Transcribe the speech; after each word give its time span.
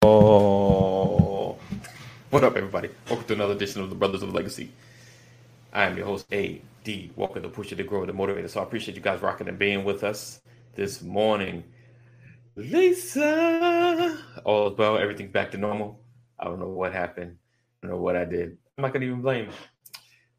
Oh, 0.00 1.58
what 2.30 2.44
up, 2.44 2.56
everybody? 2.56 2.88
Welcome 3.08 3.26
to 3.26 3.34
another 3.34 3.54
edition 3.54 3.82
of 3.82 3.90
the 3.90 3.96
Brothers 3.96 4.22
of 4.22 4.32
Legacy. 4.32 4.70
I 5.72 5.86
am 5.86 5.96
your 5.96 6.06
host, 6.06 6.26
A. 6.30 6.62
D. 6.84 7.10
Walker, 7.16 7.40
the 7.40 7.48
pusher, 7.48 7.74
the 7.74 7.82
grower, 7.82 8.06
the 8.06 8.12
motivator. 8.12 8.48
So 8.48 8.60
I 8.60 8.62
appreciate 8.62 8.94
you 8.94 9.00
guys 9.00 9.20
rocking 9.22 9.48
and 9.48 9.58
being 9.58 9.82
with 9.84 10.04
us 10.04 10.40
this 10.76 11.02
morning. 11.02 11.64
Lisa, 12.54 14.16
all 14.44 14.70
is 14.70 14.78
well. 14.78 14.98
Everything's 14.98 15.32
back 15.32 15.50
to 15.50 15.58
normal. 15.58 15.98
I 16.38 16.44
don't 16.44 16.60
know 16.60 16.68
what 16.68 16.92
happened. 16.92 17.36
I 17.82 17.88
don't 17.88 17.96
know 17.96 18.00
what 18.00 18.14
I 18.14 18.24
did. 18.24 18.56
I'm 18.76 18.82
not 18.82 18.92
gonna 18.92 19.06
even 19.06 19.20
blame 19.20 19.50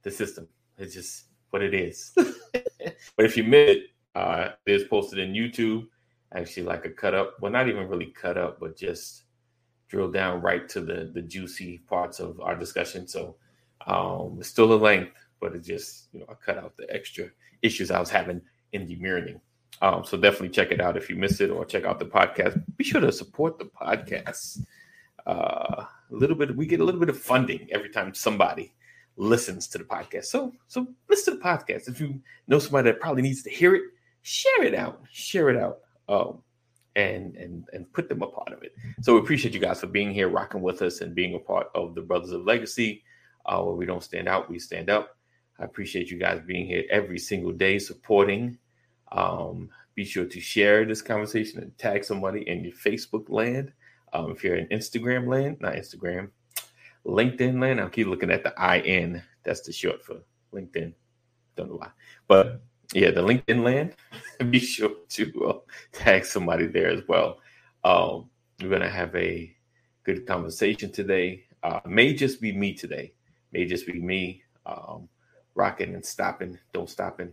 the 0.03 0.11
system. 0.11 0.47
It's 0.77 0.93
just 0.93 1.25
what 1.49 1.61
it 1.61 1.73
is. 1.73 2.13
but 2.15 3.25
if 3.25 3.35
you 3.35 3.43
missed 3.43 3.77
it, 3.77 3.83
uh, 4.15 4.51
it 4.65 4.71
is 4.71 4.85
posted 4.85 5.19
in 5.19 5.33
YouTube. 5.33 5.87
Actually, 6.33 6.63
like 6.63 6.85
a 6.85 6.89
cut 6.89 7.13
up. 7.13 7.35
Well, 7.41 7.51
not 7.51 7.67
even 7.67 7.89
really 7.89 8.05
cut 8.05 8.37
up, 8.37 8.61
but 8.61 8.77
just 8.77 9.23
drill 9.89 10.11
down 10.11 10.41
right 10.41 10.69
to 10.69 10.81
the 10.81 11.11
the 11.13 11.21
juicy 11.21 11.79
parts 11.89 12.19
of 12.19 12.39
our 12.39 12.55
discussion. 12.55 13.07
So 13.07 13.35
um, 13.85 14.37
it's 14.39 14.49
still 14.49 14.71
a 14.73 14.75
length, 14.75 15.13
but 15.41 15.55
it 15.55 15.63
just 15.63 16.07
you 16.13 16.19
know 16.19 16.27
I 16.29 16.33
cut 16.33 16.57
out 16.57 16.77
the 16.77 16.91
extra 16.93 17.29
issues 17.61 17.91
I 17.91 17.99
was 17.99 18.09
having 18.09 18.41
in 18.71 18.85
the 18.85 18.95
mirroring. 18.95 19.41
Um, 19.81 20.03
so 20.03 20.17
definitely 20.17 20.49
check 20.49 20.71
it 20.71 20.81
out 20.81 20.97
if 20.97 21.09
you 21.09 21.15
missed 21.15 21.41
it, 21.41 21.49
or 21.49 21.65
check 21.65 21.85
out 21.85 21.99
the 21.99 22.05
podcast. 22.05 22.61
Be 22.77 22.83
sure 22.83 23.01
to 23.01 23.11
support 23.11 23.57
the 23.57 23.65
podcast. 23.65 24.65
Uh, 25.25 25.85
a 26.11 26.15
little 26.15 26.35
bit, 26.35 26.55
we 26.55 26.65
get 26.65 26.79
a 26.79 26.83
little 26.83 26.99
bit 26.99 27.09
of 27.09 27.17
funding 27.17 27.67
every 27.71 27.89
time 27.89 28.13
somebody 28.13 28.73
listens 29.15 29.67
to 29.67 29.77
the 29.77 29.83
podcast. 29.83 30.25
So, 30.25 30.53
so 30.67 30.87
listen 31.09 31.33
to 31.33 31.39
the 31.39 31.45
podcast. 31.45 31.87
If 31.87 32.01
you 32.01 32.21
know 32.47 32.59
somebody 32.59 32.91
that 32.91 32.99
probably 32.99 33.21
needs 33.21 33.43
to 33.43 33.49
hear 33.49 33.75
it, 33.75 33.83
share 34.21 34.63
it 34.63 34.73
out. 34.73 35.01
Share 35.11 35.49
it 35.49 35.57
out. 35.57 35.79
Um, 36.07 36.41
and 36.95 37.35
and 37.35 37.65
and 37.73 37.91
put 37.93 38.09
them 38.09 38.21
a 38.21 38.27
part 38.27 38.51
of 38.51 38.63
it. 38.63 38.75
So 39.01 39.13
we 39.13 39.19
appreciate 39.19 39.53
you 39.53 39.59
guys 39.59 39.79
for 39.79 39.87
being 39.87 40.13
here, 40.13 40.29
rocking 40.29 40.61
with 40.61 40.81
us, 40.81 41.01
and 41.01 41.15
being 41.15 41.35
a 41.35 41.39
part 41.39 41.67
of 41.75 41.95
the 41.95 42.01
Brothers 42.01 42.31
of 42.31 42.43
Legacy. 42.43 43.03
Uh, 43.45 43.61
where 43.61 43.75
we 43.75 43.85
don't 43.85 44.03
stand 44.03 44.27
out, 44.27 44.49
we 44.49 44.59
stand 44.59 44.89
up. 44.89 45.17
I 45.59 45.63
appreciate 45.63 46.09
you 46.09 46.17
guys 46.17 46.41
being 46.45 46.65
here 46.67 46.83
every 46.89 47.17
single 47.17 47.51
day, 47.51 47.79
supporting. 47.79 48.57
Um, 49.11 49.69
be 49.95 50.05
sure 50.05 50.25
to 50.25 50.39
share 50.39 50.85
this 50.85 51.01
conversation 51.01 51.61
and 51.61 51.77
tag 51.77 52.03
somebody 52.03 52.47
in 52.47 52.63
your 52.63 52.73
Facebook 52.73 53.29
land. 53.29 53.71
Um, 54.13 54.31
if 54.31 54.43
you're 54.43 54.55
in 54.55 54.67
Instagram 54.67 55.27
land, 55.27 55.57
not 55.59 55.73
Instagram, 55.73 56.29
LinkedIn 57.05 57.59
land. 57.61 57.81
I'll 57.81 57.89
keep 57.89 58.07
looking 58.07 58.31
at 58.31 58.43
the 58.43 58.53
IN. 58.83 59.21
That's 59.43 59.61
the 59.61 59.73
short 59.73 60.03
for 60.03 60.17
LinkedIn. 60.53 60.93
Don't 61.55 61.69
know 61.69 61.77
why, 61.77 61.89
but 62.27 62.61
yeah, 62.93 63.11
the 63.11 63.21
LinkedIn 63.21 63.63
land. 63.63 63.95
be 64.51 64.59
sure 64.59 64.91
to 65.09 65.45
uh, 65.45 65.59
tag 65.91 66.25
somebody 66.25 66.65
there 66.65 66.89
as 66.89 67.01
well. 67.07 67.39
Um, 67.83 68.29
we're 68.61 68.69
gonna 68.69 68.89
have 68.89 69.15
a 69.15 69.55
good 70.03 70.25
conversation 70.25 70.91
today. 70.91 71.43
Uh, 71.61 71.81
may 71.85 72.13
just 72.13 72.41
be 72.41 72.51
me 72.51 72.73
today. 72.73 73.13
May 73.51 73.65
just 73.65 73.85
be 73.85 73.99
me 73.99 74.43
um, 74.65 75.07
rocking 75.55 75.93
and 75.93 76.05
stopping, 76.05 76.57
don't 76.73 76.89
stopping. 76.89 77.31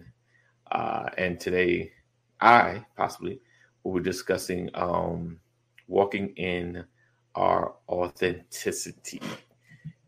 Uh, 0.70 1.08
and 1.16 1.38
today, 1.40 1.92
I 2.40 2.84
possibly 2.96 3.40
will 3.82 3.94
be 3.94 4.02
discussing 4.02 4.68
um, 4.74 5.38
walking 5.88 6.30
in 6.36 6.84
our 7.34 7.74
authenticity, 7.88 9.22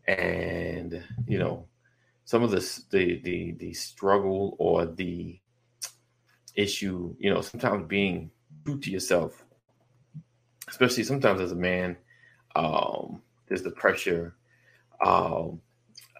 and 0.07 1.01
you 1.27 1.39
know, 1.39 1.65
some 2.29 2.43
of 2.43 2.51
the 2.51 2.59
the 2.91 3.19
the, 3.23 3.51
the 3.53 3.73
struggle 3.73 4.55
or 4.59 4.85
the 4.85 5.39
issue, 6.53 7.15
you 7.17 7.33
know, 7.33 7.41
sometimes 7.41 7.87
being 7.87 8.29
true 8.63 8.79
to 8.79 8.91
yourself, 8.91 9.43
especially 10.67 11.01
sometimes 11.05 11.41
as 11.41 11.53
a 11.53 11.55
man, 11.55 11.97
um, 12.55 13.23
there's 13.47 13.63
the 13.63 13.71
pressure 13.71 14.35
um, 15.03 15.59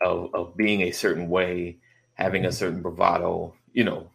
of, 0.02 0.34
of 0.34 0.58
being 0.58 0.82
a 0.82 0.92
certain 0.92 1.30
way, 1.30 1.78
having 2.16 2.46
a 2.46 2.52
certain 2.52 2.82
bravado, 2.82 3.54
you 3.74 3.84
know, 3.84 4.10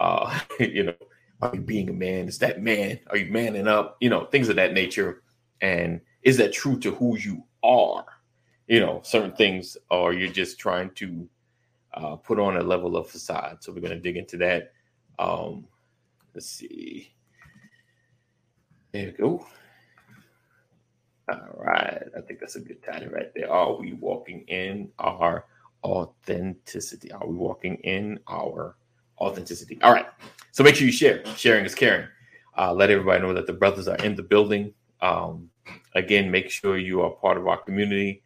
uh, 0.00 0.40
you 0.58 0.82
know, 0.82 0.94
are 1.40 1.54
you 1.54 1.60
being 1.60 1.88
a 1.88 1.92
man? 1.92 2.26
Is 2.26 2.38
that 2.38 2.60
man? 2.60 2.98
Are 3.10 3.16
you 3.16 3.30
manning 3.30 3.68
up? 3.68 3.96
You 4.00 4.10
know, 4.10 4.24
things 4.24 4.48
of 4.48 4.56
that 4.56 4.72
nature. 4.74 5.22
And 5.60 6.00
is 6.24 6.36
that 6.38 6.52
true 6.52 6.80
to 6.80 6.90
who 6.90 7.16
you 7.16 7.44
are? 7.62 8.04
You 8.66 8.80
know, 8.80 9.00
certain 9.04 9.32
things, 9.32 9.76
or 9.90 10.12
you're 10.12 10.32
just 10.32 10.58
trying 10.58 10.90
to 10.94 11.28
uh, 11.94 12.16
put 12.16 12.38
on 12.38 12.56
a 12.56 12.62
level 12.62 12.96
of 12.96 13.08
facade. 13.08 13.58
So 13.62 13.72
we're 13.72 13.80
going 13.80 13.92
to 13.92 14.00
dig 14.00 14.16
into 14.16 14.36
that. 14.38 14.72
Um, 15.18 15.66
let's 16.34 16.46
see. 16.46 17.12
There 18.92 19.06
we 19.06 19.12
go. 19.12 19.46
All 21.28 21.38
right. 21.58 22.02
I 22.16 22.20
think 22.20 22.40
that's 22.40 22.56
a 22.56 22.60
good 22.60 22.82
title 22.82 23.08
right 23.08 23.32
there. 23.34 23.50
Are 23.50 23.74
we 23.74 23.94
walking 23.94 24.42
in 24.42 24.90
our 24.98 25.46
authenticity? 25.84 27.10
Are 27.12 27.26
we 27.26 27.34
walking 27.34 27.76
in 27.76 28.20
our 28.28 28.76
authenticity? 29.20 29.78
All 29.82 29.92
right. 29.92 30.06
So 30.52 30.62
make 30.62 30.76
sure 30.76 30.86
you 30.86 30.92
share. 30.92 31.24
Sharing 31.36 31.64
is 31.64 31.74
caring. 31.74 32.06
Uh, 32.56 32.72
let 32.72 32.90
everybody 32.90 33.22
know 33.22 33.34
that 33.34 33.46
the 33.46 33.52
brothers 33.52 33.88
are 33.88 33.96
in 33.96 34.14
the 34.14 34.22
building. 34.22 34.72
Um, 35.00 35.50
again, 35.94 36.30
make 36.30 36.50
sure 36.50 36.78
you 36.78 37.02
are 37.02 37.10
part 37.10 37.36
of 37.36 37.46
our 37.46 37.58
community. 37.58 38.22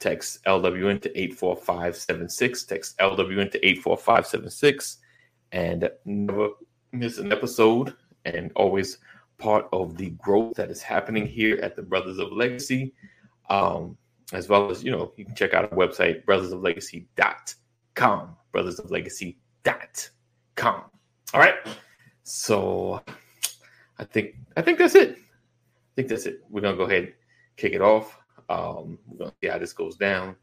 Text 0.00 0.42
LWN 0.44 1.00
to 1.02 1.18
84576. 1.18 2.64
Text 2.64 2.98
LWN 2.98 3.50
to 3.52 3.64
84576 3.64 4.98
and 5.52 5.88
never 6.04 6.48
miss 6.92 7.18
an 7.18 7.32
episode 7.32 7.94
and 8.24 8.50
always 8.56 8.98
part 9.38 9.68
of 9.72 9.96
the 9.96 10.10
growth 10.10 10.56
that 10.56 10.70
is 10.70 10.82
happening 10.82 11.24
here 11.26 11.60
at 11.62 11.76
the 11.76 11.82
Brothers 11.82 12.18
of 12.18 12.32
Legacy. 12.32 12.92
Um, 13.48 13.96
as 14.32 14.48
well 14.48 14.70
as, 14.70 14.84
you 14.84 14.92
know, 14.92 15.12
you 15.16 15.24
can 15.24 15.34
check 15.34 15.54
out 15.54 15.64
our 15.64 15.76
website, 15.76 16.24
brothersoflegacy.com, 16.24 18.36
brothersoflegacy.com. 18.54 20.84
All 21.34 21.40
right. 21.40 21.54
So 22.22 23.02
I 23.98 24.04
think 24.04 24.36
I 24.56 24.62
think 24.62 24.78
that's 24.78 24.94
it. 24.94 25.16
I 25.16 25.18
think 25.96 26.06
that's 26.08 26.26
it. 26.26 26.44
We're 26.48 26.60
gonna 26.60 26.76
go 26.76 26.84
ahead 26.84 27.14
kick 27.60 27.74
it 27.74 27.82
off. 27.82 28.19
Um, 28.50 28.98
we're 29.06 29.18
gonna 29.18 29.32
see 29.40 29.48
how 29.48 29.58
this 29.58 29.72
goes 29.72 29.96
down. 29.96 30.36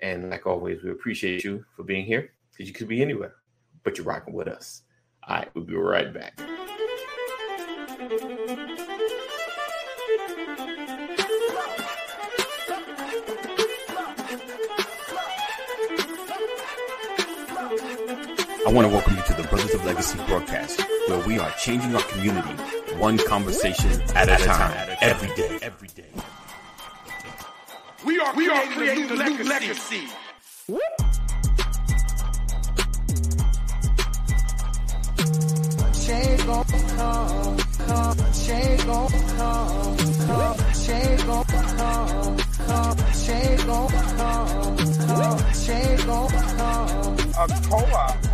And 0.00 0.30
like 0.30 0.46
always, 0.46 0.82
we 0.82 0.90
appreciate 0.90 1.44
you 1.44 1.64
for 1.76 1.84
being 1.84 2.04
here 2.04 2.32
because 2.50 2.66
you 2.66 2.74
could 2.74 2.88
be 2.88 3.00
anywhere 3.00 3.36
but 3.86 3.96
you're 3.96 4.04
rocking 4.04 4.34
with 4.34 4.48
us. 4.48 4.82
All 5.26 5.36
right, 5.36 5.48
we'll 5.54 5.64
be 5.64 5.76
right 5.76 6.12
back. 6.12 6.34
I 18.66 18.72
want 18.72 18.88
to 18.88 18.92
welcome 18.92 19.14
you 19.14 19.22
to 19.22 19.34
the 19.34 19.46
Brothers 19.48 19.72
of 19.72 19.84
Legacy 19.84 20.18
broadcast, 20.26 20.80
where 21.06 21.24
we 21.28 21.38
are 21.38 21.50
changing 21.52 21.94
our 21.94 22.02
community 22.02 22.50
one 22.96 23.18
conversation 23.18 23.88
at, 24.16 24.28
at 24.28 24.40
a 24.40 24.44
time, 24.44 24.86
time, 24.88 24.96
every 25.00 25.28
day. 25.36 25.58
Every 25.62 25.88
day. 25.88 26.10
We 28.06 28.20
are 28.20 28.32
we 28.36 28.46
creating, 28.46 28.68
are 28.68 28.74
creating 28.76 29.04
a 29.04 29.08
new, 29.08 29.16
new 29.16 29.44
legacy. 29.48 30.06
legacy. 30.06 30.86
Change 36.06 36.46
gon' 36.46 36.64
come, 36.94 37.58
come, 37.58 38.32
change 38.32 38.86
gon' 38.86 39.10
come, 39.10 39.96
come, 40.24 40.56
change 40.86 41.26
gon' 41.26 41.44
come, 41.46 42.38
come, 42.68 42.96
change 43.26 43.66
gon' 43.66 43.88
come, 43.88 44.76
come, 45.08 45.52
change 45.66 46.06
gon' 46.06 46.28
come. 46.28 47.18
A 47.34 47.48
co-op 47.66 48.24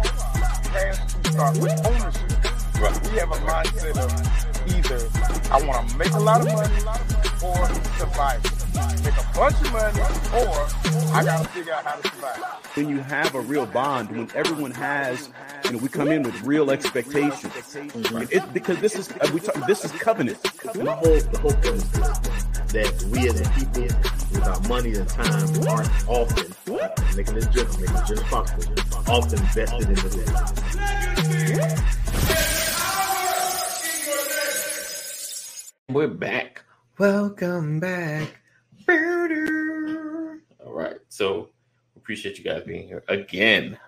has 0.68 0.98
to 1.14 1.32
start 1.32 1.56
with 1.56 1.86
ownership. 1.86 3.10
We 3.10 3.18
have 3.18 3.30
a 3.30 3.36
mindset 3.36 3.96
of 3.96 4.68
either 4.68 5.08
I 5.50 5.66
want 5.66 5.88
to 5.88 5.96
make 5.96 6.12
a 6.12 6.20
lot 6.20 6.42
of 6.42 6.52
money 6.52 6.76
or 7.42 7.66
survive 7.96 8.62
make 9.04 9.18
bunch 9.34 9.54
of 9.60 9.72
money, 9.72 10.00
or 10.34 10.68
I 11.14 11.22
gotta 11.24 11.48
figure 11.48 11.72
out 11.72 11.84
how 11.84 11.96
to 11.96 12.08
survive. 12.08 12.38
When 12.74 12.88
you 12.88 12.98
have 12.98 13.34
a 13.34 13.40
real 13.40 13.66
bond, 13.66 14.10
when 14.10 14.30
everyone 14.34 14.70
has, 14.72 15.30
you 15.64 15.72
know, 15.72 15.78
we 15.78 15.88
come 15.88 16.08
in 16.08 16.22
with 16.22 16.40
real 16.42 16.70
expectations. 16.70 17.76
Right. 18.10 18.30
It, 18.30 18.52
because 18.52 18.80
this 18.80 18.94
is 18.96 19.10
uh, 19.10 19.30
we 19.32 19.40
talk, 19.40 19.66
this 19.66 19.84
is 19.84 19.92
covenant. 19.92 20.42
The 20.42 20.92
whole 20.92 21.20
the 21.20 21.38
whole 21.38 21.52
point 21.52 21.76
is 21.76 21.90
that 22.72 23.02
we 23.10 23.28
as 23.28 23.40
a 23.40 23.48
people, 23.50 23.82
with 23.82 24.46
our 24.46 24.60
money 24.68 24.94
and 24.94 25.08
time, 25.08 25.68
aren't 25.68 26.08
often 26.08 26.54
making 27.16 27.34
this 27.34 27.46
journey, 27.48 27.70
making 27.78 27.94
this 27.94 28.08
journey 28.08 28.22
possible, 28.24 28.64
often 29.08 29.38
vested 29.54 29.88
in 29.88 29.94
the 29.94 30.32
We're 35.90 36.08
back. 36.08 36.64
Welcome 36.98 37.80
back. 37.80 38.41
All 38.88 40.72
right. 40.72 40.96
So 41.08 41.48
appreciate 41.96 42.38
you 42.38 42.44
guys 42.44 42.62
being 42.64 42.86
here 42.86 43.04
again. 43.08 43.78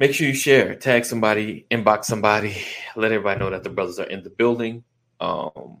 Make 0.00 0.12
sure 0.12 0.26
you 0.26 0.34
share, 0.34 0.74
tag 0.74 1.04
somebody, 1.04 1.66
inbox 1.70 2.06
somebody, 2.06 2.56
let 2.96 3.12
everybody 3.12 3.38
know 3.38 3.50
that 3.50 3.62
the 3.62 3.70
brothers 3.70 3.98
are 3.98 4.06
in 4.06 4.22
the 4.22 4.30
building. 4.30 4.82
Um, 5.20 5.78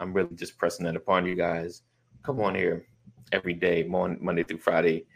I'm 0.00 0.12
really 0.12 0.34
just 0.34 0.58
pressing 0.58 0.84
that 0.84 0.96
upon 0.96 1.24
you 1.24 1.34
guys. 1.34 1.82
Come 2.22 2.40
on 2.40 2.54
here 2.54 2.86
every 3.32 3.54
day, 3.54 3.82
Mon- 3.84 4.18
Monday 4.20 4.42
through 4.42 4.58
Friday, 4.58 5.06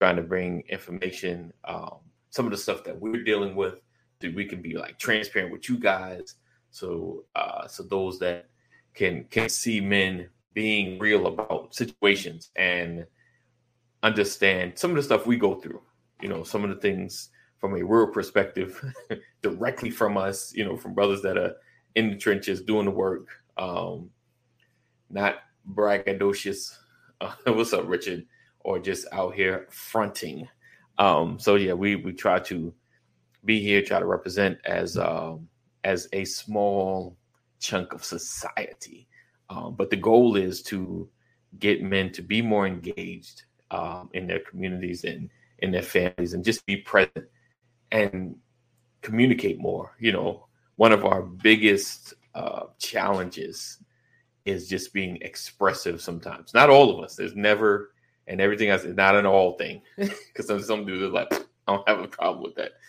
trying 0.00 0.16
to 0.16 0.22
bring 0.22 0.62
information, 0.68 1.52
um, 1.64 1.96
some 2.30 2.46
of 2.46 2.50
the 2.50 2.56
stuff 2.56 2.82
that 2.84 2.98
we're 2.98 3.22
dealing 3.24 3.54
with, 3.54 3.82
so 4.22 4.30
we 4.34 4.46
can 4.46 4.62
be 4.62 4.76
like 4.76 4.98
transparent 4.98 5.52
with 5.52 5.68
you 5.68 5.78
guys. 5.78 6.36
So, 6.70 7.24
uh, 7.36 7.66
so 7.68 7.82
those 7.82 8.18
that 8.20 8.48
can 8.94 9.24
can 9.24 9.48
see 9.48 9.80
men 9.80 10.28
being 10.54 10.98
real 10.98 11.26
about 11.26 11.74
situations 11.74 12.50
and 12.56 13.06
understand 14.02 14.78
some 14.78 14.90
of 14.90 14.96
the 14.96 15.02
stuff 15.02 15.26
we 15.26 15.36
go 15.36 15.54
through. 15.54 15.80
You 16.20 16.28
know, 16.28 16.42
some 16.42 16.64
of 16.64 16.70
the 16.70 16.76
things 16.76 17.30
from 17.58 17.74
a 17.74 17.82
rural 17.84 18.12
perspective, 18.12 18.82
directly 19.42 19.90
from 19.90 20.16
us. 20.16 20.52
You 20.54 20.64
know, 20.64 20.76
from 20.76 20.94
brothers 20.94 21.22
that 21.22 21.38
are 21.38 21.54
in 21.94 22.10
the 22.10 22.16
trenches 22.16 22.62
doing 22.62 22.86
the 22.86 22.90
work, 22.90 23.28
um, 23.56 24.10
not 25.10 25.36
braggadocious. 25.72 26.76
Uh, 27.20 27.32
what's 27.46 27.72
up, 27.72 27.82
Richard? 27.88 28.24
Or 28.60 28.78
just 28.78 29.04
out 29.10 29.34
here 29.34 29.66
fronting. 29.70 30.46
Um, 30.98 31.36
so 31.40 31.56
yeah, 31.56 31.72
we 31.72 31.96
we 31.96 32.12
try 32.12 32.38
to 32.38 32.72
be 33.44 33.60
here, 33.60 33.82
try 33.82 33.98
to 33.98 34.06
represent 34.06 34.58
as 34.64 34.96
um, 34.96 35.48
as 35.82 36.08
a 36.12 36.24
small 36.24 37.16
chunk 37.58 37.92
of 37.92 38.04
society. 38.04 39.07
Um, 39.50 39.74
but 39.74 39.90
the 39.90 39.96
goal 39.96 40.36
is 40.36 40.62
to 40.64 41.08
get 41.58 41.82
men 41.82 42.12
to 42.12 42.22
be 42.22 42.42
more 42.42 42.66
engaged 42.66 43.44
um, 43.70 44.10
in 44.12 44.26
their 44.26 44.40
communities 44.40 45.04
and 45.04 45.30
in 45.60 45.70
their 45.70 45.82
families, 45.82 46.34
and 46.34 46.44
just 46.44 46.64
be 46.66 46.76
present 46.76 47.26
and 47.90 48.36
communicate 49.02 49.58
more. 49.58 49.96
You 49.98 50.12
know, 50.12 50.46
one 50.76 50.92
of 50.92 51.04
our 51.04 51.22
biggest 51.22 52.14
uh, 52.34 52.64
challenges 52.78 53.78
is 54.44 54.68
just 54.68 54.92
being 54.92 55.18
expressive. 55.22 56.00
Sometimes, 56.00 56.54
not 56.54 56.70
all 56.70 56.96
of 56.96 57.04
us. 57.04 57.16
There's 57.16 57.34
never 57.34 57.92
and 58.28 58.40
everything 58.40 58.68
else 58.68 58.84
is 58.84 58.94
not 58.94 59.16
an 59.16 59.26
all 59.26 59.54
thing 59.54 59.82
because 59.96 60.46
some 60.46 60.62
some 60.62 60.86
dudes 60.86 61.02
are 61.02 61.08
like, 61.08 61.32
I 61.66 61.74
don't 61.74 61.88
have 61.88 62.00
a 62.00 62.08
problem 62.08 62.44
with 62.44 62.54
that. 62.56 62.72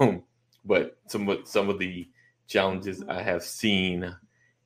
Um, 0.00 0.22
but 0.64 0.96
some 1.06 1.28
of 1.28 1.46
some 1.46 1.68
of 1.68 1.78
the 1.78 2.08
challenges 2.46 3.02
I 3.06 3.20
have 3.20 3.42
seen 3.42 4.16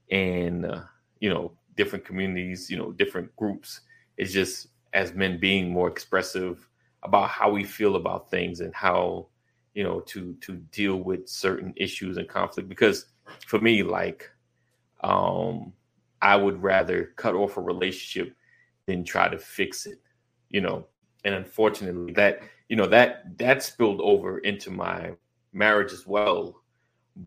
in 0.09 0.65
uh, 0.65 0.85
you 1.21 1.31
know 1.31 1.53
different 1.77 2.05
communities, 2.05 2.71
you 2.71 2.77
know 2.77 2.93
different 2.93 3.35
groups, 3.37 3.81
it's 4.17 4.33
just 4.33 4.69
as 4.93 5.15
men 5.15 5.39
being 5.39 5.71
more 5.71 5.89
expressive 5.89 6.69
about 7.03 7.29
how 7.29 7.51
we 7.51 7.65
feel 7.65 7.97
about 7.97 8.31
things 8.31 8.61
and 8.61 8.75
how 8.75 9.27
you 9.75 9.85
know 9.85 10.01
to 10.01 10.35
to 10.41 10.57
deal 10.73 10.97
with 10.97 11.29
certain 11.29 11.73
issues 11.77 12.17
and 12.17 12.29
conflict. 12.29 12.69
Because 12.69 13.07
for 13.47 13.61
me, 13.61 13.83
like, 13.83 14.31
um, 15.03 15.73
I 16.21 16.37
would 16.37 16.63
rather 16.63 17.13
cut 17.17 17.35
off 17.35 17.57
a 17.57 17.61
relationship 17.61 18.35
than 18.87 19.05
try 19.05 19.29
to 19.29 19.39
fix 19.39 19.87
it, 19.87 20.01
you 20.51 20.61
know. 20.61 20.87
And 21.25 21.35
unfortunately, 21.35 22.13
that 22.15 22.43
you 22.69 22.77
know 22.77 22.87
that 22.87 23.39
that 23.39 23.63
spilled 23.63 24.01
over 24.01 24.39
into 24.39 24.71
my 24.71 25.13
marriage 25.53 25.93
as 25.93 26.07
well. 26.07 26.63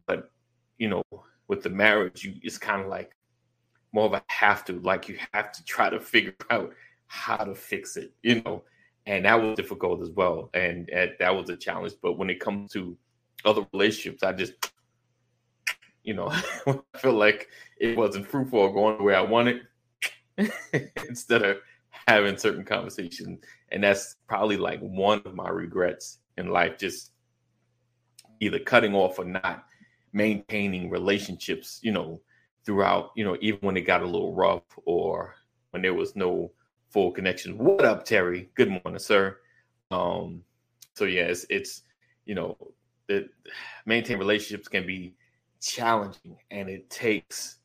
But 0.06 0.31
you 0.78 0.89
know, 0.89 1.04
with 1.48 1.63
the 1.63 1.69
marriage, 1.69 2.24
you 2.24 2.34
it's 2.42 2.57
kind 2.57 2.81
of 2.81 2.88
like 2.88 3.16
more 3.94 4.07
of 4.07 4.13
a 4.13 4.24
have 4.28 4.66
to, 4.66 4.80
like 4.80 5.07
you 5.07 5.18
have 5.34 5.51
to 5.54 5.63
try 5.63 5.90
to 5.90 6.00
figure 6.13 6.36
out 6.50 6.74
how 7.07 7.38
to 7.38 7.56
fix 7.56 7.95
it, 7.95 8.12
you 8.24 8.42
know, 8.42 8.63
and 9.06 9.25
that 9.25 9.42
was 9.42 9.56
difficult 9.56 10.01
as 10.01 10.10
well, 10.10 10.50
and, 10.54 10.90
and 10.90 11.12
that 11.19 11.36
was 11.36 11.50
a 11.50 11.56
challenge. 11.56 11.94
But 12.01 12.18
when 12.18 12.30
it 12.30 12.40
comes 12.40 12.72
to 12.74 12.98
other 13.45 13.66
relationships, 13.72 14.24
I 14.24 14.34
just, 14.34 14.54
you 16.04 16.16
know, 16.16 16.28
I 16.68 16.98
feel 16.98 17.13
like 17.13 17.48
it 17.80 17.98
wasn't 17.98 18.28
fruitful 18.28 18.60
or 18.60 18.74
going 18.74 18.98
the 18.98 19.04
way 19.04 19.16
I 19.16 19.22
wanted, 19.22 19.62
instead 21.07 21.44
of 21.44 21.57
having 22.07 22.38
certain 22.38 22.66
conversations, 22.66 23.44
and 23.69 23.84
that's 23.84 24.16
probably 24.28 24.57
like 24.57 24.80
one 24.80 25.22
of 25.25 25.36
my 25.36 25.50
regrets 25.50 26.19
in 26.38 26.48
life, 26.48 26.78
just 26.78 27.12
either 28.39 28.60
cutting 28.60 28.96
off 28.96 29.19
or 29.19 29.25
not 29.25 29.66
maintaining 30.13 30.89
relationships, 30.89 31.80
you 31.84 31.92
know, 31.92 32.22
throughout, 32.65 33.12
you 33.15 33.24
know, 33.24 33.38
even 33.42 33.60
when 33.62 33.77
it 33.77 33.81
got 33.81 34.01
a 34.01 34.06
little 34.06 34.33
rough 34.33 34.63
or 34.86 35.36
when 35.71 35.81
there 35.81 35.94
was 35.94 36.15
no 36.15 36.51
full 36.89 37.12
connection. 37.12 37.57
What 37.57 37.86
up, 37.86 38.06
Terry? 38.06 38.50
Good 38.56 38.69
morning, 38.69 39.00
sir. 39.00 39.38
Um, 39.92 40.44
so 40.94 41.06
yeah, 41.06 41.24
it's, 41.24 41.45
it's 41.50 41.81
you 42.25 42.36
know, 42.36 42.57
the 43.07 43.27
maintain 43.86 44.18
relationships 44.18 44.68
can 44.68 44.86
be 44.86 45.15
challenging 45.62 46.38
and 46.51 46.69
it 46.69 46.89
takes 46.89 47.57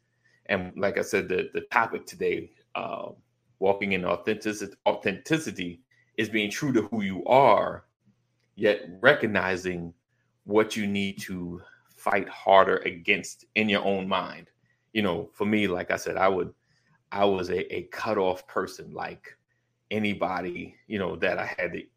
and 0.48 0.72
like 0.76 0.98
I 0.98 1.02
said, 1.02 1.28
the 1.28 1.50
the 1.52 1.62
topic 1.70 2.06
today, 2.06 2.50
uh, 2.74 3.10
walking 3.58 3.92
in 3.92 4.04
authenticity 4.04 4.74
authenticity 4.86 5.80
is 6.16 6.28
being 6.28 6.50
true 6.50 6.72
to 6.72 6.82
who 6.82 7.02
you 7.02 7.24
are, 7.26 7.84
yet 8.56 8.88
recognizing 9.00 9.92
what 10.44 10.76
you 10.76 10.86
need 10.86 11.20
to 11.20 11.60
fight 11.96 12.28
harder 12.28 12.78
against 12.78 13.44
in 13.54 13.68
your 13.68 13.84
own 13.84 14.08
mind. 14.08 14.48
You 14.98 15.02
know, 15.02 15.30
for 15.32 15.46
me, 15.46 15.68
like 15.68 15.92
I 15.92 15.96
said, 15.96 16.16
I 16.16 16.26
would, 16.26 16.52
I 17.12 17.24
was 17.24 17.50
a, 17.50 17.72
a 17.72 17.82
cutoff 17.82 18.48
person. 18.48 18.92
Like 18.92 19.38
anybody, 19.92 20.74
you 20.88 20.98
know, 20.98 21.14
that 21.14 21.38
I 21.38 21.54
had 21.56 21.70
the 21.70 21.88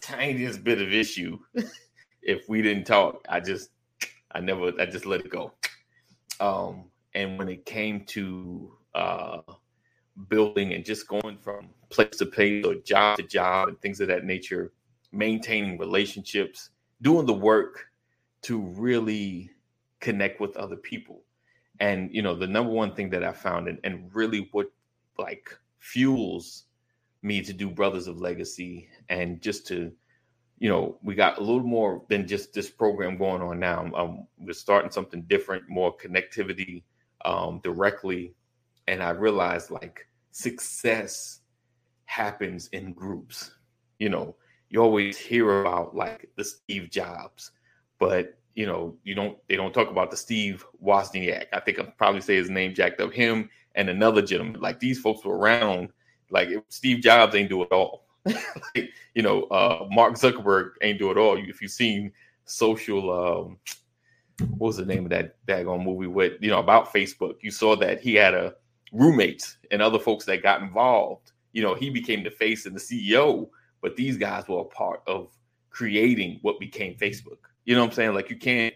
tiniest 0.00 0.64
bit 0.64 0.80
of 0.80 0.94
issue, 0.94 1.38
if 2.22 2.48
we 2.48 2.62
didn't 2.62 2.84
talk, 2.84 3.22
I 3.28 3.38
just, 3.40 3.68
I 4.32 4.40
never, 4.40 4.72
I 4.80 4.86
just 4.86 5.04
let 5.04 5.20
it 5.20 5.28
go. 5.28 5.52
Um, 6.40 6.84
and 7.12 7.38
when 7.38 7.50
it 7.50 7.66
came 7.66 8.06
to 8.06 8.78
uh, 8.94 9.42
building 10.28 10.72
and 10.72 10.86
just 10.86 11.06
going 11.06 11.36
from 11.36 11.68
place 11.90 12.16
to 12.16 12.24
place 12.24 12.64
or 12.64 12.76
job 12.76 13.18
to 13.18 13.24
job 13.24 13.68
and 13.68 13.78
things 13.82 14.00
of 14.00 14.08
that 14.08 14.24
nature, 14.24 14.72
maintaining 15.12 15.76
relationships, 15.76 16.70
doing 17.02 17.26
the 17.26 17.34
work 17.34 17.88
to 18.40 18.58
really 18.58 19.50
connect 20.00 20.40
with 20.40 20.56
other 20.56 20.76
people. 20.76 21.24
And 21.82 22.14
you 22.14 22.22
know, 22.22 22.36
the 22.36 22.46
number 22.46 22.72
one 22.72 22.94
thing 22.94 23.10
that 23.10 23.24
I 23.24 23.32
found 23.32 23.66
and, 23.66 23.76
and 23.82 24.08
really 24.14 24.48
what 24.52 24.70
like 25.18 25.58
fuels 25.80 26.66
me 27.22 27.42
to 27.42 27.52
do 27.52 27.68
Brothers 27.68 28.06
of 28.06 28.20
Legacy 28.20 28.88
and 29.08 29.42
just 29.42 29.66
to, 29.66 29.90
you 30.60 30.68
know, 30.68 30.96
we 31.02 31.16
got 31.16 31.38
a 31.38 31.40
little 31.40 31.64
more 31.64 32.04
than 32.08 32.28
just 32.28 32.54
this 32.54 32.70
program 32.70 33.18
going 33.18 33.42
on 33.42 33.58
now. 33.58 33.90
Um, 33.96 34.28
we're 34.38 34.52
starting 34.52 34.92
something 34.92 35.22
different, 35.22 35.68
more 35.68 35.96
connectivity 35.96 36.84
um, 37.24 37.60
directly. 37.64 38.32
And 38.86 39.02
I 39.02 39.10
realized 39.10 39.72
like 39.72 40.06
success 40.30 41.40
happens 42.04 42.68
in 42.68 42.92
groups. 42.92 43.50
You 43.98 44.10
know, 44.10 44.36
you 44.68 44.80
always 44.80 45.18
hear 45.18 45.62
about 45.62 45.96
like 45.96 46.30
the 46.36 46.44
Steve 46.44 46.90
Jobs, 46.90 47.50
but 47.98 48.38
you 48.54 48.66
know, 48.66 48.96
you 49.04 49.14
don't 49.14 49.38
they 49.48 49.56
don't 49.56 49.72
talk 49.72 49.90
about 49.90 50.10
the 50.10 50.16
Steve 50.16 50.64
Wozniak. 50.84 51.46
I 51.52 51.60
think 51.60 51.78
I'll 51.78 51.92
probably 51.96 52.20
say 52.20 52.36
his 52.36 52.50
name 52.50 52.74
jacked 52.74 53.00
up 53.00 53.12
him 53.12 53.48
and 53.74 53.88
another 53.88 54.22
gentleman. 54.22 54.60
Like 54.60 54.80
these 54.80 55.00
folks 55.00 55.24
were 55.24 55.36
around. 55.36 55.90
Like 56.30 56.50
Steve 56.68 57.00
Jobs 57.00 57.34
ain't 57.34 57.48
do 57.48 57.62
it 57.62 57.72
all. 57.72 58.06
like, 58.24 58.90
you 59.14 59.22
know, 59.22 59.44
uh, 59.44 59.86
Mark 59.90 60.14
Zuckerberg 60.14 60.72
ain't 60.82 60.98
do 60.98 61.10
it 61.10 61.18
all. 61.18 61.36
If 61.36 61.60
you've 61.60 61.70
seen 61.70 62.12
social, 62.44 63.10
um, 63.10 63.58
what 64.56 64.68
was 64.68 64.76
the 64.76 64.86
name 64.86 65.04
of 65.04 65.10
that 65.10 65.36
daggone 65.46 65.84
movie 65.84 66.06
with 66.06 66.34
you 66.40 66.50
know 66.50 66.58
about 66.58 66.92
Facebook? 66.92 67.36
You 67.40 67.50
saw 67.50 67.76
that 67.76 68.00
he 68.00 68.14
had 68.14 68.34
a 68.34 68.54
roommates 68.92 69.56
and 69.70 69.80
other 69.80 69.98
folks 69.98 70.24
that 70.26 70.42
got 70.42 70.62
involved. 70.62 71.32
You 71.52 71.62
know, 71.62 71.74
he 71.74 71.90
became 71.90 72.22
the 72.22 72.30
face 72.30 72.66
and 72.66 72.76
the 72.76 72.80
CEO, 72.80 73.48
but 73.80 73.96
these 73.96 74.16
guys 74.16 74.46
were 74.48 74.60
a 74.60 74.64
part 74.64 75.02
of 75.06 75.28
creating 75.70 76.38
what 76.42 76.60
became 76.60 76.94
Facebook. 76.96 77.38
You 77.64 77.74
know 77.74 77.82
what 77.82 77.90
I'm 77.90 77.94
saying? 77.94 78.14
Like 78.14 78.30
you 78.30 78.36
can't 78.36 78.74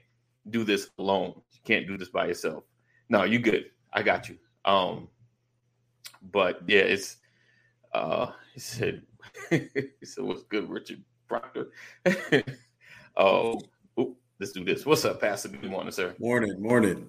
do 0.50 0.64
this 0.64 0.90
alone. 0.98 1.34
You 1.52 1.60
can't 1.64 1.86
do 1.86 1.96
this 1.96 2.08
by 2.08 2.26
yourself. 2.26 2.64
No, 3.08 3.24
you 3.24 3.38
good. 3.38 3.66
I 3.92 4.02
got 4.02 4.28
you. 4.28 4.36
Um, 4.64 5.08
but 6.22 6.60
yeah, 6.66 6.80
it's 6.80 7.16
uh 7.94 8.32
he 8.54 8.60
said 8.60 9.02
he 9.50 9.90
said 10.04 10.24
what's 10.24 10.42
good, 10.44 10.68
Richard 10.68 11.02
Proctor. 11.28 11.68
oh, 13.16 13.60
oop, 13.98 14.16
let's 14.38 14.52
do 14.52 14.64
this. 14.64 14.86
What's 14.86 15.04
up, 15.04 15.20
Pastor? 15.20 15.48
Good 15.48 15.70
morning, 15.70 15.92
sir. 15.92 16.14
Morning, 16.18 16.60
morning. 16.60 17.08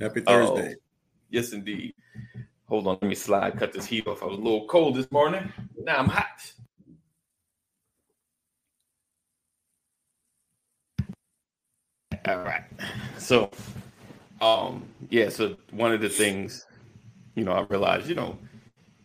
Happy 0.00 0.22
Oh, 0.26 0.54
Thursday. 0.54 0.76
yes, 1.30 1.52
indeed. 1.52 1.94
Hold 2.68 2.86
on, 2.86 2.98
let 3.02 3.08
me 3.08 3.14
slide, 3.16 3.58
cut 3.58 3.72
this 3.72 3.86
heat 3.86 4.06
off. 4.06 4.22
I 4.22 4.26
was 4.26 4.38
a 4.38 4.40
little 4.40 4.66
cold 4.68 4.94
this 4.94 5.10
morning. 5.10 5.52
Now 5.82 5.98
I'm 5.98 6.06
hot. 6.08 6.52
All 12.26 12.38
right. 12.38 12.64
So, 13.18 13.50
um, 14.40 14.84
yeah. 15.08 15.28
So 15.28 15.56
one 15.70 15.92
of 15.92 16.00
the 16.00 16.08
things, 16.08 16.66
you 17.34 17.44
know, 17.44 17.52
I 17.52 17.62
realized, 17.62 18.08
you 18.08 18.14
know, 18.14 18.38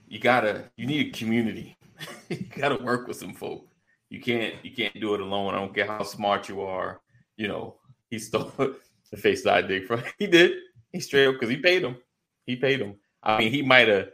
you 0.07 0.19
gotta, 0.19 0.69
you 0.75 0.85
need 0.85 1.07
a 1.07 1.17
community. 1.17 1.77
you 2.29 2.45
gotta 2.55 2.83
work 2.83 3.07
with 3.07 3.17
some 3.17 3.33
folk. 3.33 3.67
You 4.09 4.21
can't, 4.21 4.55
you 4.63 4.71
can't 4.71 4.99
do 4.99 5.13
it 5.13 5.21
alone. 5.21 5.53
I 5.53 5.57
don't 5.57 5.73
care 5.73 5.87
how 5.87 6.03
smart 6.03 6.49
you 6.49 6.61
are. 6.61 7.01
You 7.37 7.47
know, 7.47 7.75
he 8.09 8.19
stole 8.19 8.51
the 9.11 9.17
face 9.17 9.43
that 9.43 9.53
I 9.53 9.61
dig 9.61 9.85
from. 9.87 10.03
He 10.19 10.27
did. 10.27 10.51
He 10.91 10.99
straight 10.99 11.27
up 11.27 11.35
because 11.35 11.49
he 11.49 11.57
paid 11.57 11.83
him. 11.83 11.97
He 12.45 12.55
paid 12.55 12.79
him. 12.79 12.95
I 13.23 13.39
mean, 13.39 13.51
he 13.51 13.61
might 13.61 13.87
have 13.87 14.09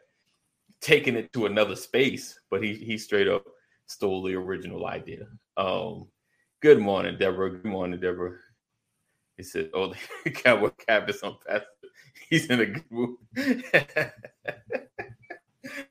taken 0.79 1.15
it 1.15 1.33
to 1.33 1.45
another 1.45 1.75
space, 1.75 2.39
but 2.49 2.63
he 2.63 2.73
he 2.73 2.97
straight 2.97 3.27
up 3.27 3.43
stole 3.85 4.23
the 4.23 4.35
original 4.35 4.87
idea. 4.87 5.27
Um, 5.57 6.07
good 6.61 6.79
morning, 6.79 7.17
Deborah. 7.19 7.51
Good 7.51 7.65
morning, 7.65 7.99
Deborah. 7.99 8.37
He 9.37 9.43
said, 9.43 9.69
"Oh, 9.73 9.93
the 10.23 10.31
cowboy 10.31 10.71
cap 10.87 11.09
is 11.09 11.21
on 11.23 11.37
pastor. 11.47 11.65
He's 12.29 12.45
in 12.47 12.59
a 12.61 12.65
good 12.65 12.91
mood." 12.91 13.17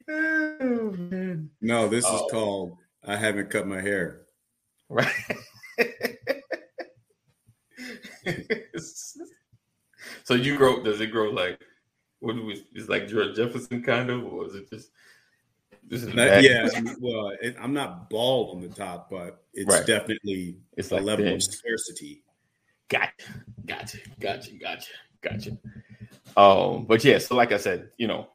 oh, 0.08 0.90
man. 0.98 1.50
No, 1.60 1.88
this 1.88 2.04
Oh. 2.06 2.24
is 2.26 2.30
called 2.30 2.76
I 3.04 3.16
haven't 3.16 3.50
cut 3.50 3.66
my 3.66 3.80
hair. 3.80 4.22
Right. 4.88 5.12
so 10.24 10.34
you 10.34 10.56
grow? 10.56 10.82
Does 10.82 11.00
it 11.00 11.08
grow 11.08 11.30
like? 11.30 11.60
What 12.20 12.36
do 12.36 12.44
we? 12.44 12.64
Is 12.74 12.88
like 12.88 13.08
George 13.08 13.36
Jefferson 13.36 13.82
kind 13.82 14.10
of, 14.10 14.24
or 14.24 14.46
is 14.46 14.54
it 14.54 14.70
just? 14.70 14.90
This 15.82 16.02
is 16.04 16.14
That- 16.14 16.42
yeah, 16.44 16.68
well, 17.00 17.32
it, 17.40 17.56
I'm 17.60 17.72
not 17.72 18.10
bald 18.10 18.54
on 18.54 18.60
the 18.62 18.68
top, 18.68 19.10
but 19.10 19.42
it's 19.54 19.68
Right. 19.68 19.84
definitely 19.86 20.58
It's 20.76 20.90
a 20.92 20.96
like 20.96 21.04
level 21.04 21.24
thin. 21.24 21.34
of 21.36 21.42
scarcity. 21.42 22.22
Gotcha, 22.90 23.12
gotcha, 23.66 23.98
gotcha, 24.18 24.50
gotcha, 24.56 24.90
gotcha. 25.22 25.50
Um, 26.36 26.86
but 26.86 27.04
yeah, 27.04 27.18
so 27.18 27.36
like 27.36 27.52
I 27.52 27.56
said, 27.56 27.90
you 27.98 28.08
know, 28.08 28.28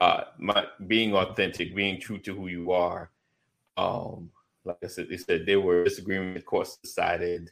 uh, 0.00 0.24
my 0.38 0.66
being 0.86 1.14
authentic, 1.14 1.74
being 1.74 2.00
true 2.00 2.18
to 2.18 2.34
who 2.34 2.48
you 2.48 2.72
are. 2.72 3.10
Um, 3.76 4.30
like 4.64 4.76
I 4.84 4.88
said, 4.88 5.08
they 5.08 5.16
said 5.16 5.46
there 5.46 5.60
were 5.60 5.84
disagreements, 5.84 6.40
of 6.40 6.46
course, 6.46 6.76
decided. 6.76 7.50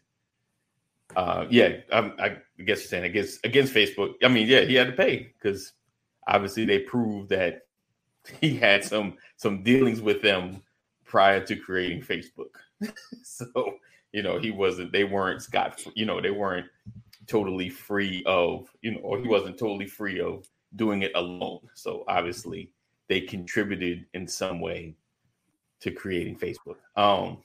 Uh, 1.16 1.46
yeah, 1.50 1.76
I, 1.90 1.98
I 2.18 2.28
guess 2.58 2.80
you're 2.80 2.88
saying 2.88 3.04
against 3.04 3.44
against 3.44 3.74
Facebook. 3.74 4.14
I 4.22 4.28
mean, 4.28 4.46
yeah, 4.46 4.60
he 4.60 4.74
had 4.74 4.88
to 4.88 4.92
pay 4.92 5.32
because 5.38 5.72
obviously 6.26 6.66
they 6.66 6.80
proved 6.80 7.30
that 7.30 7.62
he 8.40 8.56
had 8.56 8.84
some 8.84 9.16
some 9.36 9.62
dealings 9.62 10.02
with 10.02 10.20
them 10.20 10.62
prior 11.04 11.44
to 11.46 11.56
creating 11.56 12.02
Facebook. 12.02 12.52
so 13.22 13.74
you 14.12 14.22
know 14.22 14.38
he 14.38 14.50
wasn't 14.50 14.92
they 14.92 15.04
weren't 15.04 15.42
scot 15.42 15.82
you 15.94 16.04
know 16.04 16.20
they 16.20 16.30
weren't 16.30 16.66
totally 17.26 17.68
free 17.68 18.22
of 18.26 18.68
you 18.82 18.92
know 18.92 19.00
or 19.00 19.18
he 19.18 19.28
wasn't 19.28 19.58
totally 19.58 19.86
free 19.86 20.20
of 20.20 20.46
doing 20.76 21.02
it 21.02 21.12
alone. 21.14 21.60
So 21.74 22.04
obviously 22.08 22.70
they 23.08 23.20
contributed 23.20 24.06
in 24.14 24.26
some 24.26 24.60
way 24.60 24.94
to 25.80 25.90
creating 25.90 26.38
facebook 26.38 26.76
um 26.96 27.38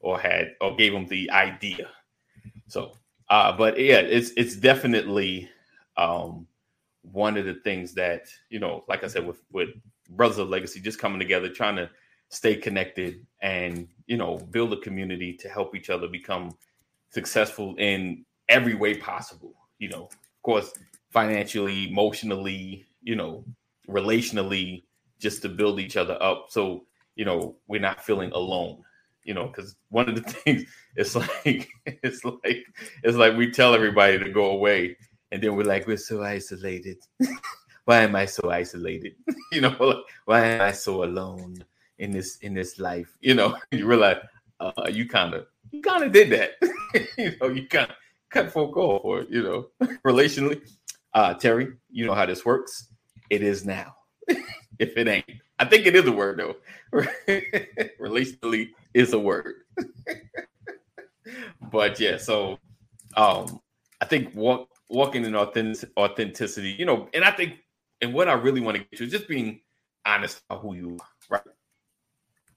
or 0.00 0.18
had 0.18 0.54
or 0.60 0.74
gave 0.76 0.92
them 0.92 1.06
the 1.06 1.30
idea. 1.30 1.88
So 2.68 2.92
uh 3.30 3.56
but 3.56 3.78
yeah 3.78 4.00
it's 4.00 4.30
it's 4.36 4.56
definitely 4.56 5.48
um 5.96 6.46
one 7.02 7.36
of 7.36 7.44
the 7.44 7.54
things 7.54 7.92
that 7.94 8.28
you 8.48 8.58
know 8.58 8.82
like 8.88 9.04
i 9.04 9.06
said 9.06 9.26
with 9.26 9.42
with 9.52 9.68
brothers 10.10 10.38
of 10.38 10.48
legacy 10.48 10.80
just 10.80 10.98
coming 10.98 11.18
together 11.18 11.48
trying 11.48 11.76
to 11.76 11.88
stay 12.30 12.56
connected 12.56 13.26
and 13.42 13.88
you 14.06 14.16
know 14.16 14.38
build 14.50 14.72
a 14.72 14.80
community 14.80 15.32
to 15.34 15.48
help 15.48 15.74
each 15.74 15.90
other 15.90 16.08
become 16.08 16.50
successful 17.10 17.74
in 17.78 18.24
every 18.48 18.74
way 18.74 18.96
possible 18.96 19.54
you 19.78 19.88
know. 19.88 20.04
Of 20.04 20.42
course 20.42 20.72
financially 21.10 21.88
emotionally 21.88 22.84
you 23.02 23.16
know 23.16 23.44
relationally 23.88 24.82
just 25.18 25.42
to 25.42 25.48
build 25.48 25.80
each 25.80 25.96
other 25.96 26.20
up 26.22 26.46
so 26.50 26.84
you 27.14 27.24
know 27.24 27.56
we're 27.68 27.80
not 27.80 28.04
feeling 28.04 28.32
alone 28.32 28.82
you 29.22 29.32
know 29.32 29.46
because 29.46 29.76
one 29.90 30.08
of 30.08 30.14
the 30.16 30.20
things 30.30 30.64
it's 30.96 31.14
like 31.14 31.68
it's 31.86 32.24
like 32.24 32.66
it's 33.02 33.16
like 33.16 33.36
we 33.36 33.50
tell 33.50 33.74
everybody 33.74 34.18
to 34.18 34.30
go 34.30 34.50
away 34.50 34.96
and 35.32 35.42
then 35.42 35.56
we're 35.56 35.64
like 35.64 35.86
we're 35.88 35.96
so 35.96 36.22
isolated. 36.22 36.98
Why 37.86 38.00
am 38.02 38.14
i 38.16 38.24
so 38.24 38.50
isolated? 38.50 39.16
You 39.52 39.60
know 39.60 39.76
like, 39.78 40.04
why 40.24 40.46
am 40.46 40.60
i 40.62 40.72
so 40.72 41.04
alone 41.04 41.62
in 41.98 42.10
this 42.10 42.36
in 42.38 42.54
this 42.54 42.78
life 42.78 43.16
you 43.20 43.34
know 43.34 43.56
you 43.70 43.86
realize 43.86 44.18
uh, 44.60 44.88
you 44.90 45.08
kind 45.08 45.34
of 45.34 45.46
you 45.70 45.82
kind 45.82 46.04
of 46.04 46.12
did 46.12 46.30
that. 46.30 46.52
You 47.18 47.32
know 47.40 47.48
you 47.48 47.66
kind 47.66 47.90
of 47.90 47.96
cut 48.30 48.52
folk 48.52 48.76
off 48.76 49.04
or 49.04 49.22
you 49.28 49.42
know 49.42 49.66
relationally. 50.06 50.60
Uh 51.12 51.34
terry 51.34 51.72
you 51.90 52.06
know 52.06 52.14
how 52.14 52.24
this 52.24 52.44
works. 52.44 52.88
It 53.30 53.42
is 53.42 53.64
now. 53.64 53.96
If 54.78 54.96
it 54.96 55.08
ain't. 55.08 55.24
I 55.58 55.64
think 55.64 55.86
it 55.86 55.96
is 55.96 56.06
a 56.06 56.12
word 56.12 56.38
though. 56.38 56.54
Relationally 58.00 58.70
is 58.92 59.12
a 59.12 59.18
word. 59.18 59.54
But 61.72 61.98
yeah 61.98 62.16
so 62.16 62.58
um 63.16 63.60
i 64.00 64.04
think 64.04 64.34
walk, 64.34 64.68
walking 64.88 65.24
in 65.24 65.34
authentic, 65.34 65.88
authenticity 65.96 66.74
you 66.78 66.84
know 66.84 67.08
and 67.14 67.24
i 67.24 67.30
think 67.30 67.54
and 68.00 68.12
what 68.12 68.28
i 68.28 68.32
really 68.32 68.60
want 68.60 68.76
to 68.76 68.82
get 68.82 68.98
to 68.98 69.04
is 69.04 69.10
just 69.10 69.28
being 69.28 69.60
honest 70.04 70.42
about 70.50 70.62
who 70.62 70.74
you 70.74 70.98
are 71.00 71.13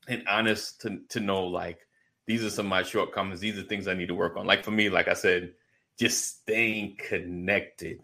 and 0.08 0.24
honest 0.28 0.82
to, 0.82 1.00
to 1.10 1.20
know 1.20 1.44
like 1.46 1.80
these 2.26 2.44
are 2.44 2.50
some 2.50 2.66
of 2.66 2.70
my 2.70 2.84
shortcomings. 2.84 3.40
These 3.40 3.58
are 3.58 3.64
things 3.64 3.88
i 3.88 3.94
need 3.94 4.08
to 4.08 4.16
work 4.16 4.38
on. 4.38 4.46
Like 4.46 4.64
for 4.64 4.72
me 4.72 4.90
like 4.90 5.08
i 5.08 5.14
said 5.14 5.54
just 5.98 6.42
staying 6.42 6.98
connected 6.98 8.00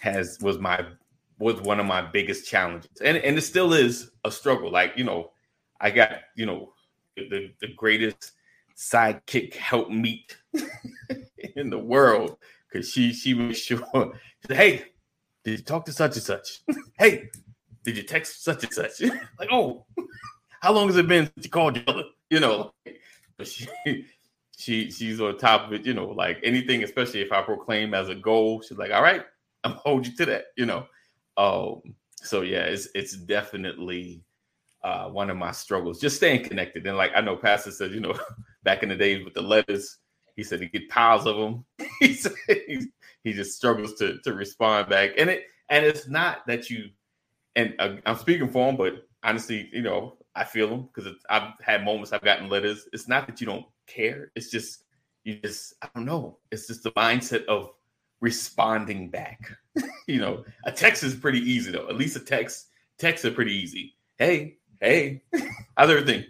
has 0.00 0.38
was 0.40 0.58
my 0.58 0.84
was 1.38 1.60
one 1.60 1.80
of 1.80 1.86
my 1.86 2.02
biggest 2.02 2.48
challenges. 2.48 2.90
And 3.02 3.16
and 3.18 3.36
it 3.36 3.42
still 3.42 3.72
is 3.72 4.10
a 4.24 4.30
struggle. 4.30 4.70
Like 4.70 4.92
you 4.96 5.04
know 5.04 5.32
i 5.80 5.90
got 5.90 6.12
you 6.36 6.46
know 6.46 6.72
the, 7.16 7.52
the 7.60 7.68
greatest 7.76 8.32
sidekick 8.76 9.54
help 9.54 9.90
meet 9.90 10.36
in 11.56 11.70
the 11.70 11.78
world. 11.78 12.36
Because 12.70 12.90
she 12.90 13.12
she 13.12 13.34
makes 13.34 13.58
sure 13.58 13.78
she 13.78 13.84
said, 14.46 14.56
hey 14.56 14.84
did 15.44 15.58
you 15.58 15.64
talk 15.64 15.84
to 15.86 15.92
such 15.92 16.14
and 16.14 16.22
such? 16.22 16.60
Hey 16.98 17.30
did 17.84 17.96
you 17.96 18.02
text 18.02 18.44
such 18.44 18.64
and 18.64 18.72
such? 18.72 19.00
Like 19.38 19.48
oh 19.50 19.86
how 20.60 20.72
long 20.72 20.86
has 20.88 20.96
it 20.96 21.08
been 21.08 21.26
since 21.26 21.46
you 21.46 21.50
called 21.50 21.76
your? 21.76 22.04
You 22.30 22.40
know, 22.40 22.74
but 23.38 23.48
she 23.48 23.66
she 24.58 24.90
she's 24.90 25.18
on 25.18 25.38
top 25.38 25.66
of 25.66 25.72
it. 25.72 25.86
You 25.86 25.94
know, 25.94 26.08
like 26.08 26.38
anything, 26.42 26.84
especially 26.84 27.22
if 27.22 27.32
I 27.32 27.40
proclaim 27.40 27.94
as 27.94 28.10
a 28.10 28.14
goal, 28.14 28.60
she's 28.60 28.76
like, 28.76 28.90
"All 28.92 29.02
right, 29.02 29.24
I'm 29.64 29.72
hold 29.72 30.06
you 30.06 30.14
to 30.16 30.26
that." 30.26 30.44
You 30.56 30.66
know, 30.66 30.86
um. 31.38 31.80
So 32.16 32.42
yeah, 32.42 32.64
it's 32.64 32.88
it's 32.94 33.16
definitely 33.16 34.22
uh, 34.84 35.08
one 35.08 35.30
of 35.30 35.38
my 35.38 35.52
struggles, 35.52 36.00
just 36.00 36.16
staying 36.16 36.44
connected. 36.44 36.86
And 36.86 36.98
like 36.98 37.12
I 37.16 37.22
know, 37.22 37.36
Pastor 37.36 37.70
said, 37.70 37.92
you 37.92 38.00
know, 38.00 38.12
back 38.62 38.82
in 38.82 38.90
the 38.90 38.96
days 38.96 39.24
with 39.24 39.32
the 39.34 39.42
letters, 39.42 39.96
he 40.36 40.42
said 40.42 40.60
he 40.60 40.66
get 40.66 40.88
piles 40.90 41.26
of 41.26 41.36
them. 41.36 41.64
he 42.00 42.12
said 42.12 42.32
he, 42.46 42.88
he 43.24 43.32
just 43.32 43.56
struggles 43.56 43.94
to 43.94 44.18
to 44.24 44.34
respond 44.34 44.90
back, 44.90 45.12
and 45.16 45.30
it 45.30 45.44
and 45.70 45.86
it's 45.86 46.08
not 46.08 46.46
that 46.46 46.68
you 46.68 46.90
and 47.56 47.74
uh, 47.78 47.96
I'm 48.06 48.16
speaking 48.16 48.48
for 48.48 48.68
him, 48.68 48.76
but 48.76 49.06
honestly, 49.22 49.68
you 49.72 49.82
know, 49.82 50.16
I 50.38 50.44
feel 50.44 50.68
them 50.68 50.88
because 50.94 51.12
I've 51.28 51.52
had 51.60 51.84
moments 51.84 52.12
I've 52.12 52.22
gotten 52.22 52.48
letters. 52.48 52.88
It's 52.92 53.08
not 53.08 53.26
that 53.26 53.40
you 53.40 53.46
don't 53.46 53.66
care. 53.86 54.30
It's 54.36 54.50
just 54.50 54.84
you 55.24 55.34
just 55.40 55.74
I 55.82 55.88
don't 55.94 56.04
know. 56.04 56.38
It's 56.50 56.66
just 56.66 56.84
the 56.84 56.92
mindset 56.92 57.44
of 57.46 57.70
responding 58.20 59.10
back. 59.10 59.50
you 60.06 60.20
know, 60.20 60.44
a 60.64 60.72
text 60.72 61.02
is 61.02 61.14
pretty 61.14 61.40
easy 61.40 61.72
though. 61.72 61.88
At 61.88 61.96
least 61.96 62.16
a 62.16 62.20
text 62.20 62.68
texts 62.98 63.24
are 63.24 63.30
pretty 63.30 63.52
easy. 63.52 63.94
Hey, 64.16 64.58
hey, 64.80 65.22
how's 65.76 65.90
everything? 65.90 66.24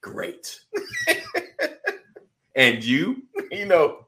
Great. 0.00 0.60
and 2.56 2.82
you, 2.82 3.22
you 3.50 3.66
know, 3.66 4.06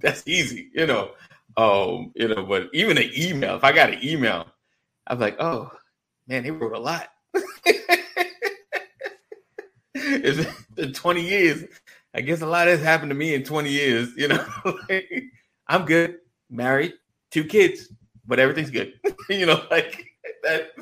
that's 0.00 0.26
easy. 0.26 0.70
You 0.74 0.86
know, 0.86 1.12
um, 1.56 2.12
you 2.14 2.28
know, 2.28 2.44
but 2.44 2.68
even 2.72 2.98
an 2.98 3.10
email. 3.16 3.56
If 3.56 3.64
I 3.64 3.72
got 3.72 3.92
an 3.92 4.00
email, 4.02 4.46
I'm 5.06 5.18
like, 5.18 5.36
oh 5.40 5.70
man, 6.26 6.42
they 6.42 6.50
wrote 6.50 6.74
a 6.74 6.78
lot. 6.78 7.08
it's 10.24 10.64
been 10.74 10.92
20 10.92 11.22
years. 11.22 11.64
I 12.12 12.20
guess 12.20 12.40
a 12.40 12.46
lot 12.46 12.66
has 12.66 12.82
happened 12.82 13.10
to 13.10 13.14
me 13.14 13.34
in 13.34 13.44
20 13.44 13.70
years. 13.70 14.08
You 14.16 14.28
know, 14.28 14.44
like, 14.88 15.08
I'm 15.68 15.84
good, 15.84 16.18
married, 16.50 16.94
two 17.30 17.44
kids, 17.44 17.92
but 18.26 18.40
everything's 18.40 18.70
good. 18.70 18.94
you 19.28 19.46
know, 19.46 19.62
like 19.70 20.06
that. 20.42 20.72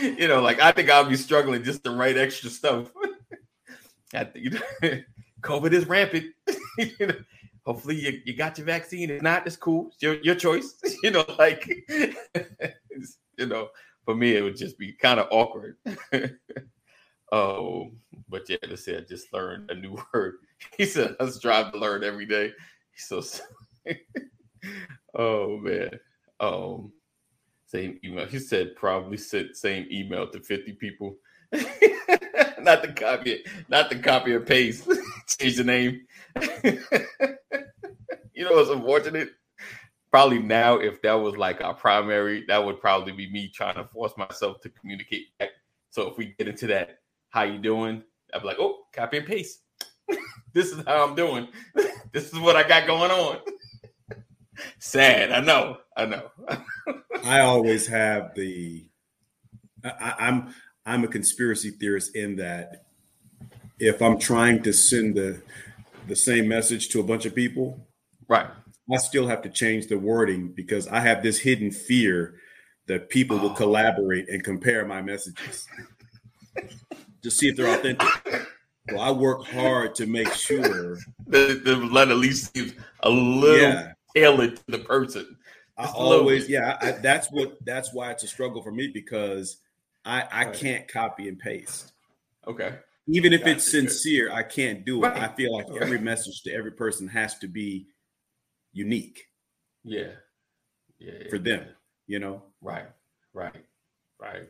You 0.00 0.26
know, 0.26 0.40
like 0.40 0.60
I 0.60 0.72
think 0.72 0.90
I'll 0.90 1.08
be 1.08 1.16
struggling 1.16 1.62
just 1.62 1.84
to 1.84 1.90
write 1.90 2.16
extra 2.16 2.50
stuff. 2.50 2.90
I 4.14 4.24
think, 4.24 4.44
you 4.44 4.50
know, 4.50 5.00
COVID 5.42 5.72
is 5.72 5.86
rampant. 5.86 6.26
you 6.78 7.06
know, 7.06 7.14
hopefully 7.64 7.96
you, 7.96 8.20
you 8.24 8.34
got 8.34 8.58
your 8.58 8.64
vaccine. 8.64 9.10
If 9.10 9.22
not, 9.22 9.46
it's 9.46 9.56
cool. 9.56 9.88
It's 9.88 10.02
your 10.02 10.14
your 10.22 10.34
choice. 10.34 10.74
you 11.02 11.10
know, 11.10 11.24
like 11.38 11.68
you 13.36 13.46
know, 13.46 13.68
for 14.04 14.14
me 14.14 14.34
it 14.34 14.42
would 14.42 14.56
just 14.56 14.78
be 14.78 14.92
kind 14.92 15.20
of 15.20 15.28
awkward. 15.30 15.76
Oh, 17.32 17.90
but 18.28 18.48
yeah, 18.48 18.56
let's 18.68 18.84
say 18.84 18.96
I 18.96 19.00
just 19.00 19.32
learned 19.32 19.70
a 19.70 19.74
new 19.74 19.98
word. 20.14 20.34
He 20.76 20.86
said 20.86 21.16
I 21.20 21.28
strive 21.28 21.72
to 21.72 21.78
learn 21.78 22.04
every 22.04 22.26
day. 22.26 22.52
He's 22.92 23.06
so 23.06 23.22
oh 25.14 25.58
man. 25.58 25.90
Um 26.40 26.92
same 27.66 27.98
email. 28.04 28.26
He 28.26 28.38
said 28.38 28.76
probably 28.76 29.16
sent 29.16 29.56
same 29.56 29.86
email 29.90 30.28
to 30.30 30.40
50 30.40 30.72
people. 30.74 31.16
not 31.52 32.82
the 32.82 32.92
copy 32.94 33.44
not 33.68 33.90
the 33.90 33.96
copy 33.96 34.34
and 34.34 34.46
paste. 34.46 34.88
Change 35.26 35.56
the 35.56 35.64
name. 35.64 36.06
you 38.34 38.44
know 38.44 38.52
what's 38.52 38.70
unfortunate? 38.70 39.30
probably 40.16 40.38
now 40.38 40.78
if 40.78 41.02
that 41.02 41.12
was 41.12 41.36
like 41.36 41.60
our 41.60 41.74
primary, 41.74 42.42
that 42.48 42.64
would 42.64 42.80
probably 42.80 43.12
be 43.12 43.30
me 43.30 43.48
trying 43.48 43.74
to 43.74 43.84
force 43.84 44.12
myself 44.16 44.60
to 44.62 44.70
communicate 44.70 45.26
back. 45.38 45.50
So 45.90 46.08
if 46.08 46.16
we 46.16 46.34
get 46.38 46.48
into 46.48 46.66
that, 46.68 47.00
how 47.36 47.42
you 47.42 47.58
doing? 47.58 48.02
I'd 48.32 48.40
be 48.40 48.46
like, 48.46 48.56
oh, 48.58 48.84
copy 48.94 49.18
and 49.18 49.26
paste. 49.26 49.60
this 50.54 50.72
is 50.72 50.82
how 50.86 51.06
I'm 51.06 51.14
doing. 51.14 51.48
this 52.12 52.32
is 52.32 52.38
what 52.40 52.56
I 52.56 52.66
got 52.66 52.86
going 52.86 53.10
on. 53.10 53.40
Sad, 54.78 55.32
I 55.32 55.40
know, 55.40 55.76
I 55.98 56.06
know. 56.06 56.30
I 57.24 57.40
always 57.40 57.86
have 57.88 58.34
the. 58.34 58.86
I, 59.84 60.14
I'm 60.18 60.54
I'm 60.86 61.04
a 61.04 61.08
conspiracy 61.08 61.72
theorist 61.72 62.16
in 62.16 62.36
that 62.36 62.86
if 63.78 64.00
I'm 64.00 64.18
trying 64.18 64.62
to 64.62 64.72
send 64.72 65.14
the 65.14 65.42
the 66.08 66.16
same 66.16 66.48
message 66.48 66.88
to 66.90 67.00
a 67.00 67.02
bunch 67.02 67.26
of 67.26 67.34
people, 67.34 67.86
right. 68.28 68.46
I 68.90 68.96
still 68.96 69.28
have 69.28 69.42
to 69.42 69.50
change 69.50 69.88
the 69.88 69.98
wording 69.98 70.52
because 70.56 70.88
I 70.88 71.00
have 71.00 71.22
this 71.22 71.38
hidden 71.38 71.70
fear 71.70 72.36
that 72.86 73.10
people 73.10 73.38
will 73.38 73.50
Oh. 73.50 73.54
collaborate 73.54 74.30
and 74.30 74.42
compare 74.42 74.86
my 74.86 75.02
messages 75.02 75.66
to 77.26 77.30
see 77.30 77.48
if 77.48 77.56
they're 77.56 77.74
authentic. 77.76 78.08
So 78.88 78.98
I 78.98 79.10
work 79.10 79.44
hard 79.46 79.96
to 79.96 80.06
make 80.06 80.32
sure. 80.32 80.96
The, 81.26 81.60
the 81.64 81.76
letter 81.76 82.12
at 82.12 82.18
least 82.18 82.54
seems 82.54 82.72
a 83.00 83.10
little 83.10 83.58
Yeah, 83.58 83.92
tailored 84.14 84.56
to 84.56 84.62
the 84.68 84.78
person. 84.78 85.36
I 85.76 85.82
Just 85.82 85.96
always. 85.96 86.48
Yeah, 86.48 86.78
I, 86.80 86.92
that's 86.92 87.26
what. 87.32 87.58
That's 87.64 87.92
why 87.92 88.12
it's 88.12 88.22
a 88.22 88.28
struggle 88.28 88.62
for 88.62 88.70
me 88.70 88.86
because 88.94 89.58
I 90.04 90.22
I 90.30 90.44
Right. 90.44 90.54
can't 90.54 90.88
copy 90.88 91.28
and 91.28 91.38
paste. 91.38 91.92
Okay. 92.46 92.76
Even 93.08 93.32
if 93.32 93.40
it's 93.46 93.64
Gotcha, 93.66 93.82
good. 93.82 93.90
sincere, 93.90 94.32
I 94.32 94.42
can't 94.44 94.84
do 94.84 95.04
it. 95.04 95.08
Right. 95.08 95.22
I 95.22 95.34
feel 95.34 95.52
like 95.52 95.66
every 95.80 95.98
message 95.98 96.42
to 96.42 96.52
every 96.52 96.72
person 96.72 97.08
has 97.08 97.38
to 97.40 97.48
be 97.48 97.88
unique 98.72 99.26
Yeah. 99.84 100.12
Yeah. 100.98 101.28
for 101.28 101.38
them. 101.38 101.66
You 102.06 102.20
know. 102.20 102.42
Right. 102.62 102.86
Right. 103.34 103.64
Right. 104.20 104.48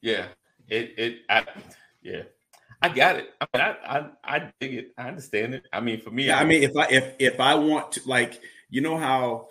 Yeah. 0.00 0.26
It 0.68 0.94
it 0.98 1.18
I 1.30 1.44
yeah. 2.02 2.22
I 2.80 2.88
got 2.88 3.16
it. 3.16 3.30
I 3.40 3.46
mean, 3.54 3.62
I, 3.62 3.98
I 3.98 4.10
I 4.24 4.52
dig 4.60 4.74
it. 4.74 4.92
I 4.98 5.08
understand 5.08 5.54
it. 5.54 5.64
I 5.72 5.80
mean, 5.80 6.00
for 6.00 6.10
me, 6.10 6.26
Yeah, 6.26 6.38
I 6.40 6.44
mean, 6.44 6.62
if 6.64 6.76
I 6.76 6.86
if 6.88 7.14
if 7.18 7.38
I 7.40 7.54
want 7.54 7.92
to, 7.92 8.00
like, 8.06 8.40
you 8.70 8.80
know 8.80 8.96
how, 8.96 9.48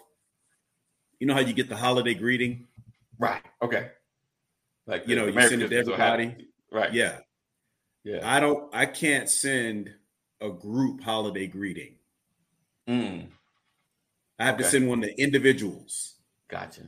you 1.20 1.28
know 1.28 1.34
how 1.34 1.40
you 1.40 1.54
get 1.54 1.70
the 1.70 1.78
holiday 1.78 2.14
greeting. 2.14 2.68
right. 3.20 3.42
Okay. 3.62 3.90
Like 4.86 5.08
You 5.08 5.16
know, 5.16 5.28
you 5.28 5.42
send 5.42 5.62
it 5.62 5.70
to 5.70 5.78
everybody. 5.78 6.50
Right. 6.72 6.92
Yeah, 6.94 7.20
Yeah. 8.04 8.20
I 8.24 8.40
don't. 8.42 8.74
I 8.76 8.86
can't 8.86 9.30
send 9.30 9.94
a 10.42 10.50
group 10.50 11.02
holiday 11.02 11.48
greeting. 11.48 11.96
Mm, 12.90 13.28
I 14.40 14.46
have 14.46 14.58
to 14.58 14.64
send 14.66 14.90
one 14.90 15.02
to 15.02 15.22
individuals, 15.22 16.16
gotcha. 16.50 16.82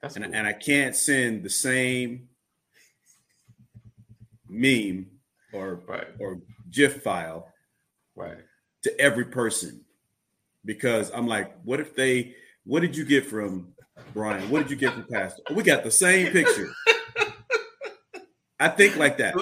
That's 0.00 0.14
and 0.16 0.24
cool. 0.26 0.34
and 0.34 0.46
I 0.46 0.52
can't 0.52 0.94
send 0.94 1.42
the 1.42 1.50
same 1.50 2.28
meme 4.52 5.06
or 5.52 5.82
right. 5.88 6.08
or 6.20 6.38
GIF 6.70 7.02
file 7.02 7.48
Right. 8.14 8.38
to 8.82 9.00
every 9.00 9.24
person 9.24 9.84
because 10.64 11.10
I'm 11.14 11.26
like, 11.26 11.56
what 11.64 11.80
if 11.80 11.96
they? 11.96 12.34
What 12.64 12.80
did 12.80 12.96
you 12.96 13.04
get 13.04 13.26
from 13.26 13.72
Brian? 14.12 14.48
What 14.50 14.62
did 14.62 14.70
you 14.70 14.76
get 14.76 14.92
from 14.92 15.06
Pastor? 15.10 15.42
We 15.54 15.62
got 15.62 15.82
the 15.82 15.90
same 15.90 16.30
picture. 16.30 16.70
I 18.60 18.68
think 18.68 18.96
like 18.96 19.16
that. 19.18 19.34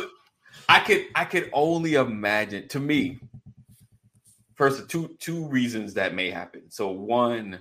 I 0.68 0.80
could 0.80 1.06
I 1.14 1.24
could 1.24 1.50
only 1.52 1.94
imagine 1.94 2.68
to 2.68 2.78
me 2.78 3.18
first 4.54 4.88
two 4.88 5.16
two 5.18 5.46
reasons 5.48 5.94
that 5.94 6.14
may 6.14 6.30
happen. 6.30 6.70
So 6.70 6.90
one 6.90 7.58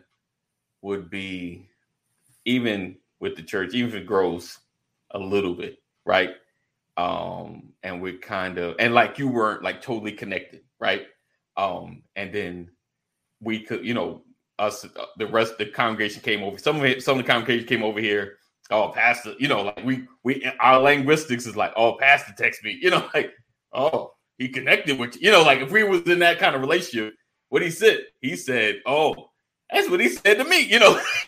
would 0.82 1.10
be 1.10 1.68
even 2.46 2.96
with 3.20 3.36
the 3.36 3.44
church, 3.44 3.74
even 3.74 3.90
if 3.90 3.96
it 3.96 4.06
grows 4.06 4.60
a 5.12 5.20
little 5.20 5.54
bit, 5.54 5.80
right? 6.06 6.36
Um, 7.00 7.74
and 7.84 8.02
we're 8.02 8.18
kind 8.18 8.58
of 8.58 8.76
and 8.80 8.94
like 8.94 9.20
you 9.20 9.28
weren't 9.28 9.64
like 9.64 9.82
totally 9.82 10.12
connected, 10.12 10.62
right? 10.80 11.04
Um, 11.56 12.04
and 12.16 12.34
then 12.34 12.70
we 13.42 13.62
could, 13.62 13.86
you 13.86 13.94
know, 13.94 14.24
us 14.58 14.86
the 15.18 15.28
rest 15.28 15.54
of 15.54 15.58
the 15.60 15.68
congregation 15.68 16.22
came 16.22 16.44
over. 16.44 16.58
Some 16.58 16.78
of 16.78 16.84
it, 16.84 17.04
some 17.04 17.18
of 17.18 17.26
the 17.26 17.32
congregation 17.32 17.68
came 17.68 17.84
over 17.84 18.00
here 18.00 18.40
oh 18.72 18.90
pastor 18.90 19.34
you 19.40 19.48
know 19.48 19.64
like 19.64 19.84
we 19.84 20.06
we 20.24 20.50
our 20.60 20.80
linguistics 20.80 21.46
is 21.46 21.56
like 21.56 21.72
oh 21.76 21.98
pastor 22.00 22.34
text 22.38 22.64
me 22.64 22.78
you 22.82 22.90
know 22.90 23.08
like 23.14 23.32
oh 23.74 24.12
he 24.38 24.48
connected 24.48 24.98
with 24.98 25.16
you, 25.16 25.28
you 25.28 25.32
know 25.32 25.44
like 25.44 25.60
if 25.60 25.72
we 25.72 25.84
was 25.84 26.02
in 26.04 26.20
that 26.20 26.40
kind 26.40 26.56
of 26.56 26.62
relationship 26.62 27.14
what 27.50 27.62
he 27.62 27.70
said 27.70 28.00
he 28.22 28.36
said 28.36 28.80
oh 28.86 29.30
that's 29.72 29.90
what 29.90 30.00
he 30.00 30.10
said 30.10 30.36
to 30.36 30.44
me 30.44 30.62
you 30.62 30.80
know 30.80 31.00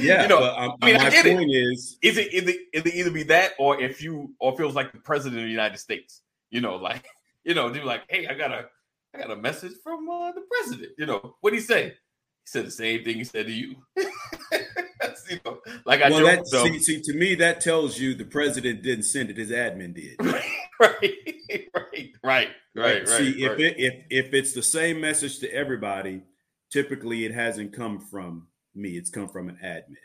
Yeah, 0.00 0.22
you 0.22 0.28
know 0.28 0.40
but 0.40 0.58
um, 0.58 0.76
I 0.82 0.86
mean, 0.86 0.96
I 0.96 1.04
my 1.04 1.10
get 1.10 1.24
point 1.24 1.50
is, 1.50 1.98
is 2.02 2.18
it, 2.18 2.32
is 2.32 2.48
it 2.48 2.56
is 2.72 2.86
it 2.86 2.94
either 2.94 3.10
be 3.10 3.24
that 3.24 3.52
or 3.58 3.80
if 3.80 4.02
you 4.02 4.34
or 4.40 4.56
feels 4.56 4.74
like 4.74 4.92
the 4.92 4.98
president 4.98 5.40
of 5.40 5.44
the 5.44 5.50
united 5.50 5.78
states 5.78 6.22
you 6.50 6.60
know 6.60 6.76
like 6.76 7.04
you 7.44 7.54
know 7.54 7.72
do 7.72 7.82
like 7.82 8.02
hey 8.08 8.26
i 8.26 8.34
got 8.34 8.52
a 8.52 8.66
i 9.14 9.18
got 9.18 9.30
a 9.30 9.36
message 9.36 9.72
from 9.82 10.08
uh, 10.08 10.32
the 10.32 10.42
president 10.50 10.92
you 10.98 11.06
know 11.06 11.36
what 11.40 11.52
he 11.52 11.60
say 11.60 11.88
he 11.88 11.94
said 12.44 12.66
the 12.66 12.70
same 12.70 13.04
thing 13.04 13.16
he 13.16 13.24
said 13.24 13.46
to 13.46 13.52
you 13.52 13.76
you 15.30 15.38
know, 15.44 15.58
like 15.84 16.02
i 16.02 16.10
well, 16.10 16.24
that 16.24 16.46
so- 16.46 16.64
see, 16.64 16.78
see 16.78 17.00
to 17.00 17.14
me 17.14 17.34
that 17.36 17.60
tells 17.60 17.98
you 17.98 18.14
the 18.14 18.24
president 18.24 18.82
didn't 18.82 19.04
send 19.04 19.30
it; 19.30 19.36
his 19.36 19.50
admin 19.50 19.94
did. 19.94 20.16
right, 20.20 20.42
right, 20.80 21.14
right, 21.74 22.12
right, 22.22 22.48
right. 22.74 23.08
See, 23.08 23.46
right. 23.46 23.52
if 23.52 23.58
it 23.58 23.74
if 23.78 24.26
if 24.26 24.34
it's 24.34 24.52
the 24.52 24.62
same 24.62 25.00
message 25.00 25.38
to 25.40 25.52
everybody, 25.52 26.22
typically 26.70 27.24
it 27.24 27.32
hasn't 27.32 27.72
come 27.72 28.00
from 28.00 28.47
me; 28.78 28.96
it's 28.96 29.10
come 29.10 29.28
from 29.28 29.48
an 29.48 29.58
admin. 29.62 29.96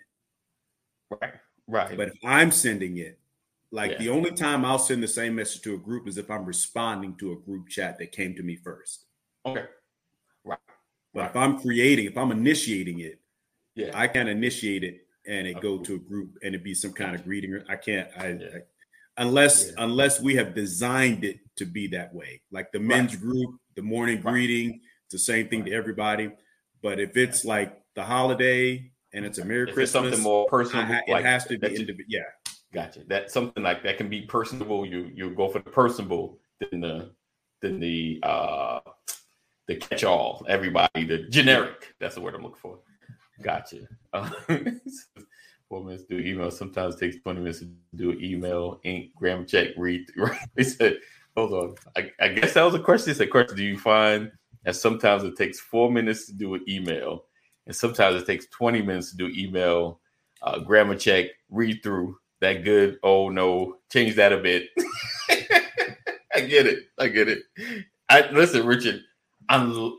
right, 1.22 1.34
right, 1.68 1.98
But 1.98 2.10
if 2.10 2.18
I'm 2.24 2.52
sending 2.52 2.98
it, 2.98 3.20
like 3.72 3.92
Yeah. 3.92 3.98
the 4.00 4.10
only 4.10 4.32
time 4.32 4.66
I'll 4.66 4.80
send 4.80 5.02
the 5.04 5.08
same 5.08 5.36
message 5.36 5.62
to 5.64 5.76
a 5.76 5.78
group 5.78 6.08
is 6.08 6.18
if 6.18 6.30
I'm 6.30 6.46
responding 6.46 7.16
to 7.18 7.32
a 7.34 7.36
group 7.38 7.70
chat 7.70 7.98
that 8.00 8.12
came 8.12 8.36
to 8.36 8.44
me 8.44 8.56
first. 8.56 9.06
okay, 9.46 9.66
Right. 10.44 10.60
But 11.14 11.20
Right. 11.22 11.30
if 11.30 11.36
I'm 11.36 11.60
creating, 11.60 12.06
if 12.06 12.18
I'm 12.18 12.32
initiating 12.32 13.00
it, 13.00 13.20
yeah, 13.76 13.92
I 13.94 14.08
can't 14.08 14.30
initiate 14.30 14.84
it 14.84 15.08
and 15.26 15.48
it 15.48 15.62
go 15.62 15.78
to 15.80 15.96
a 15.96 16.00
group 16.00 16.38
and 16.44 16.54
it 16.56 16.64
be 16.64 16.74
some 16.74 16.94
kind 16.94 17.16
of 17.16 17.24
greeting. 17.24 17.64
I 17.70 17.76
can't. 17.76 18.10
I, 18.18 18.28
Yeah. 18.30 18.48
I- 18.58 18.62
unless 19.18 19.68
Yeah. 19.68 19.84
unless 19.84 20.20
we 20.22 20.36
have 20.36 20.54
designed 20.56 21.24
it 21.24 21.40
to 21.58 21.66
be 21.66 21.88
that 21.88 22.14
way. 22.14 22.42
Like 22.52 22.72
the 22.72 22.80
men's 22.80 23.16
group, 23.16 23.60
the 23.76 23.82
morning 23.84 24.22
Right. 24.22 24.32
greeting, 24.34 24.82
it's 25.06 25.12
the 25.14 25.20
same 25.20 25.48
thing 25.50 25.66
to 25.66 25.72
everybody. 25.72 26.32
But 26.82 27.00
if 27.00 27.16
it's 27.16 27.46
like 27.46 27.83
the 27.96 28.04
holiday 28.04 28.92
and 29.14 29.26
it's 29.26 29.38
a 29.38 29.46
Merry 29.46 29.64
it's 29.64 29.74
Christmas, 29.74 30.04
something 30.04 30.22
more 30.22 30.48
personal, 30.48 30.86
ha- 30.86 31.02
it 31.06 31.24
has 31.24 31.46
to 31.46 31.58
be 31.58 31.68
individual. 31.68 32.06
Yeah, 32.08 32.22
Gotcha. 32.74 33.02
That 33.08 33.30
something 33.30 33.64
like 33.64 33.84
that 33.84 33.98
can 33.98 34.10
be 34.10 34.22
personable. 34.24 34.86
You 34.86 35.12
you 35.14 35.30
go 35.30 35.48
for 35.48 35.60
the 35.60 35.70
personable 35.70 36.40
than 36.60 36.82
the 36.82 37.12
than 37.62 37.80
the 37.80 38.20
uh 38.24 38.80
the 39.68 39.76
catch 39.76 40.04
all. 40.04 40.44
Everybody 40.50 41.06
the 41.06 41.20
generic. 41.30 41.94
That's 42.00 42.16
the 42.16 42.22
word 42.22 42.34
I'm 42.34 42.42
looking 42.42 42.58
for. 42.58 42.80
Gotcha. 43.42 43.88
Uh, 44.12 44.30
Four 45.70 45.84
minutes 45.86 46.04
to 46.06 46.18
do 46.18 46.28
email. 46.28 46.52
Sometimes 46.52 46.96
it 46.96 47.00
takes 47.00 47.24
20 47.24 47.40
minutes 47.40 47.60
to 47.60 47.72
do 47.96 48.12
an 48.12 48.24
email, 48.24 48.80
ink, 48.84 49.12
grammar 49.16 49.46
check, 49.46 49.70
read. 49.78 50.06
Right? 50.18 50.38
They 50.56 50.64
said, 50.64 50.98
hold 51.36 51.54
on. 51.54 51.76
I, 51.96 52.12
I 52.20 52.28
guess 52.30 52.54
that 52.54 52.64
was 52.64 52.76
a 52.76 52.80
question. 52.80 53.10
It's 53.10 53.20
a 53.20 53.28
question. 53.28 53.58
Do 53.58 53.64
you 53.64 53.80
find 53.80 54.32
that 54.66 54.76
sometimes 54.76 55.24
it 55.24 55.36
takes 55.36 55.60
four 55.60 55.92
minutes 55.92 56.28
to 56.28 56.34
do 56.34 56.54
an 56.54 56.66
email, 56.68 57.26
and 57.66 57.76
sometimes 57.76 58.22
it 58.22 58.26
takes 58.26 58.48
20 58.48 58.82
minutes 58.82 59.12
to 59.12 59.18
do 59.18 59.28
email, 59.30 60.00
uh, 60.42 60.60
grammar 60.60 60.96
check, 60.96 61.28
read 61.50 61.82
through? 61.84 62.18
That 62.42 62.66
good. 62.66 63.00
Oh 63.04 63.30
no, 63.30 63.78
change 63.90 64.16
that 64.16 64.34
a 64.34 64.38
bit. 64.38 64.68
I 66.36 66.42
get 66.42 66.66
it. 66.66 66.88
I 67.00 67.08
get 67.08 67.30
it. 67.30 67.44
I 68.10 68.30
listen, 68.32 68.66
Richard. 68.66 69.02
Un, 69.48 69.98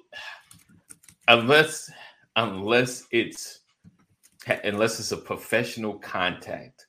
unless 1.29 1.91
unless 2.37 3.05
it's 3.11 3.61
unless 4.63 5.01
it's 5.01 5.13
a 5.13 5.17
professional 5.17 5.95
contact 5.95 6.87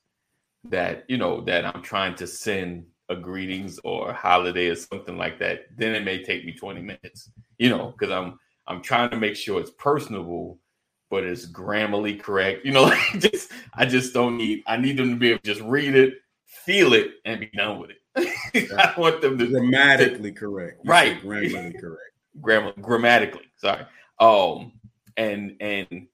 that 0.66 1.06
you 1.08 1.18
know 1.18 1.42
that 1.42 1.66
I'm 1.66 1.82
trying 1.82 2.16
to 2.16 2.28
send 2.28 2.86
a 3.10 3.16
greetings 3.16 3.80
or 3.84 4.10
a 4.10 4.14
holiday 4.14 4.68
or 4.68 4.76
something 4.76 5.18
like 5.18 5.40
that, 5.40 5.66
then 5.78 5.94
it 5.94 6.04
may 6.04 6.24
take 6.24 6.44
me 6.44 6.52
20 6.52 6.82
minutes. 6.82 7.32
You 7.58 7.70
know, 7.70 7.94
because 7.98 8.12
I'm 8.12 8.40
I'm 8.68 8.82
trying 8.82 9.12
to 9.12 9.18
make 9.18 9.36
sure 9.36 9.60
it's 9.60 9.72
personable, 9.78 10.60
but 11.10 11.24
it's 11.24 11.46
grammarly 11.46 12.20
correct. 12.20 12.66
You 12.66 12.72
know, 12.74 12.84
like 12.84 13.20
just 13.20 13.52
I 13.74 13.86
just 13.86 14.14
don't 14.14 14.38
need 14.38 14.64
I 14.68 14.78
need 14.78 14.98
them 14.98 15.12
to 15.12 15.16
be 15.16 15.32
able 15.32 15.40
to 15.40 15.54
just 15.54 15.62
read 15.62 15.96
it, 15.96 16.16
feel 16.46 16.94
it, 16.94 17.12
and 17.26 17.40
be 17.40 17.50
done 17.56 17.80
with 17.80 17.92
it. 17.92 18.72
I 18.78 19.00
want 19.00 19.22
them 19.22 19.38
to 19.38 19.48
grammatically 19.48 20.32
correct. 20.32 20.82
You 20.84 20.92
Right. 20.92 21.22
Grammatically 21.22 21.80
correct. 21.80 22.02
grammar 22.42 22.74
grammatically 22.82 23.46
sorry 23.58 23.86
um 24.20 24.72
and 25.18 25.56
and 25.60 26.08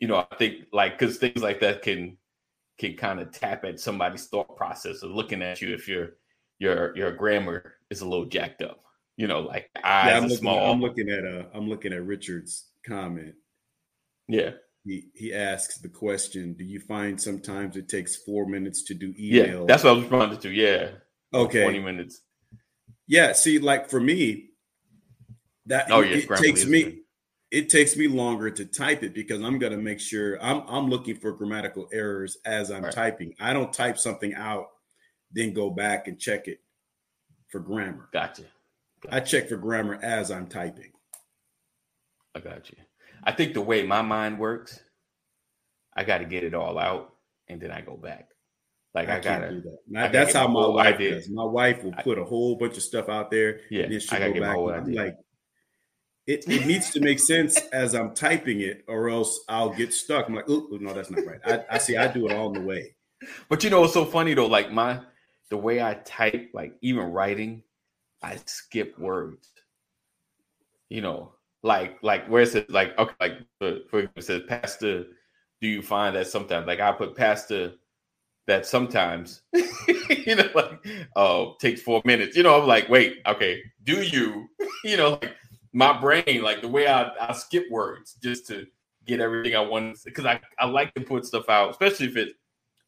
you 0.00 0.08
know 0.08 0.26
i 0.30 0.36
think 0.36 0.66
like 0.72 0.98
because 0.98 1.18
things 1.18 1.42
like 1.42 1.60
that 1.60 1.82
can 1.82 2.16
can 2.78 2.94
kind 2.94 3.20
of 3.20 3.30
tap 3.32 3.64
at 3.64 3.80
somebody's 3.80 4.26
thought 4.26 4.56
process 4.56 5.02
of 5.02 5.10
looking 5.10 5.42
at 5.42 5.60
you 5.60 5.74
if 5.74 5.88
your 5.88 6.16
your 6.58 6.96
your 6.96 7.12
grammar 7.12 7.74
is 7.90 8.00
a 8.00 8.08
little 8.08 8.24
jacked 8.24 8.62
up 8.62 8.80
you 9.16 9.26
know 9.26 9.40
like 9.40 9.68
eyes 9.84 10.06
Yeah, 10.10 10.16
I'm 10.16 10.22
looking, 10.22 10.38
small 10.38 10.72
I'm 10.72 10.80
looking 10.80 11.10
at 11.10 11.24
uh, 11.24 11.44
I'm 11.52 11.68
looking 11.68 11.92
at 11.92 12.04
Richard's 12.04 12.66
comment. 12.86 13.34
Yeah. 14.28 14.50
He 14.84 15.08
he 15.14 15.34
asks 15.34 15.78
the 15.78 15.88
question, 15.88 16.54
do 16.54 16.64
you 16.64 16.80
find 16.80 17.20
sometimes 17.20 17.76
it 17.76 17.88
takes 17.88 18.16
four 18.16 18.46
minutes 18.46 18.84
to 18.84 18.94
do 18.94 19.12
email? 19.18 19.60
Yeah. 19.60 19.64
That's 19.66 19.84
what 19.84 19.90
I 19.90 19.92
was 19.94 20.02
responding 20.04 20.38
to. 20.40 20.50
Yeah. 20.50 20.90
okay. 21.34 21.62
20 21.64 21.80
minutes. 21.80 22.20
Yeah, 23.06 23.32
see, 23.32 23.58
like 23.58 23.88
for 23.90 24.00
me, 24.00 24.50
that 25.66 25.90
Oh, 25.90 26.00
yeah. 26.00 26.16
it 26.18 26.28
takes 26.38 26.64
me 26.66 26.82
good. 26.84 26.98
it 27.50 27.68
takes 27.70 27.96
me 27.96 28.06
longer 28.08 28.50
to 28.50 28.64
type 28.64 29.02
it 29.02 29.14
because 29.14 29.42
I'm 29.42 29.58
gonna 29.58 29.76
make 29.78 30.00
sure 30.00 30.42
I'm 30.42 30.62
I'm 30.68 30.88
looking 30.88 31.16
for 31.16 31.32
grammatical 31.32 31.88
errors 31.92 32.36
as 32.44 32.70
I'm 32.70 32.84
Right. 32.84 32.92
typing. 32.92 33.34
I 33.40 33.52
don't 33.52 33.72
type 33.72 33.98
something 33.98 34.34
out, 34.34 34.66
then 35.32 35.52
go 35.54 35.70
back 35.70 36.06
and 36.08 36.18
check 36.18 36.48
it 36.48 36.60
for 37.48 37.60
grammar. 37.60 38.08
Gotcha. 38.12 38.44
I 39.10 39.20
check 39.20 39.48
for 39.48 39.56
grammar 39.56 39.98
as 40.02 40.30
I'm 40.30 40.46
typing. 40.48 40.92
I 42.34 42.40
got 42.40 42.70
you. 42.70 42.76
I 43.24 43.32
think 43.32 43.54
the 43.54 43.60
way 43.60 43.82
my 43.82 44.02
mind 44.02 44.38
works, 44.38 44.80
I 45.96 46.04
got 46.04 46.18
to 46.18 46.24
get 46.24 46.44
it 46.44 46.54
all 46.54 46.78
out 46.78 47.14
and 47.48 47.60
then 47.60 47.70
I 47.70 47.80
go 47.80 47.96
back. 47.96 48.28
Like 48.94 49.08
I, 49.08 49.18
I, 49.18 49.20
gotta, 49.20 49.50
do 49.50 49.60
that. 49.62 49.78
Now, 49.86 50.08
that's 50.08 50.32
how 50.32 50.48
my 50.48 50.66
wife 50.66 50.94
idea. 50.94 51.14
does. 51.14 51.28
My 51.28 51.44
wife 51.44 51.84
will 51.84 51.92
put 51.92 52.18
a 52.18 52.24
whole 52.24 52.56
bunch 52.56 52.76
of 52.76 52.82
stuff 52.82 53.08
out 53.08 53.30
there, 53.30 53.60
yeah, 53.70 53.84
and 53.84 53.92
then 53.92 54.00
she'll 54.00 54.16
I 54.16 54.18
gotta 54.20 54.32
go 54.32 54.40
back. 54.40 54.54
whole 54.54 54.70
and 54.70 54.86
I'm 54.86 54.92
like, 54.92 55.14
it, 56.26 56.44
it 56.48 56.66
needs 56.66 56.90
to 56.90 57.00
make 57.00 57.18
sense 57.18 57.58
as 57.72 57.94
I'm 57.94 58.14
typing 58.14 58.60
it, 58.60 58.84
or 58.88 59.08
else 59.08 59.40
I'll 59.48 59.70
get 59.70 59.92
stuck. 59.92 60.26
I'm 60.26 60.34
like, 60.34 60.48
oh 60.48 60.68
no, 60.80 60.94
that's 60.94 61.10
not 61.10 61.24
right. 61.24 61.40
I, 61.44 61.76
I 61.76 61.78
see. 61.78 61.96
I 61.96 62.08
do 62.08 62.28
it 62.28 62.34
all 62.34 62.50
the 62.50 62.60
way. 62.60 62.94
But 63.48 63.62
you 63.62 63.70
know 63.70 63.82
what's 63.82 63.94
so 63.94 64.04
funny 64.04 64.34
though? 64.34 64.46
Like 64.46 64.72
my 64.72 65.00
the 65.50 65.56
way 65.56 65.82
I 65.82 65.94
type, 65.94 66.50
like 66.54 66.74
even 66.82 67.04
writing, 67.04 67.62
I 68.22 68.38
skip 68.46 68.98
words. 68.98 69.48
You 70.88 71.02
know, 71.02 71.32
like 71.62 71.98
like 72.02 72.26
where 72.28 72.42
it 72.42 72.50
says 72.50 72.64
like 72.68 72.98
okay, 72.98 73.14
like 73.20 73.38
for, 73.58 73.78
for 73.90 73.98
example, 74.00 74.12
it 74.16 74.24
says 74.24 74.42
pastor. 74.48 75.04
Do 75.60 75.66
you 75.66 75.82
find 75.82 76.14
that 76.14 76.28
sometimes 76.28 76.66
like 76.66 76.80
I 76.80 76.92
put 76.92 77.16
pastor 77.16 77.72
that 78.46 78.64
sometimes 78.64 79.42
you 79.52 80.36
know 80.36 80.48
like 80.54 80.86
oh 81.16 81.56
takes 81.60 81.82
four 81.82 82.00
minutes. 82.04 82.36
You 82.36 82.42
know, 82.44 82.60
I'm 82.60 82.66
like, 82.66 82.88
wait, 82.88 83.18
okay, 83.26 83.62
do 83.84 84.02
you? 84.02 84.48
you 84.84 84.96
know, 84.96 85.18
like 85.20 85.34
my 85.72 85.98
brain, 86.00 86.42
like 86.42 86.60
the 86.62 86.68
way 86.68 86.86
I, 86.86 87.10
I 87.20 87.32
skip 87.32 87.70
words 87.70 88.16
just 88.22 88.46
to 88.48 88.66
get 89.06 89.20
everything 89.20 89.56
I 89.56 89.60
want 89.60 89.98
because 90.04 90.26
I, 90.26 90.40
I 90.58 90.66
like 90.66 90.94
to 90.94 91.00
put 91.00 91.26
stuff 91.26 91.48
out, 91.48 91.70
especially 91.70 92.06
if 92.06 92.16
it's 92.16 92.34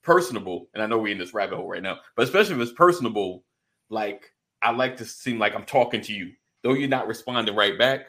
personable. 0.02 0.68
And 0.74 0.83
I 0.83 0.87
know 0.87 0.98
we're 0.98 1.12
in 1.12 1.18
this 1.18 1.35
rabbit 1.35 1.56
hole 1.56 1.68
right 1.68 1.83
now, 1.83 1.98
but 2.16 2.22
especially 2.24 2.56
if 2.56 2.61
it's 2.61 2.72
personable, 2.72 3.44
like 3.88 4.33
I 4.62 4.70
like 4.70 4.96
to 4.98 5.04
seem 5.04 5.38
like 5.38 5.54
I'm 5.54 5.64
talking 5.64 6.00
to 6.02 6.12
you. 6.12 6.33
Though 6.62 6.74
you're 6.74 6.88
not 6.88 7.09
responding 7.09 7.56
right 7.56 7.78
back, 7.78 8.06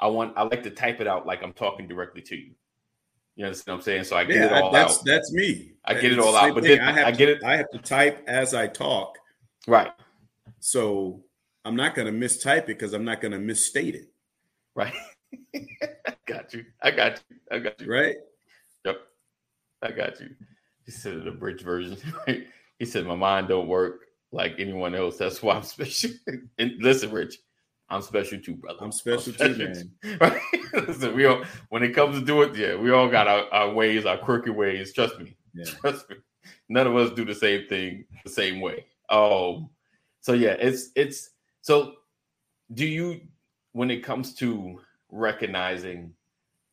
I 0.00 0.06
want 0.08 0.32
I 0.36 0.42
like 0.42 0.62
to 0.64 0.70
type 0.70 1.00
it 1.00 1.06
out 1.06 1.26
like 1.26 1.42
I'm 1.42 1.52
talking 1.52 1.86
directly 1.86 2.22
to 2.22 2.36
you. 2.36 2.52
You 3.36 3.46
understand 3.46 3.74
what 3.74 3.78
I'm 3.78 3.82
saying? 3.84 4.04
So 4.04 4.16
I 4.16 4.24
get 4.24 4.36
Yeah, 4.36 4.56
it 4.58 4.62
all 4.62 4.72
that's 4.72 4.98
out. 4.98 5.04
that's 5.04 5.32
me. 5.32 5.72
I 5.84 5.94
get 5.94 6.12
it 6.12 6.18
all 6.18 6.34
out, 6.36 6.54
but 6.54 6.64
then 6.64 6.80
I 6.80 6.92
have 6.92 7.06
I 7.06 7.10
to, 7.12 7.16
get 7.16 7.28
it- 7.28 7.44
I 7.44 7.56
have 7.56 7.70
to 7.70 7.78
type 7.78 8.22
as 8.26 8.54
I 8.54 8.66
talk, 8.66 9.16
Right. 9.66 9.90
so 10.58 11.24
I'm 11.64 11.76
not 11.76 11.94
going 11.94 12.12
to 12.12 12.26
mistype 12.26 12.62
it 12.64 12.66
because 12.68 12.92
I'm 12.94 13.04
not 13.04 13.20
going 13.20 13.32
to 13.32 13.38
misstate 13.38 13.94
it. 13.94 14.06
Right. 14.74 14.94
I 15.54 16.16
got 16.26 16.52
you. 16.54 16.64
I 16.82 16.90
got 16.90 17.22
you. 17.30 17.36
I 17.50 17.58
got 17.58 17.80
you. 17.80 17.92
Right? 17.92 18.16
Yep. 18.84 18.96
I 19.82 19.90
got 19.92 20.20
you. 20.20 20.30
He 20.84 20.90
said 20.92 21.24
the 21.24 21.30
bridge 21.30 21.62
version. 21.62 21.98
Right? 22.26 22.46
He 22.78 22.86
said 22.86 23.06
my 23.06 23.14
mind 23.14 23.48
don't 23.48 23.68
work 23.68 24.06
like 24.32 24.54
anyone 24.58 24.94
else. 24.94 25.18
That's 25.18 25.42
why 25.42 25.54
I'm 25.56 25.62
special. 25.62 26.10
and 26.58 26.72
listen, 26.80 27.10
Rich, 27.10 27.36
I'm 27.90 28.02
special 28.02 28.38
too, 28.38 28.54
brother. 28.54 28.78
I'm 28.80 28.92
special 28.92 29.32
too, 29.32 29.56
man. 29.56 30.18
Right? 30.20 30.40
listen, 30.86 31.14
we 31.14 31.26
all 31.26 31.44
when 31.70 31.82
it 31.82 31.90
comes 31.90 32.18
to 32.18 32.24
do 32.24 32.42
it, 32.42 32.54
yeah, 32.54 32.76
we 32.76 32.90
all 32.92 33.08
got 33.08 33.26
our, 33.26 33.52
our 33.52 33.72
ways, 33.72 34.06
our 34.06 34.16
quirky 34.16 34.50
ways. 34.50 34.92
Trust 34.92 35.18
me. 35.18 35.36
Yeah. 35.54 35.64
Trust 35.80 36.08
me. 36.08 36.16
None 36.68 36.86
of 36.86 36.96
us 36.96 37.10
do 37.12 37.24
the 37.24 37.34
same 37.34 37.66
thing 37.66 38.04
the 38.24 38.30
same 38.30 38.60
way. 38.60 38.86
Um, 39.08 39.70
so 40.20 40.32
yeah, 40.34 40.52
it's 40.52 40.90
it's 40.94 41.30
so 41.62 41.94
do 42.74 42.86
you 42.86 43.20
when 43.72 43.90
it 43.90 44.04
comes 44.04 44.34
to 44.34 44.80
recognizing 45.10 46.14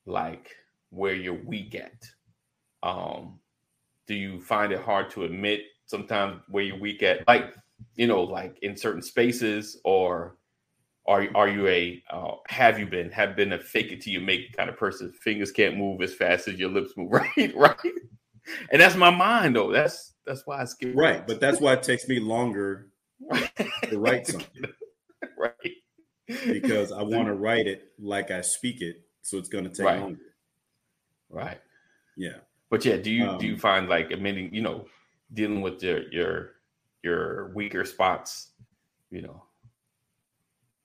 like 0.06 0.56
where 0.89 1.15
you're 1.15 1.34
weak 1.34 1.75
at, 1.75 2.06
um, 2.84 3.39
do 4.08 4.13
you 4.13 4.39
find 4.39 4.71
it 4.71 4.80
hard 4.80 5.10
to 5.12 5.23
admit 5.23 5.62
sometimes 5.86 6.41
where 6.47 6.63
you're 6.63 6.80
weak 6.80 7.03
at? 7.03 7.27
Like, 7.27 7.56
you 7.95 8.08
know, 8.08 8.23
like 8.23 8.58
in 8.62 8.75
certain 8.75 9.01
spaces 9.01 9.80
or 9.84 10.37
are 11.08 11.28
are 11.36 11.48
you 11.50 11.67
a 11.67 12.04
uh, 12.12 12.36
have 12.48 12.80
you 12.80 12.86
been 12.86 13.12
have 13.12 13.36
been 13.36 13.54
a 13.54 13.60
fake 13.60 13.91
it 13.91 14.02
till 14.02 14.13
you 14.13 14.22
make 14.22 14.56
kind 14.58 14.70
of 14.70 14.78
person? 14.78 15.12
Fingers 15.13 15.52
can't 15.52 15.78
move 15.78 16.02
as 16.02 16.13
fast 16.13 16.48
as 16.48 16.60
your 16.60 16.70
lips 16.70 16.93
move, 16.98 17.12
right? 17.38 17.56
right. 17.56 17.78
And 18.72 18.82
that's 18.82 18.96
my 18.96 19.10
mind 19.12 19.56
though. 19.56 19.72
That's 19.72 20.13
that's 20.26 20.46
why 20.46 20.62
I 20.62 20.65
skip 20.65 20.93
Right. 20.93 21.26
But 21.28 21.39
that's 21.39 21.62
why 21.62 21.74
it 21.74 21.84
takes 21.84 22.08
me 22.08 22.20
longer 22.20 22.89
to 23.89 24.00
write 24.00 24.28
something 24.28 24.63
right. 25.38 25.74
because 26.50 26.91
I 26.91 27.04
want 27.04 27.28
to 27.28 27.34
write 27.36 27.67
it 27.67 27.91
like 28.00 28.32
I 28.32 28.41
speak 28.41 28.82
it. 28.82 28.98
So 29.22 29.38
it's 29.38 29.50
going 29.50 29.65
to 29.65 29.72
take 29.72 29.91
Right. 29.91 30.00
longer. 30.00 30.36
right. 31.30 31.62
Yeah. 32.17 32.38
But 32.70 32.86
yeah, 32.86 32.98
do 32.98 33.12
you 33.12 33.38
do 33.38 33.48
you 33.48 33.56
Um, 33.56 33.58
find 33.58 33.89
like 33.89 34.12
admitting, 34.12 34.54
you 34.54 34.62
know, 34.62 34.88
dealing 35.34 35.62
with 35.62 35.84
your 35.84 36.12
your 36.12 36.52
your 37.04 37.54
weaker 37.56 37.86
spots, 37.86 38.52
you 39.12 39.22
know, 39.22 39.43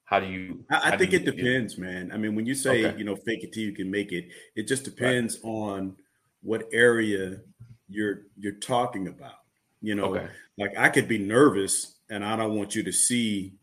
how 0.05 0.19
do 0.19 0.27
you? 0.27 0.65
I, 0.69 0.89
I 0.89 0.91
think 0.91 1.13
you 1.13 1.19
it 1.19 1.25
depends, 1.25 1.77
man. 1.77 2.11
I 2.11 2.17
mean, 2.17 2.35
when 2.35 2.45
you 2.45 2.55
say, 2.55 2.83
Okay. 2.83 2.95
you 2.95 3.03
know, 3.03 3.15
fake 3.15 3.43
it 3.43 3.53
till 3.53 3.63
you 3.63 3.73
can 3.73 3.91
make 3.91 4.11
it, 4.11 4.25
it 4.55 4.67
just 4.67 4.83
depends 4.85 5.39
on 5.43 5.97
what 6.41 6.67
area 6.73 7.41
you're 7.87 8.23
you're 8.37 8.53
talking 8.59 9.07
about. 9.07 9.35
You 9.81 9.95
know, 9.95 10.15
Okay, 10.15 10.27
like 10.57 10.71
I 10.77 10.89
could 10.89 11.07
be 11.07 11.17
nervous 11.17 11.99
and 12.09 12.23
I 12.23 12.35
don't 12.35 12.55
want 12.55 12.75
you 12.75 12.83
to 12.83 12.91
see 12.91 13.55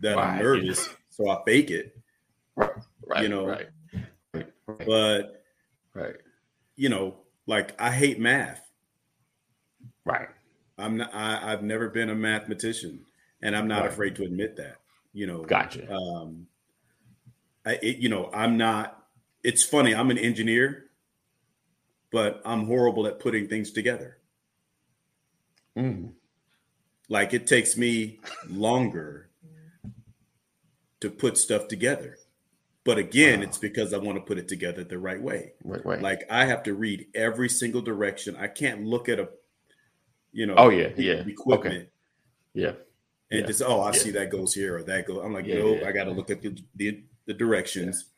that 0.00 0.20
I'm 0.20 0.36
nervous, 0.36 0.96
so 1.10 1.28
I 1.30 1.42
fake 1.44 1.70
it. 1.70 1.96
right, 3.06 3.22
you 3.22 3.28
know, 3.28 3.44
right, 3.44 3.68
right, 4.34 4.52
right, 4.66 4.86
But 4.86 5.42
right, 5.94 6.16
you 6.76 6.88
know, 6.88 7.20
like 7.46 7.80
I 7.80 7.90
hate 7.90 8.18
math. 8.20 8.70
right. 10.04 10.28
I'm 10.78 10.96
not. 10.98 11.12
I, 11.14 11.52
I've 11.52 11.62
never 11.64 11.88
been 11.88 12.10
a 12.10 12.14
mathematician, 12.14 13.06
and 13.42 13.56
I'm 13.56 13.68
not 13.68 13.84
Right. 13.84 13.86
afraid 13.86 14.14
to 14.16 14.24
admit 14.24 14.56
that. 14.56 14.78
You 15.14 15.26
know, 15.28 15.42
Gotcha. 15.44 15.90
um, 15.90 16.48
I, 17.64 17.78
it, 17.82 17.96
you 17.98 18.08
know, 18.10 18.30
I'm 18.34 18.56
not. 18.58 19.00
It's 19.42 19.62
funny. 19.64 19.94
I'm 19.94 20.10
an 20.10 20.18
engineer, 20.18 20.86
but 22.10 22.42
I'm 22.44 22.66
horrible 22.66 23.06
at 23.06 23.20
putting 23.20 23.48
things 23.48 23.70
together. 23.72 24.18
Mm, 25.78 26.12
Like 27.08 27.34
it 27.34 27.46
takes 27.46 27.76
me 27.76 28.20
longer 28.48 29.30
to 31.00 31.10
put 31.10 31.36
stuff 31.38 31.68
together. 31.68 32.16
But 32.84 32.98
again, 32.98 33.40
Wow. 33.40 33.46
it's 33.46 33.58
because 33.58 33.92
I 33.94 33.98
want 33.98 34.16
to 34.18 34.22
put 34.24 34.38
it 34.38 34.48
together 34.48 34.84
the 34.84 34.98
right 34.98 35.20
way. 35.20 35.52
right, 35.64 35.84
right. 35.86 36.00
Like 36.02 36.24
I 36.30 36.44
have 36.46 36.62
to 36.64 36.74
read 36.74 37.06
every 37.14 37.48
single 37.48 37.82
direction. 37.82 38.36
I 38.36 38.46
can't 38.48 38.84
look 38.84 39.08
at 39.08 39.18
a, 39.18 39.28
you 40.32 40.46
know, 40.46 40.54
Oh, 40.56 40.68
yeah, 40.70 40.88
yeah. 40.96 41.22
equipment 41.26 41.88
yeah, 42.52 42.72
and 43.34 43.42
Yeah. 43.42 43.46
just 43.46 43.62
oh, 43.62 43.80
I 43.80 43.86
Yeah. 43.88 43.92
see 43.92 44.10
that 44.12 44.30
goes 44.30 44.54
here 44.54 44.76
or 44.78 44.82
that 44.84 45.06
goes. 45.06 45.22
I'm 45.24 45.32
like, 45.32 45.46
Yeah, 45.46 45.56
nope. 45.56 45.82
I 45.84 45.92
got 45.92 46.04
to 46.04 46.12
look 46.12 46.30
at 46.30 46.42
the 46.42 46.56
the, 46.76 47.02
the 47.26 47.34
directions. 47.34 48.10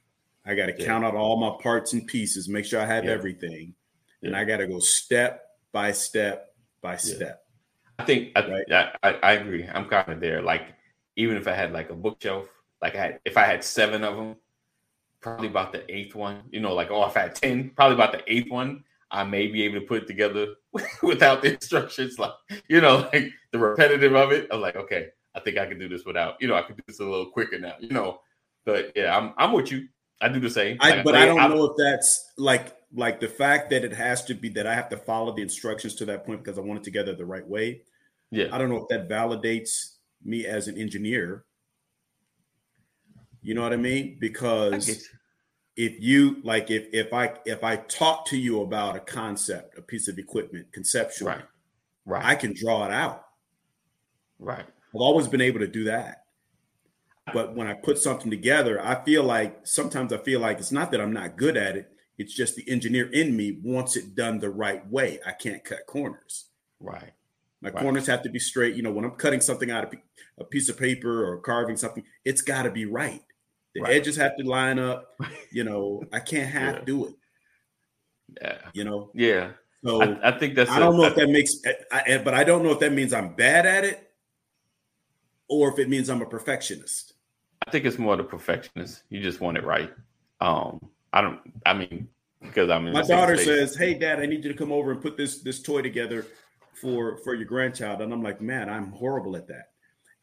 I 0.45 0.55
got 0.55 0.67
to 0.67 0.73
count 0.73 1.05
out 1.05 1.15
all 1.17 1.37
my 1.37 1.61
parts 1.63 1.93
and 1.93 2.07
pieces, 2.07 2.49
make 2.49 2.65
sure 2.65 2.81
I 2.81 2.87
have 2.87 3.05
everything, 3.07 3.75
and 4.23 4.37
I 4.37 4.45
got 4.45 4.59
to 4.59 4.67
go 4.69 4.79
step 4.79 5.43
by 5.73 5.93
step 5.93 6.55
by 6.81 6.97
step. 6.97 7.45
I 7.99 8.05
think 8.05 8.33
I, 8.37 8.41
Right. 8.49 8.73
I, 8.73 8.93
I 9.03 9.13
I 9.23 9.33
agree. 9.33 9.67
I'm 9.67 9.87
kind 9.87 10.13
of 10.13 10.21
there. 10.21 10.43
Like 10.43 10.75
even 11.17 11.37
if 11.37 11.49
I 11.49 11.53
had 11.53 11.73
like 11.73 11.91
a 11.91 11.95
bookshelf, 11.95 12.47
like 12.83 12.95
I 12.95 12.99
had 12.99 13.21
if 13.25 13.37
I 13.37 13.45
had 13.45 13.65
seven 13.65 14.05
of 14.05 14.17
them, 14.17 14.37
probably 15.21 15.49
about 15.49 15.73
the 15.73 15.83
eighth 15.93 16.15
one. 16.15 16.43
You 16.51 16.61
know, 16.61 16.75
like 16.75 16.91
oh, 16.91 17.05
if 17.07 17.17
I 17.17 17.23
had 17.23 17.35
ten, 17.35 17.71
probably 17.71 17.95
about 17.95 18.13
the 18.13 18.23
eighth 18.33 18.51
one, 18.51 18.85
I 19.11 19.25
may 19.25 19.47
be 19.47 19.63
able 19.65 19.81
to 19.81 19.87
put 19.87 20.03
it 20.03 20.07
together 20.07 20.49
without 21.03 21.43
the 21.43 21.55
instructions. 21.55 22.19
Like 22.19 22.33
you 22.69 22.81
know, 22.81 23.09
like 23.13 23.31
the 23.53 23.59
repetitive 23.59 24.15
of 24.15 24.33
it. 24.33 24.49
I'm 24.51 24.61
like, 24.61 24.77
okay, 24.77 25.09
I 25.35 25.41
think 25.41 25.59
I 25.59 25.67
can 25.67 25.79
do 25.79 25.89
this 25.89 26.05
without. 26.05 26.37
You 26.41 26.49
know, 26.49 26.55
I 26.57 26.63
can 26.63 26.77
do 26.77 26.83
this 26.87 27.01
a 27.01 27.05
little 27.05 27.31
quicker 27.31 27.59
now. 27.59 27.75
You 27.81 27.91
know, 27.91 28.21
but 28.65 28.93
yeah, 28.97 29.17
I'm 29.17 29.33
I'm 29.39 29.53
with 29.53 29.71
you. 29.71 29.89
I 30.21 30.29
do 30.29 30.41
the 30.41 30.51
same. 30.51 30.79
I, 30.81 30.91
Like, 30.91 31.05
but 31.05 31.15
say, 31.15 31.23
I 31.23 31.27
don't 31.27 31.39
I'm- 31.41 31.51
know 31.51 31.65
if 31.65 31.77
that's 31.77 32.33
like 32.37 32.75
like 32.95 33.21
the 33.21 33.29
fact 33.29 33.71
that 33.71 33.85
it 33.85 33.93
has 33.93 34.25
to 34.25 34.35
be 34.35 34.49
that 34.51 34.67
I 34.67 34.75
have 34.75 34.89
to 34.91 34.97
follow 34.97 35.35
the 35.35 35.43
instructions 35.43 35.95
to 35.97 36.05
that 36.07 36.25
point 36.25 36.43
because 36.43 36.59
I 36.59 36.63
want 36.63 36.81
it 36.81 36.85
together 36.85 37.15
the 37.15 37.27
right 37.27 37.47
way. 37.47 37.83
Yeah, 38.31 38.49
I 38.53 38.59
don't 38.59 38.69
know 38.71 38.79
if 38.79 38.89
that 38.89 39.09
validates 39.09 39.97
me 40.25 40.47
as 40.47 40.67
an 40.69 40.77
engineer. 40.79 41.45
You 43.43 43.55
know 43.55 43.63
what 43.63 43.73
I 43.73 43.77
mean? 43.77 44.17
Because 44.21 44.89
you. 44.89 44.95
If 45.77 46.01
you 46.01 46.41
like 46.43 46.71
if 46.71 46.89
if 46.93 47.13
I 47.13 47.35
if 47.47 47.63
I 47.65 47.77
talk 47.77 48.27
to 48.29 48.39
you 48.39 48.63
about 48.63 48.97
a 48.97 49.01
concept, 49.01 49.79
a 49.79 49.83
piece 49.83 50.09
of 50.09 50.19
equipment, 50.19 50.73
conceptually, 50.73 51.35
right, 51.35 51.45
right, 52.07 52.25
I 52.25 52.37
can 52.37 52.55
draw 52.55 52.87
it 52.87 52.93
out. 52.93 53.25
right. 54.39 54.67
I've 54.95 55.01
always 55.01 55.29
been 55.29 55.41
able 55.41 55.61
to 55.61 55.69
do 55.69 55.85
that. 55.85 56.25
But 57.33 57.55
when 57.55 57.67
I 57.69 57.75
put 57.75 57.99
something 57.99 58.31
together, 58.31 58.81
I 58.85 59.05
feel 59.05 59.23
like 59.25 59.67
sometimes 59.67 60.13
I 60.13 60.19
feel 60.19 60.41
like 60.41 60.59
it's 60.59 60.73
not 60.73 60.91
that 60.93 61.01
I'm 61.01 61.13
not 61.13 61.37
good 61.37 61.57
at 61.57 61.77
it, 61.77 61.91
It's 62.19 62.35
just 62.35 62.57
the 62.57 62.69
engineer 62.69 63.11
in 63.13 63.37
me 63.37 63.61
wants 63.63 63.97
it 63.97 64.15
done 64.15 64.41
the 64.41 64.51
right 64.51 64.85
way. 64.91 65.21
I 65.27 65.33
can't 65.33 65.63
cut 65.65 65.87
corners. 65.87 66.47
Right. 66.81 67.13
My 67.61 67.71
Right. 67.71 67.83
corners 67.83 68.07
have 68.07 68.23
to 68.23 68.31
be 68.31 68.39
straight. 68.39 68.77
You 68.77 68.83
know, 68.83 68.93
when 68.93 69.05
I'm 69.05 69.13
cutting 69.13 69.41
something 69.41 69.71
out 69.71 69.85
of 69.85 69.95
a 70.39 70.45
piece 70.45 70.69
of 70.69 70.79
paper 70.79 71.25
or 71.27 71.41
carving 71.41 71.77
something, 71.77 72.05
it's 72.25 72.43
got 72.43 72.63
to 72.65 72.71
be 72.71 72.85
right. 72.87 73.23
The 73.77 73.83
Right. 73.83 73.93
edges 73.97 74.17
have 74.17 74.37
to 74.39 74.45
line 74.45 74.79
up. 74.79 75.21
You 75.53 75.65
know, 75.65 76.03
I 76.13 76.21
can't 76.21 76.49
half 76.59 76.77
Yeah. 76.77 76.85
do 76.85 77.07
it. 77.09 77.15
Yeah. 78.41 78.59
You 78.73 78.85
know, 78.85 79.11
Yeah. 79.15 79.51
so 79.85 80.01
I, 80.03 80.29
I 80.35 80.39
think 80.39 80.55
that's. 80.55 80.71
I 80.71 80.79
don't 80.79 80.97
know 80.97 81.05
if 81.05 81.15
that 81.17 81.29
makes, 81.29 81.57
I, 81.93 82.15
I- 82.15 82.19
but 82.19 82.33
I 82.35 82.43
don't 82.43 82.63
know 82.63 82.71
if 82.71 82.81
that 82.81 82.93
means 82.93 83.13
I'm 83.13 83.35
bad 83.35 83.67
at 83.67 83.85
it, 83.85 84.11
or 85.49 85.71
if 85.71 85.79
it 85.79 85.89
means 85.91 86.09
I'm 86.09 86.23
a 86.23 86.27
perfectionist. 86.27 87.13
I 87.67 87.71
think 87.71 87.85
it's 87.85 87.99
more 87.99 88.17
the 88.17 88.25
perfectionist. 88.25 89.03
You 89.11 89.21
just 89.21 89.41
want 89.41 89.59
it 89.59 89.65
right. 89.65 89.93
Um, 90.41 90.81
I 91.13 91.21
don't. 91.21 91.41
I 91.67 91.75
mean, 91.75 92.09
because 92.41 92.71
I'm 92.71 92.91
My 92.93 93.03
daughter 93.03 93.37
says, 93.37 93.77
"Hey, 93.77 93.95
Dad, 93.95 94.21
I 94.21 94.27
need 94.27 94.43
you 94.45 94.53
to 94.53 94.59
come 94.59 94.73
over 94.73 94.91
and 94.91 95.03
put 95.03 95.17
this 95.19 95.43
this 95.43 95.61
toy 95.63 95.83
together 95.83 96.25
for 96.81 97.19
for 97.19 97.35
your 97.35 97.45
grandchild," 97.47 98.01
and 98.01 98.13
I'm 98.13 98.23
like, 98.23 98.41
"Man, 98.41 98.69
I'm 98.71 98.91
horrible 98.93 99.37
at 99.37 99.47
that." 99.49 99.73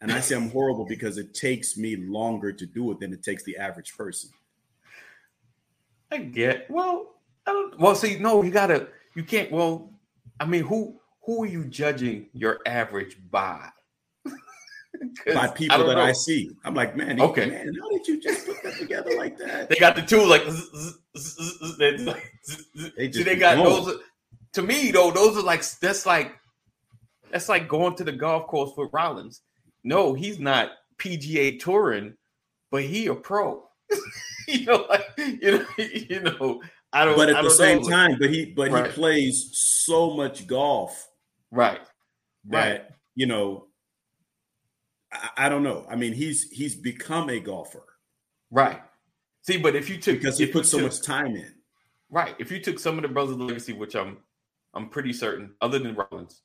And 0.03 0.11
I 0.11 0.19
say 0.19 0.35
I'm 0.35 0.49
horrible 0.49 0.85
because 0.85 1.17
it 1.17 1.33
takes 1.33 1.77
me 1.77 1.95
longer 1.95 2.51
to 2.51 2.65
do 2.65 2.91
it 2.91 2.99
than 2.99 3.13
it 3.13 3.23
takes 3.23 3.43
the 3.43 3.55
average 3.55 3.95
person. 3.95 4.29
I 6.11 6.17
get. 6.17 6.69
Well, 6.69 7.13
I 7.47 7.53
don't. 7.53 7.79
Well, 7.79 7.95
see, 7.95 8.19
no, 8.19 8.43
you 8.43 8.51
gotta. 8.51 8.89
You 9.15 9.23
can't. 9.23 9.49
Well, 9.49 9.93
I 10.41 10.45
mean, 10.45 10.63
who 10.63 10.99
who 11.25 11.43
are 11.43 11.47
you 11.47 11.63
judging 11.63 12.27
your 12.33 12.59
average 12.65 13.17
by? 13.31 13.69
By 15.33 15.47
people 15.47 15.77
don't 15.77 15.87
that 15.87 15.95
know. 15.95 16.01
I 16.03 16.11
see, 16.11 16.51
I'm 16.65 16.75
like, 16.75 16.95
man, 16.97 17.19
Okay. 17.21 17.49
man, 17.49 17.73
how 17.81 17.89
did 17.89 18.05
you 18.07 18.21
just 18.21 18.45
put 18.45 18.61
that 18.63 18.75
together 18.75 19.11
like 19.17 19.37
that? 19.37 19.69
They 19.69 19.75
got 19.75 19.95
the 19.95 20.01
tools 20.01 20.29
like. 20.29 20.43
zzz, 20.43 20.69
zzz, 21.17 21.35
zzz, 21.35 21.57
zzz, 21.59 21.77
they 21.77 21.91
just 21.93 22.05
like-. 22.05 22.33
They 22.97 23.07
just 23.07 23.25
they 23.25 23.35
got 23.37 23.55
going. 23.55 23.69
those. 23.69 23.95
are- 23.95 23.99
To 24.53 24.61
me, 24.61 24.91
though, 24.91 25.11
those 25.11 25.37
are 25.37 25.41
like 25.43 25.63
that's 25.79 26.05
like 26.05 26.33
that's 27.31 27.47
like 27.49 27.67
going 27.69 27.95
to 27.95 28.03
the 28.03 28.11
golf 28.11 28.47
course 28.47 28.71
with 28.77 28.89
Rollins. 28.93 29.41
No, 29.83 30.13
he's 30.13 30.39
not 30.39 30.71
PGA 30.97 31.59
touring, 31.59 32.15
but 32.71 32.83
he 32.83 33.07
a 33.07 33.15
pro. 33.15 33.63
you 34.47 34.65
know, 34.65 34.85
like 34.89 35.05
you 35.17 35.51
know, 35.59 35.65
you 35.77 36.19
know. 36.21 36.61
I 36.91 37.05
don't. 37.05 37.15
But 37.17 37.29
at 37.29 37.35
the 37.37 37.41
don't 37.43 37.51
same 37.51 37.81
know. 37.81 37.89
time, 37.89 38.17
but 38.19 38.29
he 38.29 38.45
but 38.45 38.71
Right. 38.71 38.85
he 38.87 38.91
plays 38.93 39.49
so 39.53 40.11
much 40.11 40.45
golf 40.47 41.07
right, 41.51 41.81
that 42.49 42.69
right, 42.69 42.81
you 43.15 43.25
know, 43.25 43.67
I, 45.11 45.29
I 45.37 45.49
don't 45.49 45.63
know. 45.63 45.85
I 45.89 45.95
mean, 45.95 46.13
he's 46.13 46.49
he's 46.51 46.75
become 46.75 47.29
a 47.29 47.39
golfer 47.39 47.83
right. 48.51 48.81
See, 49.41 49.57
but 49.57 49.75
if 49.75 49.89
you 49.89 49.97
took 49.97 50.19
because 50.19 50.37
he 50.37 50.45
put 50.45 50.65
so 50.65 50.77
took- 50.77 50.85
much 50.87 51.01
time 51.01 51.35
in. 51.35 51.53
Right. 52.09 52.35
If 52.37 52.51
you 52.51 52.59
took 52.61 52.77
some 52.77 52.97
of 52.97 53.01
the 53.01 53.07
brothers' 53.09 53.37
legacy, 53.37 53.73
which 53.73 53.95
I'm 53.95 54.17
I'm 54.75 54.89
pretty 54.89 55.13
certain, 55.13 55.55
other 55.61 55.79
than 55.79 55.95
Rollins, 55.95 56.41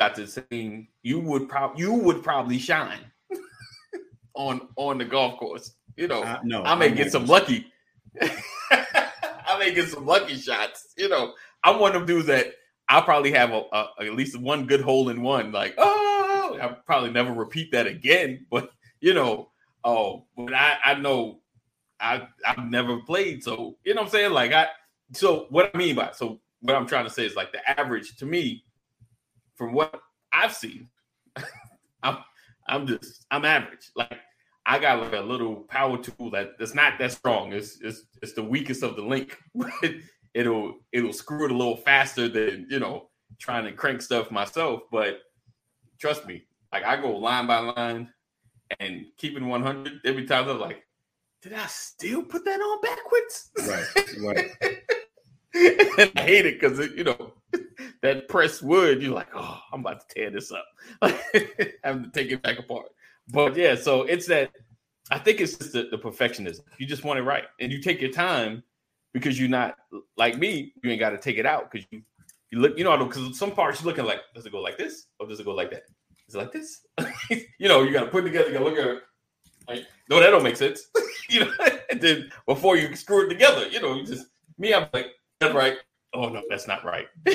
got 0.00 0.14
the 0.14 0.26
same, 0.26 0.88
you 1.02 1.20
would 1.20 1.48
probably 1.48 1.82
you 1.82 1.92
would 1.92 2.22
probably 2.22 2.58
shine 2.58 3.00
on 4.34 4.68
on 4.76 4.98
the 4.98 5.04
golf 5.04 5.38
course. 5.38 5.72
You 5.96 6.08
know, 6.08 6.22
I, 6.22 6.40
no, 6.44 6.62
I 6.62 6.74
may 6.74 6.88
I'm 6.88 6.94
get 6.94 7.12
some 7.12 7.26
lucky. 7.26 7.72
I 8.20 9.58
may 9.58 9.72
get 9.74 9.88
some 9.88 10.04
lucky 10.04 10.36
shots. 10.36 10.92
You 10.96 11.08
know, 11.08 11.32
I'm 11.64 11.80
one 11.80 11.94
of 11.94 12.02
them 12.02 12.06
dudes 12.06 12.26
that 12.26 12.54
I'll 12.88 13.02
probably 13.02 13.32
have 13.32 13.50
a, 13.50 13.62
a, 13.72 13.88
at 14.00 14.14
least 14.14 14.38
one 14.38 14.66
good 14.66 14.80
hole 14.80 15.08
in 15.08 15.22
one. 15.22 15.52
Like, 15.52 15.74
oh, 15.78 16.58
I'll 16.60 16.78
probably 16.86 17.10
never 17.10 17.32
repeat 17.32 17.72
that 17.72 17.86
again. 17.86 18.46
But 18.50 18.70
you 19.00 19.14
know, 19.14 19.50
oh, 19.84 20.26
but 20.36 20.52
I 20.52 20.76
I 20.84 20.94
know 20.94 21.40
I 22.00 22.28
I've 22.46 22.70
never 22.70 22.98
played, 22.98 23.42
so 23.42 23.76
you 23.84 23.94
know 23.94 24.02
what 24.02 24.08
I'm 24.08 24.12
saying. 24.12 24.32
Like 24.32 24.52
I, 24.52 24.68
so 25.12 25.46
what 25.50 25.70
I 25.74 25.78
mean 25.78 25.96
by 25.96 26.12
so 26.12 26.40
what 26.60 26.76
I'm 26.76 26.86
trying 26.86 27.04
to 27.04 27.10
say 27.10 27.24
is 27.24 27.36
like 27.36 27.52
the 27.52 27.68
average 27.68 28.16
to 28.16 28.26
me, 28.26 28.64
from 29.56 29.72
what 29.72 30.00
I've 30.32 30.54
seen, 30.54 30.88
I'm 32.02 32.18
I'm 32.68 32.86
just 32.86 33.26
I'm 33.30 33.44
average. 33.44 33.90
Like 33.96 34.20
I 34.64 34.78
got 34.78 35.00
like 35.00 35.12
a 35.12 35.20
little 35.20 35.66
power 35.68 35.98
tool 35.98 36.30
that 36.30 36.58
that's 36.58 36.74
not 36.74 36.98
that 36.98 37.12
strong. 37.12 37.52
It's 37.52 37.80
it's 37.80 38.02
it's 38.22 38.32
the 38.34 38.42
weakest 38.42 38.82
of 38.82 38.96
the 38.96 39.02
link. 39.02 39.38
It'll 40.34 40.74
it'll 40.92 41.14
screw 41.14 41.46
it 41.46 41.50
a 41.50 41.56
little 41.56 41.78
faster 41.78 42.28
than 42.28 42.66
you 42.68 42.78
know 42.78 43.08
trying 43.38 43.64
to 43.64 43.72
crank 43.72 44.02
stuff 44.02 44.30
myself. 44.30 44.82
But 44.92 45.20
trust 45.98 46.26
me, 46.26 46.44
like 46.72 46.84
I 46.84 47.00
go 47.00 47.16
line 47.16 47.46
by 47.46 47.58
line 47.60 48.12
and 48.80 49.06
keeping 49.16 49.48
100 49.48 50.00
every 50.04 50.26
time. 50.26 50.48
I'm 50.48 50.60
like, 50.60 50.82
did 51.40 51.54
I 51.54 51.66
still 51.66 52.22
put 52.22 52.44
that 52.44 52.60
on 52.60 52.80
backwards? 52.82 53.50
Right, 53.66 54.50
right. 54.60 54.82
and 55.98 56.12
I 56.16 56.22
hate 56.22 56.46
it 56.46 56.60
because 56.60 56.78
you 56.94 57.04
know 57.04 57.32
that 58.02 58.28
pressed 58.28 58.62
wood. 58.62 59.02
You're 59.02 59.14
like, 59.14 59.28
oh, 59.34 59.60
I'm 59.72 59.80
about 59.80 60.08
to 60.08 60.14
tear 60.14 60.30
this 60.30 60.52
up. 60.52 60.66
Having 61.84 62.04
to 62.04 62.10
take 62.12 62.30
it 62.30 62.42
back 62.42 62.58
apart. 62.58 62.86
But 63.28 63.56
yeah, 63.56 63.74
so 63.74 64.02
it's 64.02 64.26
that. 64.26 64.50
I 65.10 65.18
think 65.18 65.40
it's 65.40 65.56
just 65.56 65.72
the, 65.72 65.88
the 65.90 65.98
perfectionism. 65.98 66.62
You 66.78 66.86
just 66.86 67.04
want 67.04 67.20
it 67.20 67.22
right, 67.22 67.44
and 67.60 67.70
you 67.70 67.80
take 67.80 68.00
your 68.00 68.10
time 68.10 68.62
because 69.12 69.38
you're 69.38 69.48
not 69.48 69.76
like 70.16 70.36
me. 70.36 70.72
You 70.82 70.90
ain't 70.90 71.00
got 71.00 71.10
to 71.10 71.18
take 71.18 71.38
it 71.38 71.46
out 71.46 71.70
because 71.70 71.86
you 71.90 72.02
you 72.50 72.58
look. 72.58 72.76
You 72.76 72.84
know, 72.84 73.04
because 73.04 73.38
some 73.38 73.52
parts 73.52 73.80
you're 73.80 73.86
looking 73.86 74.04
like, 74.04 74.20
does 74.34 74.46
it 74.46 74.52
go 74.52 74.60
like 74.60 74.78
this 74.78 75.06
or 75.18 75.26
does 75.26 75.40
it 75.40 75.46
go 75.46 75.54
like 75.54 75.70
that? 75.70 75.84
Is 76.28 76.34
it 76.34 76.38
like 76.38 76.52
this? 76.52 76.86
you 77.58 77.68
know, 77.68 77.82
you 77.82 77.92
got 77.92 78.04
to 78.04 78.10
put 78.10 78.24
it 78.24 78.28
together. 78.28 78.48
You 78.48 78.54
got 78.54 78.58
to 78.58 78.64
look 78.64 78.78
at 78.78 78.86
it. 78.86 79.02
Like, 79.68 79.86
no, 80.10 80.20
that 80.20 80.30
don't 80.30 80.42
make 80.42 80.56
sense. 80.56 80.88
you 81.28 81.40
know, 81.40 81.52
and 81.90 82.00
then 82.00 82.30
before 82.46 82.76
you 82.76 82.94
screw 82.94 83.26
it 83.26 83.28
together, 83.28 83.68
you 83.68 83.80
know, 83.80 83.94
you 83.94 84.04
just 84.04 84.26
me. 84.58 84.74
I'm 84.74 84.88
like, 84.92 85.06
that's 85.40 85.54
right. 85.54 85.76
Oh 86.14 86.28
no, 86.28 86.42
that's 86.48 86.66
not 86.66 86.84
right. 86.84 87.06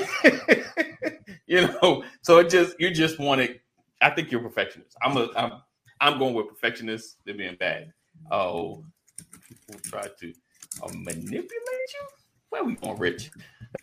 you 1.48 1.68
know, 1.68 2.04
so 2.22 2.40
it 2.40 2.50
just 2.50 2.80
you 2.80 2.92
just 2.92 3.20
want 3.20 3.42
it. 3.42 3.62
I 4.02 4.10
think 4.10 4.32
you're 4.32 4.42
a 4.42 4.44
perfectionist. 4.44 4.96
I'm 5.02 5.18
a 5.18 5.30
I'm 5.36 5.62
I'm 6.00 6.18
going 6.18 6.34
with 6.34 6.48
perfectionist 6.48 7.18
than 7.26 7.38
being 7.38 7.56
bad. 7.60 7.94
Oh, 8.32 8.84
people 9.48 9.80
try 9.84 10.08
to 10.20 10.34
uh, 10.84 10.90
manipulate 10.94 11.52
you. 11.54 12.08
Where 12.50 12.64
we 12.64 12.76
going, 12.76 12.98
Rich? 12.98 13.32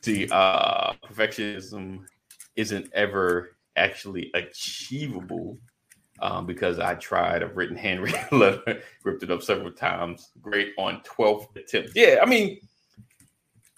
See, 0.02 0.28
uh, 0.31 0.92
perfectionism 1.07 2.04
isn't 2.57 2.90
ever 2.92 3.57
actually 3.76 4.31
achievable 4.35 5.57
um, 6.20 6.46
because 6.46 6.78
I 6.78 6.94
tried. 6.94 7.42
I've 7.42 7.57
written 7.57 7.76
handwritten 7.76 8.20
letter, 8.38 8.83
ripped 9.04 9.22
it 9.22 9.31
up 9.31 9.42
several 9.42 9.72
times. 9.72 10.31
Great 10.40 10.72
on 10.76 11.00
12th 11.02 11.54
attempt. 11.57 11.92
Yeah, 11.94 12.18
I 12.22 12.26
mean, 12.26 12.59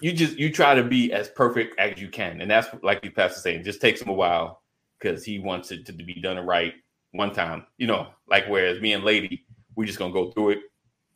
you 0.00 0.12
just 0.12 0.38
you 0.38 0.52
try 0.52 0.74
to 0.74 0.82
be 0.82 1.12
as 1.12 1.28
perfect 1.28 1.78
as 1.78 2.00
you 2.00 2.08
can, 2.08 2.40
and 2.40 2.50
that's 2.50 2.68
like 2.82 3.02
the 3.02 3.10
pastor 3.10 3.40
saying. 3.40 3.64
Just 3.64 3.80
takes 3.80 4.00
him 4.00 4.08
a 4.08 4.14
while 4.14 4.62
because 4.98 5.24
he 5.24 5.38
wants 5.38 5.70
it 5.70 5.86
to 5.86 5.92
be 5.92 6.20
done 6.20 6.38
right 6.44 6.74
one 7.12 7.32
time. 7.32 7.66
You 7.76 7.86
know, 7.86 8.08
like 8.28 8.46
whereas 8.48 8.80
me 8.80 8.92
and 8.92 9.04
Lady, 9.04 9.44
we're 9.76 9.86
just 9.86 9.98
gonna 9.98 10.12
go 10.12 10.30
through 10.30 10.50
it. 10.50 10.58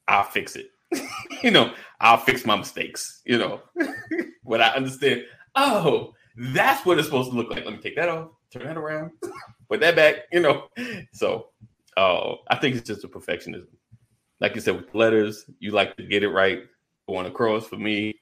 I'll 0.06 0.24
fix 0.24 0.56
it. 0.56 0.70
you 1.42 1.50
know, 1.50 1.72
I'll 2.00 2.18
fix 2.18 2.44
my 2.44 2.56
mistakes. 2.56 3.22
You 3.24 3.38
know, 3.38 3.62
but 4.44 4.60
I 4.60 4.68
understand. 4.68 5.24
Oh, 5.54 6.12
that's 6.36 6.84
what 6.84 6.98
it's 6.98 7.06
supposed 7.06 7.30
to 7.30 7.36
look 7.36 7.50
like. 7.50 7.64
Let 7.64 7.74
me 7.74 7.80
take 7.80 7.96
that 7.96 8.08
off, 8.08 8.30
turn 8.52 8.64
that 8.64 8.76
around, 8.76 9.12
put 9.68 9.80
that 9.80 9.96
back. 9.96 10.16
You 10.32 10.40
know, 10.40 10.68
so 11.12 11.48
oh, 11.96 12.38
I 12.48 12.56
think 12.56 12.76
it's 12.76 12.86
just 12.86 13.04
a 13.04 13.08
perfectionism. 13.08 13.66
Like 14.40 14.54
you 14.54 14.60
said, 14.60 14.76
with 14.76 14.94
letters, 14.94 15.48
you 15.58 15.70
like 15.70 15.96
to 15.96 16.02
get 16.02 16.22
it 16.22 16.28
right 16.28 16.64
going 17.08 17.26
across. 17.26 17.66
For 17.66 17.76
me, 17.76 18.13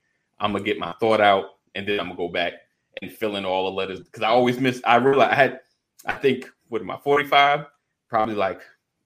I'm 0.42 0.52
gonna 0.52 0.64
get 0.64 0.78
my 0.78 0.92
thought 1.00 1.20
out, 1.20 1.44
and 1.74 1.86
then 1.86 2.00
I'm 2.00 2.06
gonna 2.06 2.16
go 2.16 2.28
back 2.28 2.54
and 3.00 3.10
fill 3.10 3.36
in 3.36 3.44
all 3.44 3.64
the 3.64 3.70
letters 3.70 4.00
because 4.00 4.22
I 4.22 4.28
always 4.28 4.58
miss. 4.60 4.82
I 4.84 4.96
realized 4.96 5.32
I 5.32 5.36
had, 5.36 5.60
I 6.04 6.12
think, 6.14 6.50
am 6.74 6.90
I, 6.90 6.98
45? 6.98 7.66
Probably 8.08 8.34
like 8.34 8.60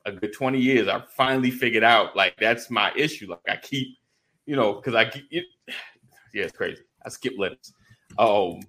a 0.06 0.12
good 0.12 0.32
20 0.32 0.58
years. 0.58 0.88
I 0.88 1.02
finally 1.14 1.50
figured 1.50 1.84
out 1.84 2.16
like 2.16 2.34
that's 2.38 2.70
my 2.70 2.90
issue. 2.96 3.28
Like 3.28 3.40
I 3.48 3.56
keep, 3.56 3.98
you 4.46 4.56
know, 4.56 4.74
because 4.74 4.94
I 4.94 5.04
keep, 5.04 5.26
it, 5.30 5.44
yeah, 6.34 6.44
it's 6.44 6.56
crazy. 6.56 6.82
I 7.04 7.10
skip 7.10 7.34
letters. 7.38 7.72
Oh, 8.18 8.60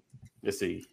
let's 0.44 0.60
see. 0.60 0.86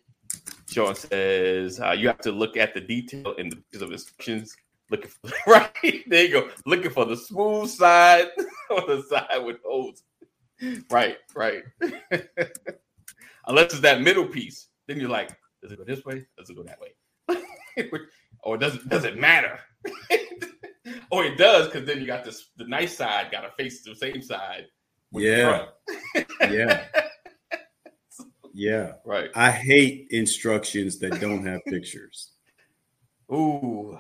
Sean 0.71 0.95
says 0.95 1.81
uh, 1.81 1.93
you 1.93 2.07
have 2.07 2.21
to 2.21 2.33
look 2.33 2.57
at 2.57 2.73
the 2.73 2.81
detail 2.81 3.33
in 3.35 3.51
the 3.51 3.85
of 3.85 3.93
instructions. 3.93 4.57
Looking 4.91 5.11
for 5.11 5.31
right 5.47 6.05
there, 6.07 6.25
you 6.25 6.31
go. 6.31 6.51
Looking 6.67 6.91
for 6.91 7.05
the 7.05 7.17
smooth 7.17 7.69
side 7.69 8.29
or 8.71 8.83
the 8.87 9.03
side 9.09 9.45
with 9.45 9.57
holes. 9.65 10.05
Right, 10.91 11.17
right. 11.35 11.63
Unless 13.47 13.73
it's 13.73 13.81
that 13.81 14.01
middle 14.01 14.27
piece, 14.27 14.69
then 14.87 14.99
you're 14.99 15.11
like, 15.11 15.37
does 15.63 15.73
it 15.73 15.79
go 15.79 15.85
this 15.85 16.05
way? 16.05 16.27
Does 16.39 16.51
it 16.51 16.57
go 16.57 16.63
that 16.63 16.79
way? 16.81 17.91
or 18.43 18.57
does 18.57 18.75
it 18.77 18.89
does 18.89 19.05
it 19.05 19.19
matter? 19.19 19.59
or 21.11 21.25
it 21.25 21.37
does 21.39 21.67
because 21.67 21.87
then 21.87 22.01
you 22.01 22.07
got 22.07 22.25
this 22.25 22.51
the 22.57 22.67
nice 22.67 22.97
side 22.97 23.31
got 23.31 23.43
to 23.43 23.51
face 23.53 23.83
the 23.83 23.95
same 23.95 24.23
side. 24.23 24.67
Yeah. 25.13 25.67
Yeah. 26.41 26.85
Yeah. 28.53 28.93
Right. 29.05 29.31
I 29.35 29.51
hate 29.51 30.09
instructions 30.11 30.99
that 31.01 31.21
don't 31.21 31.47
have 31.47 31.61
pictures. 31.67 32.33
Ooh. 33.33 33.99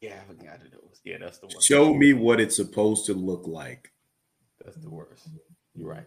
Yeah, 0.00 0.16
I 0.20 0.32
forgot 0.32 0.60
to 0.60 0.70
those. 0.70 1.00
Yeah, 1.04 1.18
that's 1.20 1.38
the 1.38 1.46
worst. 1.46 1.62
Show 1.66 1.94
me 1.94 2.12
what 2.12 2.40
it's 2.40 2.56
supposed 2.56 3.06
to 3.06 3.14
look 3.14 3.46
like. 3.46 3.92
That's 4.64 4.76
the 4.76 4.90
worst. 4.90 5.28
You're 5.74 5.88
right. 5.88 6.06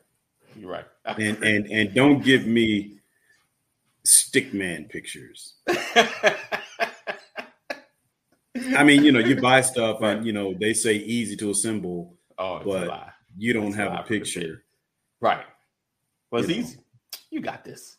You're 0.58 0.72
right. 0.72 0.86
And 1.20 1.44
and 1.44 1.68
and 1.72 1.94
don't 1.94 2.24
give 2.24 2.48
me 2.48 3.00
stickman 4.06 4.90
pictures. 4.90 5.54
I 8.78 8.84
mean, 8.84 9.04
you 9.04 9.12
know, 9.12 9.20
you 9.20 9.40
buy 9.40 9.62
stuff 9.62 10.02
and 10.02 10.26
you 10.26 10.32
know 10.34 10.54
they 10.60 10.74
say 10.74 10.96
easy 10.96 11.36
to 11.38 11.50
assemble, 11.52 12.18
oh, 12.38 12.62
but 12.64 12.88
a 12.88 13.14
you 13.38 13.54
don't 13.54 13.68
It's 13.68 13.76
have 13.76 13.92
a 13.94 13.98
from 13.98 14.06
picture. 14.06 14.64
Right. 15.20 15.46
Well, 16.32 16.42
it's 16.42 16.50
You 16.50 16.56
know. 16.56 16.62
easy. 16.68 16.78
You 17.32 17.42
got 17.42 17.64
this. 17.64 17.98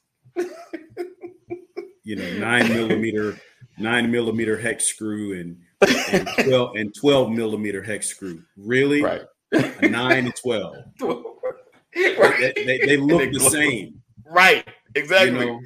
You 2.04 2.16
know, 2.16 2.38
nine 2.38 2.68
millimeter, 2.68 3.36
nine 3.78 4.10
millimeter 4.10 4.56
hex 4.58 4.84
screw 4.84 5.38
and 5.40 5.58
and 6.12 6.28
twelve 6.44 6.76
and 6.76 6.94
twelve 6.94 7.30
millimeter 7.30 7.82
hex 7.82 8.06
screw. 8.06 8.42
Really, 8.56 9.02
Right. 9.02 9.22
a 9.52 9.88
nine 9.88 10.24
and 10.26 10.34
twelve. 10.36 10.76
They, 11.96 12.16
right. 12.16 12.54
they, 12.54 12.78
they 12.78 12.96
look 12.96 13.20
They 13.20 13.30
the 13.30 13.40
same. 13.40 14.02
Right. 14.24 14.68
Exactly. 14.94 15.38
You 15.38 15.46
know, 15.46 15.60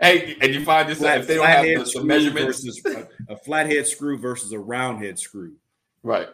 hey, 0.00 0.36
and 0.40 0.54
you 0.54 0.64
find 0.64 0.88
this 0.88 1.02
out 1.02 1.18
if 1.18 1.26
they 1.26 1.36
don't 1.36 1.46
have 1.46 1.64
the, 1.64 1.98
the 1.98 2.04
measurements. 2.04 2.64
versus 2.64 2.84
a, 3.28 3.32
a 3.32 3.36
flathead 3.36 3.86
screw 3.86 4.18
versus 4.18 4.52
a 4.52 4.58
round 4.58 5.02
head 5.04 5.18
screw. 5.18 5.52
Right. 6.02 6.28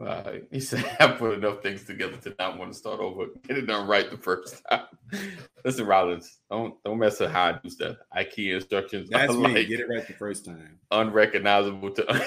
Uh, 0.00 0.32
he 0.50 0.60
said, 0.60 0.84
I 1.00 1.08
put 1.08 1.34
enough 1.34 1.62
things 1.62 1.84
together 1.84 2.16
to 2.18 2.34
not 2.38 2.58
want 2.58 2.72
to 2.72 2.78
start 2.78 3.00
over. 3.00 3.26
Get 3.46 3.58
it 3.58 3.66
done 3.66 3.86
right 3.86 4.10
the 4.10 4.16
first 4.16 4.62
time. 4.70 4.84
Listen, 5.64 5.86
Rollins, 5.86 6.38
don't 6.50 6.74
don't 6.84 6.98
mess 6.98 7.20
with 7.20 7.30
how 7.30 7.44
I 7.48 7.58
do 7.62 7.68
stuff. 7.68 7.96
IKEA 8.16 8.54
instructions 8.54 9.08
That's 9.12 9.32
me. 9.34 9.54
like 9.54 9.68
Get 9.68 9.80
it 9.80 9.88
right 9.88 10.06
the 10.06 10.14
first 10.14 10.46
time. 10.46 10.78
unrecognizable 10.90 11.90
to, 11.92 12.24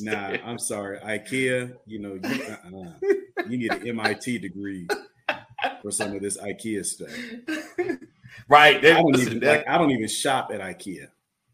Nah. 0.00 0.36
I'm 0.44 0.58
sorry. 0.58 0.98
IKEA, 0.98 1.74
you 1.86 2.00
know, 2.00 2.14
you, 2.14 2.42
uh-uh. 2.44 3.44
you 3.48 3.56
need 3.58 3.72
an 3.72 3.86
MIT 3.88 4.38
degree 4.38 4.88
for 5.82 5.90
some 5.92 6.14
of 6.14 6.22
this 6.22 6.36
IKEA 6.38 6.84
stuff. 6.84 7.10
right. 8.48 8.78
I 8.78 8.80
don't 8.80 9.12
listen, 9.12 9.26
even 9.28 9.40
that- 9.40 9.58
like 9.58 9.68
I 9.68 9.78
don't 9.78 9.90
even 9.92 10.08
shop 10.08 10.50
at 10.52 10.60
IKEA. 10.60 11.06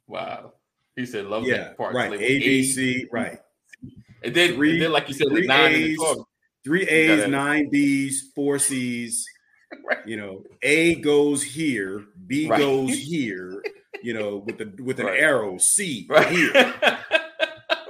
wow. 0.07 0.55
He 0.97 1.07
said, 1.07 1.27
love 1.27 1.45
Yeah, 1.45 1.59
that 1.59 1.77
part. 1.79 1.95
right. 1.95 2.11
ABC, 2.11 3.07
right. 3.13 3.39
And 4.23 4.35
then, 4.35 4.55
Three- 4.55 4.73
and 4.75 4.83
then, 4.83 4.93
like 4.93 5.09
you 5.09 5.15
said, 5.15 5.29
three 5.29 5.47
nine 5.47 5.73
A's. 5.73 5.99
Three 6.65 6.83
A's, 6.87 7.27
nine 7.29 7.71
B's, 7.71 8.31
four 8.35 8.59
C's. 8.59 9.25
Right. 9.89 9.99
You 10.05 10.17
know, 10.17 10.43
A 10.63 10.97
goes 10.97 11.45
here, 11.45 12.05
B 12.27 12.49
Right. 12.49 12.59
goes 12.59 12.91
here. 12.99 13.63
You 14.03 14.15
know, 14.15 14.39
with 14.39 14.59
the 14.59 14.83
with 14.83 14.99
an 14.99 15.07
Right. 15.07 15.21
arrow, 15.21 15.59
C 15.59 16.07
Right. 16.11 16.29
here. 16.29 16.53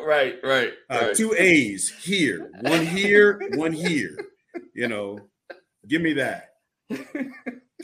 right, 0.04 0.34
right, 0.42 0.72
Uh. 0.90 1.14
Two 1.14 1.34
A's 1.38 1.88
here, 2.02 2.50
one 2.60 2.84
here, 2.84 3.40
one 3.54 3.72
here. 3.72 4.14
You 4.74 4.88
know, 4.88 5.20
give 5.88 6.02
me 6.02 6.12
that. 6.14 6.50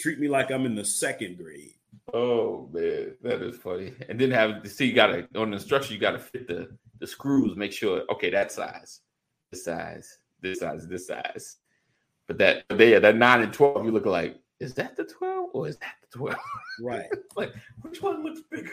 Treat 0.00 0.18
me 0.18 0.28
like 0.28 0.50
I'm 0.50 0.66
in 0.66 0.74
the 0.74 0.85
second 0.85 1.38
grade. 1.38 1.72
Oh 2.12 2.68
man, 2.72 3.16
that 3.22 3.40
is 3.42 3.56
funny. 3.56 3.92
And 4.11 4.20
then 4.20 4.30
have 4.30 4.66
see 4.70 4.87
you 4.88 4.92
gotta 4.92 5.26
on 5.35 5.50
the 5.50 5.56
instruction, 5.56 5.94
you 5.94 6.00
gotta 6.00 6.18
fit 6.18 6.48
the 6.48 6.68
the 6.98 7.06
screws, 7.06 7.56
make 7.56 7.72
sure 7.72 8.02
okay, 8.11 8.30
that 8.30 8.52
size, 8.52 9.00
this 9.50 9.64
size, 9.64 10.18
this 10.40 10.61
size, 10.61 10.87
this 10.88 11.06
size. 11.06 11.56
But 12.28 12.38
that 12.38 12.64
but 12.68 12.78
there, 12.78 13.00
that 13.00 13.16
nine 13.16 13.42
and 13.42 13.52
twelve, 13.52 13.85
you 13.85 13.92
look 13.92 14.06
like, 14.06 14.40
is 14.61 14.74
that 14.74 14.96
the 14.96 15.04
12 15.04 15.50
or 15.52 15.68
is 15.68 15.76
that 15.78 15.94
the 16.00 16.18
12? 16.18 16.38
Right. 16.80 17.06
like 17.37 17.52
which 17.82 18.00
one 18.02 18.22
looks 18.22 18.40
bigger? 18.50 18.72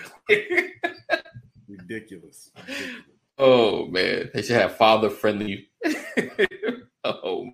Ridiculous. 1.68 2.52
Ridiculous. 2.68 3.02
oh 3.38 3.88
man, 3.88 4.30
they 4.34 4.42
should 4.42 4.56
have 4.56 4.78
father 4.78 5.10
friendly 5.10 5.70
oh 7.04 7.50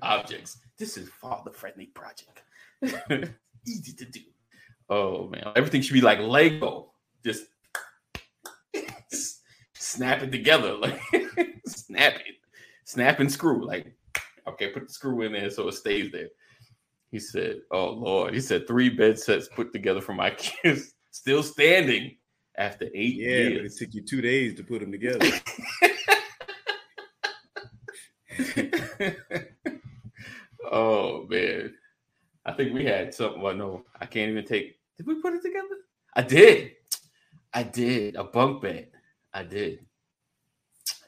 objects. 0.00 0.58
This 0.78 0.96
is 0.96 1.08
father 1.08 1.50
friendly 1.50 1.86
project. 1.86 2.42
Easy 3.66 3.92
to 3.92 4.04
do. 4.06 4.20
Oh 4.88 5.28
man, 5.28 5.52
everything 5.54 5.82
should 5.82 5.94
be 5.94 6.00
like 6.00 6.20
Lego. 6.20 6.92
Just 7.24 7.46
snap 9.82 10.22
it 10.22 10.30
together, 10.30 10.74
like 10.78 11.00
snap 11.66 12.14
it, 12.14 12.36
snap 12.84 13.20
and 13.20 13.30
screw. 13.30 13.66
Like, 13.66 13.94
okay, 14.46 14.70
put 14.70 14.88
the 14.88 14.92
screw 14.92 15.22
in 15.22 15.32
there 15.32 15.50
so 15.50 15.68
it 15.68 15.74
stays 15.74 16.10
there. 16.12 16.28
He 17.10 17.18
said, 17.18 17.60
"Oh 17.70 17.90
Lord," 17.90 18.34
he 18.34 18.40
said, 18.40 18.66
three 18.66 18.88
bed 18.88 19.18
sets 19.18 19.48
put 19.48 19.72
together 19.72 20.00
for 20.00 20.14
my 20.14 20.30
kids, 20.38 20.94
still 21.10 21.42
standing 21.42 22.16
after 22.56 22.88
eight 22.94 23.16
Yeah, 23.16 23.50
but 23.50 23.66
it 23.66 23.76
took 23.76 23.94
you 23.94 24.02
two 24.02 24.20
days 24.20 24.54
to 24.54 24.62
put 24.62 24.80
them 24.80 24.92
together. 24.92 25.20
oh 30.70 31.26
man, 31.28 31.74
I 32.46 32.52
think 32.52 32.72
we 32.72 32.84
had 32.84 33.12
something. 33.12 33.42
Well, 33.42 33.54
no, 33.54 33.84
I 34.00 34.06
can't 34.06 34.30
even 34.30 34.46
take. 34.46 34.78
Did 34.96 35.06
we 35.06 35.20
put 35.20 35.34
it 35.34 35.42
together? 35.42 35.68
I 36.14 36.22
did. 36.22 36.72
I 37.52 37.64
did 37.64 38.16
a 38.16 38.24
bunk 38.24 38.62
bed. 38.62 38.91
I 39.34 39.42
did. 39.44 39.80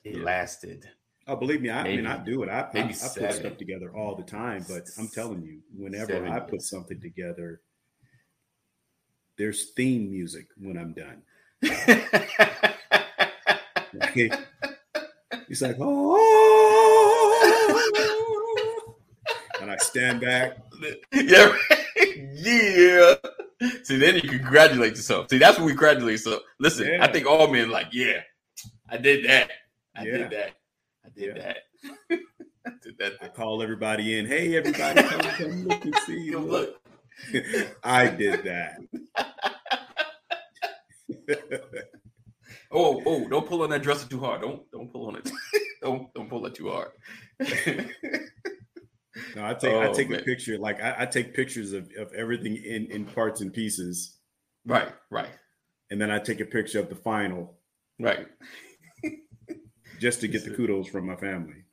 It 0.05 0.17
Yeah. 0.17 0.23
lasted. 0.25 0.89
Oh, 1.27 1.37
believe 1.37 1.63
me, 1.63 1.71
I, 1.71 1.81
I 1.81 1.85
mean, 1.97 2.07
I 2.07 2.23
do 2.23 2.43
it. 2.43 2.51
I, 2.51 2.69
I, 2.75 2.81
I 2.81 2.87
put 2.93 3.33
stuff 3.33 3.57
together 3.57 3.91
all 3.97 4.15
the 4.15 4.25
time, 4.25 4.63
but 4.69 4.87
I'm 4.99 5.09
telling 5.09 5.43
you, 5.43 5.61
whenever 5.75 6.13
Seven 6.13 6.31
I 6.33 6.41
put 6.41 6.53
years. 6.55 6.69
something 6.69 7.01
together, 7.01 7.63
there's 9.39 9.71
theme 9.71 10.11
music 10.11 10.49
when 10.59 10.77
I'm 10.79 10.93
done. 10.93 11.23
It's 15.49 15.63
like, 15.63 15.77
oh, 15.79 16.11
and 19.61 19.71
I 19.71 19.77
stand 19.77 20.21
back. 20.21 20.57
yeah, 21.13 21.55
yeah. 22.35 22.84
See, 23.85 23.99
then 23.99 24.17
you 24.17 24.23
congratulate 24.23 24.97
yourself. 24.97 25.29
See, 25.31 25.39
that's 25.39 25.59
what 25.59 25.67
we 25.67 25.73
congratulate 25.73 26.13
yourself. 26.13 26.43
Listen, 26.59 27.01
I 27.01 27.07
think 27.13 27.27
all 27.27 27.49
men 27.49 27.71
like, 27.71 27.89
yeah, 27.93 28.21
I 28.89 28.97
did 28.97 29.25
that. 29.27 29.51
I 29.97 30.05
Yeah. 30.05 30.17
did 30.19 30.31
that. 30.31 30.51
I 31.05 31.09
did 31.15 31.37
Yeah. 31.37 31.43
that. 31.43 31.57
I 32.67 32.71
did 32.83 32.99
that. 32.99 33.13
I 33.23 33.29
call 33.29 33.63
everybody 33.63 34.19
in. 34.19 34.27
Hey, 34.27 34.57
everybody, 34.57 35.03
come, 35.03 35.21
come 35.21 35.65
look 35.69 35.85
and 35.85 35.97
see. 36.07 36.31
Come 36.33 36.49
look. 36.49 36.81
I 37.85 38.09
did 38.09 38.45
that. 38.45 38.79
Oh, 42.71 43.03
oh, 43.07 43.29
don't 43.29 43.47
pull 43.47 43.63
on 43.63 43.71
that 43.71 43.83
dresser 43.83 44.09
too 44.09 44.19
hard. 44.21 44.41
Don't 44.43 44.69
don't 44.73 44.91
pull 44.93 45.07
on 45.09 45.17
it. 45.17 45.31
don't 45.83 46.13
don't 46.15 46.29
pull 46.29 46.45
it 46.47 46.55
too 46.55 46.71
hard. 46.71 46.91
No, 49.35 49.45
I 49.45 49.55
take 49.55 49.71
I 49.71 49.89
Oh, 49.89 49.95
take 49.95 50.11
man. 50.11 50.21
a 50.21 50.23
picture. 50.25 50.59
Like 50.59 50.81
I, 50.83 50.95
I 51.01 51.07
take 51.07 51.35
pictures 51.35 51.73
of, 51.73 51.91
of 51.99 52.13
everything 52.15 52.57
in, 52.57 52.87
in 52.91 53.05
parts 53.05 53.41
and 53.41 53.53
pieces, 53.53 54.19
right, 54.67 54.93
right, 55.11 55.31
and 55.91 56.01
then 56.01 56.11
I 56.11 56.19
take 56.19 56.41
a 56.41 56.45
picture 56.45 56.81
of 56.81 56.89
the 56.89 56.95
final 56.97 57.55
right, 58.01 58.27
just 60.01 60.21
to 60.21 60.29
get 60.29 60.45
the 60.45 60.51
kudos 60.51 60.89
from 60.89 61.07
my 61.07 61.17
family. 61.17 61.65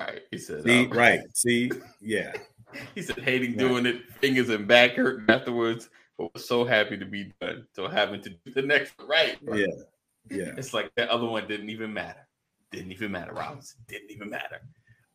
right. 0.00 0.22
He 0.30 0.38
said, 0.38 0.62
See, 0.62 0.84
um, 0.86 0.90
right? 0.90 1.20
See, 1.34 1.70
yeah, 2.00 2.32
He 2.94 3.02
said 3.02 3.18
hating 3.18 3.50
Right. 3.52 3.58
doing 3.58 3.86
it, 3.86 4.02
fingers 4.20 4.48
and 4.48 4.66
back 4.66 4.92
hurting 4.92 5.26
afterwards, 5.28 5.90
but 6.18 6.32
was 6.34 6.46
so 6.46 6.64
happy 6.64 6.96
to 6.96 7.06
be 7.06 7.32
done. 7.40 7.66
So 7.74 7.88
having 7.88 8.20
to 8.22 8.30
do 8.30 8.52
the 8.52 8.62
next 8.62 8.96
one, 8.98 9.08
right? 9.08 9.38
yeah, 9.42 9.66
yeah. 10.30 10.52
It's 10.56 10.74
like 10.74 10.92
that 10.96 11.08
other 11.08 11.26
one 11.26 11.46
didn't 11.48 11.70
even 11.70 11.92
matter. 11.92 12.26
Didn't 12.70 12.92
even 12.92 13.12
matter, 13.12 13.32
Rollins. 13.32 13.76
Didn't 13.88 14.10
even 14.10 14.30
matter. 14.30 14.60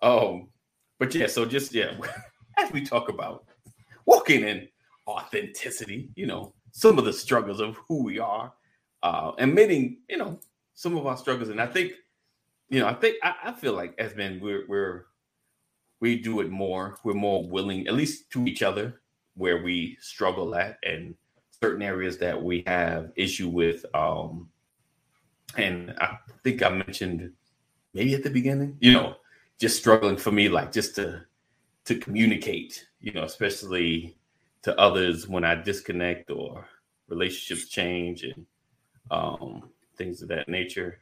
Oh, 0.02 0.48
but 1.00 1.16
yeah, 1.16 1.28
so 1.28 1.46
just 1.46 1.74
yeah, 1.74 1.94
as 2.58 2.72
we 2.72 2.86
talk 2.86 3.10
about 3.10 3.46
walking 4.06 4.44
in 4.44 4.68
authenticity, 5.08 6.10
you 6.16 6.28
know, 6.28 6.54
some 6.72 7.00
of 7.00 7.06
the 7.06 7.14
struggles 7.14 7.60
of 7.60 7.78
who 7.88 8.04
we 8.04 8.20
are, 8.20 8.54
uh, 9.02 9.32
admitting, 9.38 9.98
you 10.08 10.18
know, 10.18 10.40
some 10.76 10.96
of 10.96 11.08
our 11.08 11.18
struggles. 11.18 11.50
And 11.50 11.62
I 11.62 11.68
think, 11.68 11.94
you 12.70 12.80
know, 12.80 12.88
I 12.88 12.94
think 12.94 13.18
I, 13.24 13.36
I 13.46 13.52
feel 13.54 13.74
like 13.74 13.96
as 13.98 14.16
men, 14.16 14.40
we're 14.42 14.66
we're 14.68 15.06
we 16.00 16.18
do 16.18 16.42
it 16.42 16.50
more. 16.50 16.98
We're 17.04 17.14
more 17.14 17.48
willing, 17.48 17.88
at 17.88 17.94
least 17.94 18.30
to 18.32 18.46
each 18.46 18.62
other, 18.62 19.02
where 19.36 19.64
we 19.64 19.98
struggle 20.00 20.56
at 20.56 20.78
and 20.84 21.16
certain 21.62 21.82
areas 21.82 22.18
that 22.20 22.42
we 22.42 22.64
have 22.68 23.12
issue 23.16 23.50
with. 23.50 23.86
Um, 23.94 24.50
and 25.58 25.96
I 26.00 26.18
think 26.44 26.64
I 26.64 26.70
mentioned 26.70 27.32
maybe 27.94 28.14
at 28.14 28.24
the 28.24 28.30
beginning, 28.30 28.78
you 28.80 28.94
know, 28.94 29.16
just 29.60 29.78
struggling 29.78 30.18
for 30.18 30.32
me, 30.32 30.50
like 30.50 30.72
just 30.72 30.96
to 30.96 31.22
to 31.86 31.96
communicate, 31.96 32.88
you 33.02 33.12
know, 33.12 33.24
especially 33.24 34.16
to 34.62 34.78
others 34.80 35.28
when 35.28 35.44
I 35.44 35.56
disconnect 35.56 36.32
or 36.32 36.66
relationships 37.08 37.68
change 37.68 38.24
and 38.24 38.46
um, 39.12 39.70
things 39.98 40.22
of 40.22 40.30
that 40.30 40.48
nature. 40.48 41.00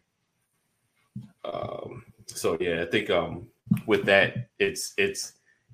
Um, 1.44 2.04
so 2.26 2.58
yeah, 2.60 2.82
I 2.82 2.86
think 2.86 3.10
um, 3.10 3.48
with 3.86 4.06
that, 4.06 4.50
it's 4.60 4.94
it's 4.98 5.34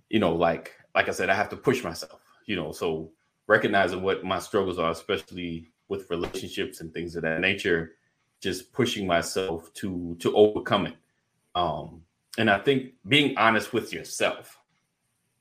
you 0.09 0.19
know, 0.19 0.34
like 0.34 0.73
like 0.95 1.07
I 1.07 1.11
said, 1.11 1.29
I 1.29 1.36
have 1.36 1.49
to 1.49 1.57
push 1.57 1.84
myself, 1.84 2.21
you 2.45 2.55
know, 2.55 2.71
so 2.71 3.11
recognizing 3.47 4.01
what 4.01 4.23
my 4.23 4.39
struggles 4.39 4.79
are, 4.79 4.91
especially 4.91 5.71
with 5.88 6.09
relationships 6.09 6.81
and 6.81 6.93
things 6.93 7.15
of 7.15 7.23
that 7.23 7.41
nature, 7.41 7.93
just 8.41 8.71
pushing 8.73 9.07
myself 9.07 9.73
to 9.75 10.15
to 10.19 10.36
overcome 10.36 10.88
it. 10.88 10.95
Um, 11.55 12.01
and 12.38 12.49
I 12.49 12.59
think 12.59 12.93
being 13.07 13.38
honest 13.38 13.73
with 13.73 13.93
yourself, 13.93 14.59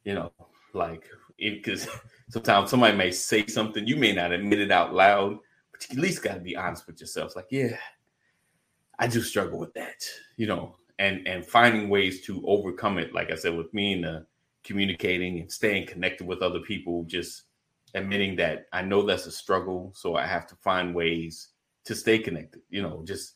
you 0.05 0.15
know, 0.15 0.33
like 0.75 1.05
because 1.39 1.89
sometimes 2.31 2.71
somebody 2.71 2.97
may 2.97 3.11
say 3.11 3.47
something 3.47 3.87
you 3.87 3.97
may 3.97 4.13
not 4.13 4.33
admit 4.33 4.61
it 4.61 4.71
out 4.71 4.95
loud, 4.95 5.39
but 5.71 5.89
you 5.89 5.99
at 5.99 6.03
least 6.03 6.23
got 6.23 6.35
to 6.35 6.41
be 6.41 6.57
honest 6.57 6.87
with 6.87 7.01
yourself. 7.01 7.35
Like, 7.35 7.47
yeah, 7.51 7.77
I 8.99 9.07
do 9.07 9.21
struggle 9.23 9.59
with 9.59 9.73
that, 9.75 10.05
you 10.37 10.47
know, 10.47 10.77
and 10.99 11.27
and 11.27 11.45
finding 11.45 11.89
ways 11.89 12.25
to 12.27 12.43
overcome 12.47 12.99
it. 12.99 13.15
Like 13.15 13.31
I 13.31 13.37
said, 13.37 13.57
with 13.57 13.73
me 13.73 13.95
and 13.95 14.05
the 14.05 14.27
communicating 14.65 15.41
and 15.41 15.51
staying 15.51 15.87
connected 15.87 16.27
with 16.27 16.43
other 16.43 16.61
people, 16.61 17.05
just 17.05 17.43
admitting 17.95 18.37
that 18.37 18.67
I 18.73 18.83
know 18.83 19.03
that's 19.03 19.27
a 19.27 19.33
struggle, 19.33 19.93
so 19.95 20.17
I 20.17 20.27
have 20.27 20.47
to 20.49 20.57
find 20.57 20.95
ways 20.95 21.49
to 21.85 21.95
stay 21.95 22.19
connected. 22.19 22.63
You 22.71 22.83
know, 22.83 23.03
just 23.05 23.35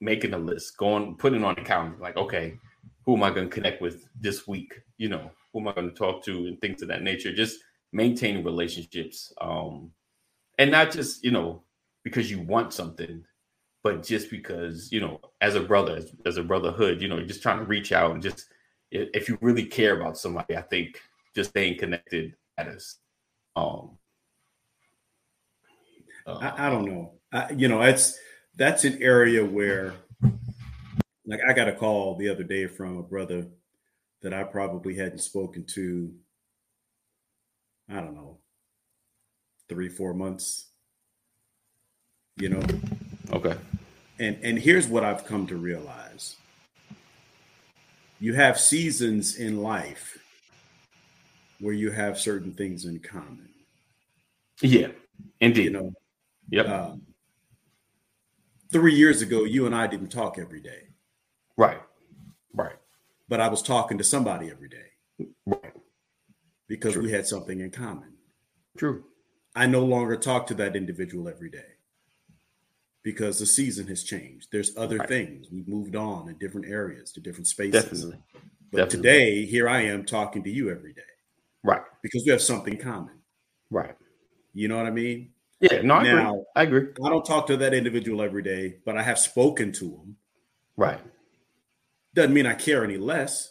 making 0.00 0.34
a 0.34 0.38
list, 0.38 0.76
going 0.76 1.16
putting 1.16 1.44
on 1.44 1.58
a 1.58 1.64
calendar, 1.64 1.96
like, 2.00 2.16
okay, 2.16 2.58
who 3.04 3.16
am 3.16 3.22
I 3.22 3.30
going 3.30 3.48
to 3.48 3.54
connect 3.54 3.82
with 3.82 4.08
this 4.18 4.46
week? 4.46 4.80
You 4.98 5.08
know, 5.08 5.30
who 5.52 5.60
am 5.60 5.68
I 5.68 5.72
going 5.72 5.88
to 5.88 5.94
talk 5.94 6.24
to 6.24 6.46
and 6.46 6.60
things 6.60 6.82
of 6.82 6.88
that 6.88 7.02
nature. 7.02 7.34
Just 7.34 7.58
maintaining 7.92 8.44
relationships. 8.44 9.32
Um, 9.40 9.90
and 10.58 10.70
not 10.70 10.90
just, 10.90 11.24
you 11.24 11.30
know, 11.30 11.62
because 12.04 12.30
you 12.30 12.40
want 12.40 12.72
something, 12.72 13.24
but 13.82 14.02
just 14.02 14.30
because, 14.30 14.90
you 14.92 15.00
know, 15.00 15.20
as 15.40 15.54
a 15.54 15.60
brother, 15.60 15.96
as, 15.96 16.12
as 16.24 16.36
a 16.36 16.42
brotherhood, 16.42 17.02
you 17.02 17.08
know, 17.08 17.22
just 17.24 17.42
trying 17.42 17.58
to 17.58 17.64
reach 17.64 17.92
out 17.92 18.12
and 18.12 18.22
just 18.22 18.46
if 18.92 19.28
you 19.28 19.38
really 19.40 19.64
care 19.64 19.98
about 19.98 20.18
somebody, 20.18 20.56
I 20.56 20.62
think 20.62 21.00
just 21.34 21.50
staying 21.50 21.78
connected 21.78 22.36
matters. 22.58 22.98
Um, 23.56 23.98
uh, 26.26 26.34
I, 26.34 26.66
I, 26.66 26.70
don't 26.70 26.84
know. 26.84 27.12
I, 27.32 27.50
you 27.52 27.68
know, 27.68 27.80
that's 27.80 28.18
that's 28.56 28.84
an 28.84 29.02
area 29.02 29.44
where, 29.44 29.94
like, 31.26 31.40
I 31.46 31.52
got 31.52 31.68
a 31.68 31.72
call 31.72 32.16
the 32.16 32.28
other 32.28 32.44
day 32.44 32.66
from 32.66 32.98
a 32.98 33.02
brother 33.02 33.46
that 34.22 34.32
I 34.32 34.44
probably 34.44 34.96
hadn't 34.96 35.20
spoken 35.20 35.64
to. 35.74 36.12
I 37.88 37.94
don't 37.94 38.14
know, 38.14 38.38
three 39.68 39.88
four 39.88 40.14
months. 40.14 40.68
You 42.36 42.48
know. 42.50 42.62
Okay. 43.32 43.56
And 44.18 44.38
and 44.42 44.58
here's 44.58 44.86
what 44.88 45.04
I've 45.04 45.26
come 45.26 45.46
to 45.48 45.56
realize 45.56 46.36
you 48.20 48.34
have 48.34 48.58
seasons 48.58 49.36
in 49.36 49.62
life 49.62 50.16
where 51.58 51.74
you 51.74 51.90
have 51.90 52.18
certain 52.18 52.52
things 52.52 52.84
in 52.84 53.00
common. 53.00 53.48
Yeah, 54.60 54.88
indeed. 55.40 55.64
You 55.64 55.70
know, 55.70 55.92
yep. 56.48 56.68
Um, 56.68 57.02
three 58.70 58.94
years 58.94 59.22
ago, 59.22 59.44
you 59.44 59.66
and 59.66 59.74
I 59.74 59.88
didn't 59.88 60.10
talk 60.10 60.38
every 60.38 60.60
day. 60.60 60.91
Right. 61.56 61.80
Right. 62.54 62.76
But 63.28 63.40
I 63.40 63.48
was 63.48 63.62
talking 63.62 63.98
to 63.98 64.04
somebody 64.04 64.50
every 64.50 64.68
day. 64.68 65.26
Right. 65.46 65.72
Because 66.68 66.94
True. 66.94 67.02
we 67.02 67.10
had 67.10 67.26
something 67.26 67.60
in 67.60 67.70
common. 67.70 68.12
True. 68.76 69.04
I 69.54 69.66
no 69.66 69.84
longer 69.84 70.16
talk 70.16 70.46
to 70.48 70.54
that 70.54 70.76
individual 70.76 71.28
every 71.28 71.50
day 71.50 71.72
because 73.02 73.38
the 73.38 73.46
season 73.46 73.86
has 73.88 74.02
changed. 74.02 74.48
There's 74.50 74.76
other 74.76 74.98
right. 74.98 75.08
things. 75.08 75.48
We've 75.52 75.68
moved 75.68 75.96
on 75.96 76.28
in 76.28 76.38
different 76.38 76.66
areas 76.66 77.12
to 77.12 77.20
different 77.20 77.46
spaces. 77.46 77.82
Definitely. 77.82 78.18
But 78.70 78.78
Definitely. 78.78 78.96
today, 78.96 79.44
here 79.44 79.68
I 79.68 79.82
am 79.82 80.04
talking 80.04 80.42
to 80.44 80.50
you 80.50 80.70
every 80.70 80.94
day. 80.94 81.02
Right. 81.62 81.82
Because 82.02 82.24
we 82.24 82.30
have 82.30 82.40
something 82.40 82.78
common. 82.78 83.14
Right. 83.70 83.94
You 84.54 84.68
know 84.68 84.76
what 84.76 84.86
I 84.86 84.90
mean? 84.90 85.30
Yeah, 85.60 85.82
no, 85.82 85.94
I 85.94 86.02
now, 86.02 86.30
agree. 86.30 86.44
I 86.56 86.62
agree. 86.62 86.88
I 87.04 87.08
don't 87.08 87.24
talk 87.24 87.46
to 87.46 87.56
that 87.58 87.72
individual 87.72 88.20
every 88.20 88.42
day, 88.42 88.78
but 88.84 88.96
I 88.96 89.02
have 89.02 89.18
spoken 89.18 89.72
to 89.72 89.84
him. 89.84 90.16
Right. 90.76 91.00
Doesn't 92.14 92.34
mean 92.34 92.46
I 92.46 92.54
care 92.54 92.84
any 92.84 92.98
less. 92.98 93.48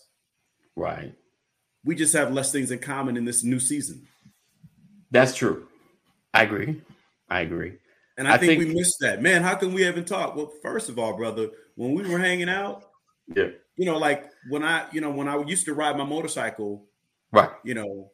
Right. 0.75 1.13
We 1.83 1.95
just 1.95 2.13
have 2.13 2.31
less 2.31 2.51
things 2.51 2.71
in 2.71 2.79
common 2.79 3.17
in 3.17 3.25
this 3.25 3.43
new 3.43 3.59
season. 3.59 4.07
That's 5.09 5.35
true. 5.35 5.67
I 6.33 6.43
agree. 6.43 6.81
I 7.29 7.41
agree. 7.41 7.77
And 8.17 8.27
I, 8.27 8.33
I 8.33 8.37
think, 8.37 8.59
think, 8.59 8.69
we 8.69 8.75
missed 8.75 8.97
that. 9.01 9.21
Man, 9.21 9.41
how 9.41 9.55
can 9.55 9.73
we 9.73 9.87
even 9.87 10.05
talk? 10.05 10.35
Well, 10.35 10.51
first 10.61 10.89
of 10.89 10.99
all, 10.99 11.17
brother, 11.17 11.49
when 11.75 11.93
we 11.93 12.07
were 12.07 12.19
hanging 12.19 12.49
out, 12.49 12.85
yeah, 13.35 13.47
you 13.77 13.85
know, 13.85 13.97
like 13.97 14.29
when 14.49 14.63
I, 14.63 14.85
you 14.91 15.01
know, 15.01 15.11
when 15.11 15.27
I 15.27 15.41
used 15.43 15.65
to 15.65 15.73
ride 15.73 15.97
my 15.97 16.03
motorcycle, 16.03 16.85
right, 17.31 17.49
you 17.63 17.73
know, 17.73 18.11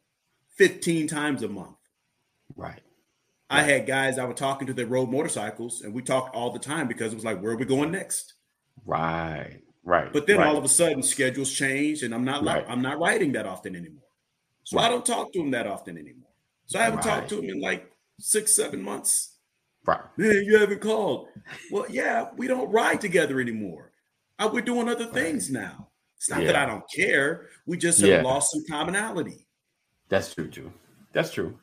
15 0.58 1.08
times 1.08 1.44
a 1.44 1.48
month. 1.48 1.76
Right. 2.56 2.82
I 3.50 3.62
right. 3.62 3.70
had 3.70 3.88
guys 3.88 4.20
I 4.20 4.26
was 4.26 4.38
talking 4.38 4.68
to 4.68 4.74
that 4.74 4.88
rode 4.88 5.10
motorcycles, 5.10 5.82
and 5.82 5.94
we 5.94 6.02
talked 6.02 6.36
all 6.36 6.52
the 6.52 6.60
time 6.60 6.88
because 6.88 7.12
it 7.12 7.16
was 7.16 7.26
like, 7.26 7.42
where 7.42 7.54
are 7.54 7.58
we 7.58 7.66
going 7.66 7.92
next? 7.92 8.34
Right. 8.86 9.62
Right. 9.88 10.12
But 10.12 10.28
then 10.28 10.40
right. 10.40 10.48
all 10.48 10.58
of 10.58 10.66
a 10.66 10.68
sudden 10.68 11.02
schedules 11.02 11.50
change 11.50 12.04
and 12.04 12.14
I'm 12.14 12.26
not 12.26 12.44
right. 12.44 12.66
I'm 12.68 12.82
not 12.82 13.00
writing 13.00 13.32
that 13.32 13.46
often 13.46 13.74
anymore. 13.74 14.04
So 14.66 14.80
I 14.80 14.90
don't 14.90 15.06
talk 15.06 15.32
to 15.32 15.40
him 15.40 15.52
that 15.52 15.66
often 15.66 15.98
anymore. 15.98 16.30
So 16.66 16.78
I 16.78 16.84
haven't 16.84 17.04
talked 17.04 17.30
to 17.30 17.40
him 17.40 17.50
in 17.50 17.62
like 17.62 17.90
six, 18.20 18.54
seven 18.54 18.82
months. 18.82 19.38
Right. 19.86 20.02
Man, 20.18 20.44
you 20.44 20.60
haven't 20.60 20.82
called. 20.82 21.30
Well, 21.72 21.86
yeah, 21.90 22.32
we 22.36 22.48
don't 22.48 22.70
ride 22.70 23.00
together 23.00 23.40
anymore. 23.40 23.94
Uh, 24.38 24.50
we're 24.52 24.60
doing 24.60 24.90
other 24.90 25.06
things 25.06 25.50
right. 25.50 25.62
now. 25.62 25.88
It's 26.18 26.30
not 26.30 26.42
yeah. 26.42 26.48
that 26.48 26.56
I 26.58 26.66
don't 26.66 26.84
care. 26.94 27.48
We 27.66 27.78
just 27.78 28.02
have 28.02 28.10
yeah. 28.10 28.22
lost 28.24 28.52
some 28.52 28.66
commonality. 28.70 29.48
That's 30.10 30.36
true, 30.36 30.50
too. 30.50 30.74
That's 31.14 31.32
true. 31.32 31.58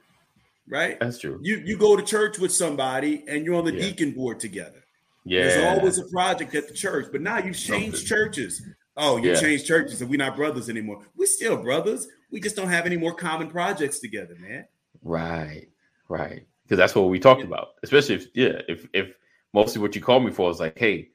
Right? 0.66 0.98
That's 0.98 1.18
true. 1.18 1.40
You 1.42 1.58
you 1.58 1.76
go 1.76 1.94
to 1.94 2.02
church 2.02 2.38
with 2.38 2.54
somebody 2.54 3.22
and 3.28 3.44
you're 3.44 3.56
on 3.56 3.66
the 3.66 3.74
yeah. 3.74 3.82
deacon 3.82 4.12
board 4.12 4.40
together. 4.40 4.83
Yeah. 5.24 5.42
There's 5.44 5.78
always 5.78 5.98
a 5.98 6.04
project 6.04 6.54
at 6.54 6.68
the 6.68 6.74
church, 6.74 7.06
but 7.10 7.20
now 7.20 7.38
you've 7.38 7.56
changed 7.56 7.98
Something. 7.98 8.06
churches. 8.06 8.62
Oh, 8.96 9.16
you 9.16 9.34
changed 9.36 9.66
churches 9.66 10.00
and 10.00 10.08
we're 10.10 10.18
not 10.18 10.36
brothers 10.36 10.68
anymore. 10.68 11.02
We're 11.16 11.26
still 11.26 11.56
brothers. 11.56 12.06
We 12.30 12.40
just 12.40 12.54
don't 12.54 12.68
have 12.68 12.86
any 12.86 12.96
more 12.96 13.14
common 13.14 13.48
projects 13.48 13.98
together, 13.98 14.36
man. 14.38 14.66
Right. 15.02 15.68
Right 16.08 16.46
because 16.64 16.78
that's 16.78 16.94
what 16.94 17.08
we 17.08 17.18
talked 17.18 17.42
about. 17.42 17.68
Especially 17.82 18.16
if 18.16 18.26
yeah, 18.34 18.60
if 18.68 18.86
if 18.92 19.14
mostly 19.52 19.80
what 19.80 19.94
you 19.94 20.00
called 20.00 20.24
me 20.24 20.32
for 20.32 20.50
is 20.50 20.60
like, 20.60 20.78
hey, 20.78 21.10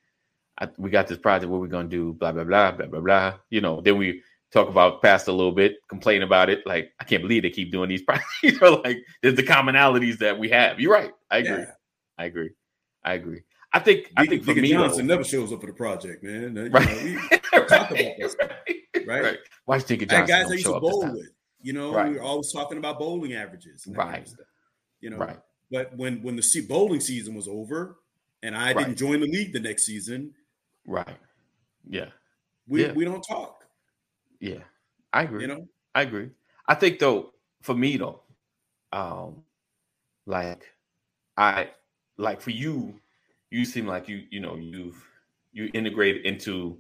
I, 0.60 0.70
we 0.78 0.90
got 0.90 1.08
this 1.08 1.18
project. 1.18 1.52
What 1.52 1.62
we 1.62 1.68
gonna 1.68 1.88
do? 1.88 2.14
Blah 2.14 2.32
blah 2.32 2.44
blah 2.44 2.72
blah 2.72 2.86
blah 2.88 3.00
blah. 3.02 3.34
You 3.50 3.62
know, 3.62 3.82
then 3.82 3.98
we 3.98 4.22
talk 4.52 4.70
about 4.70 5.02
past 5.02 5.28
a 5.28 5.32
little 5.32 5.52
bit, 5.52 5.78
complain 5.88 6.24
about 6.24 6.50
it. 6.50 6.66
Like, 6.66 6.92
I 7.00 7.04
can't 7.04 7.22
believe 7.22 7.44
they 7.44 7.50
keep 7.50 7.72
doing 7.72 7.90
these 7.90 8.02
projects. 8.08 8.28
you 8.44 8.58
know, 8.60 8.82
like 8.84 8.98
there's 9.22 9.36
the 9.36 9.44
commonalities 9.44 10.20
that 10.20 10.38
we 10.38 10.50
have. 10.50 10.80
You're 10.80 10.94
right. 10.94 11.12
I 11.30 11.38
agree. 11.40 11.52
Yeah. 11.52 11.72
I 12.18 12.26
agree. 12.26 12.50
I 13.04 13.14
agree. 13.14 13.42
I 13.72 13.80
think 13.80 14.12
I 14.18 14.26
think 14.26 14.44
for 14.44 14.56
me, 14.56 14.72
Johnson 14.72 15.08
though, 15.08 15.16
never 15.16 15.24
shows 15.24 15.54
up 15.54 15.62
for 15.62 15.68
the 15.68 15.74
project, 15.74 16.24
man. 16.24 16.56
You 16.56 16.70
right. 16.70 16.90
Know, 16.90 17.04
we 17.04 17.38
talk 17.68 17.92
about 17.92 18.14
this, 18.18 18.36
right? 18.40 19.06
right? 19.08 19.24
right. 19.24 19.38
Why 19.66 19.80
Deacon 19.80 20.10
Johnson? 20.10 20.28
guys 20.28 20.52
I 20.52 20.54
used 20.54 20.66
to 20.66 20.80
bowl 20.80 21.12
with. 21.12 21.30
You 21.62 21.74
know, 21.74 21.94
right. 21.94 22.10
we 22.10 22.16
were 22.16 22.22
always 22.22 22.52
talking 22.52 22.78
about 22.78 22.98
bowling 22.98 23.34
averages. 23.34 23.86
right. 23.88 24.14
Kind 24.14 24.28
of 24.28 24.46
you 25.02 25.10
know, 25.10 25.18
right. 25.18 25.38
But 25.72 25.96
when 25.96 26.22
when 26.24 26.36
the 26.36 26.66
bowling 26.68 27.00
season 27.00 27.36
was 27.36 27.48
over, 27.48 27.98
and 28.42 28.56
I 28.56 28.74
right. 28.74 28.78
didn't 28.78 28.98
join 28.98 29.20
the 29.20 29.28
league 29.28 29.54
the 29.54 29.60
next 29.60 29.86
season, 29.86 30.34
right? 30.88 31.18
Yeah, 31.88 32.10
we 32.68 32.86
yeah. 32.86 32.94
we 32.94 33.06
don't 33.06 33.22
talk. 33.22 33.66
Yeah, 34.40 34.64
I 35.14 35.24
agree. 35.24 35.42
You 35.42 35.48
know, 35.48 35.68
I 35.94 36.02
agree. 36.04 36.30
I 36.68 36.76
think 36.76 37.00
though, 37.00 37.34
for 37.62 37.76
me 37.76 37.98
though, 37.98 38.22
um, 38.92 39.44
like 40.26 40.64
I 41.38 41.70
like 42.18 42.42
for 42.42 42.52
you, 42.52 43.00
you 43.52 43.66
seem 43.66 43.86
like 43.88 44.08
you 44.08 44.24
you 44.30 44.40
know 44.40 44.56
you've 44.56 45.04
you 45.52 45.70
integrate 45.74 46.26
into 46.26 46.78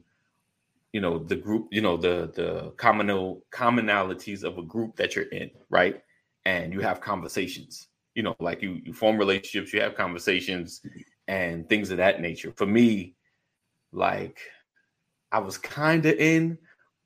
you 0.93 1.01
know 1.01 1.19
the 1.19 1.35
group 1.35 1.67
you 1.71 1.81
know 1.81 1.97
the 1.97 2.31
the 2.35 2.71
commonal 2.77 3.43
commonalities 3.51 4.43
of 4.43 4.57
a 4.57 4.63
group 4.63 4.95
that 4.95 5.15
you're 5.15 5.25
in 5.25 5.49
right 5.69 6.03
and 6.45 6.73
you 6.73 6.79
have 6.79 7.01
conversations 7.01 7.89
you 8.19 8.23
know, 8.23 8.35
like 8.41 8.61
you, 8.61 8.81
you 8.83 8.91
form 8.91 9.17
relationships, 9.17 9.71
you 9.71 9.79
have 9.79 9.95
conversations 9.95 10.81
and 11.29 11.69
things 11.69 11.89
of 11.89 11.97
that 11.97 12.19
nature. 12.19 12.51
For 12.57 12.65
me, 12.65 13.15
like 13.93 14.39
I 15.31 15.39
was 15.39 15.57
kind 15.57 16.05
of 16.05 16.15
in, 16.15 16.57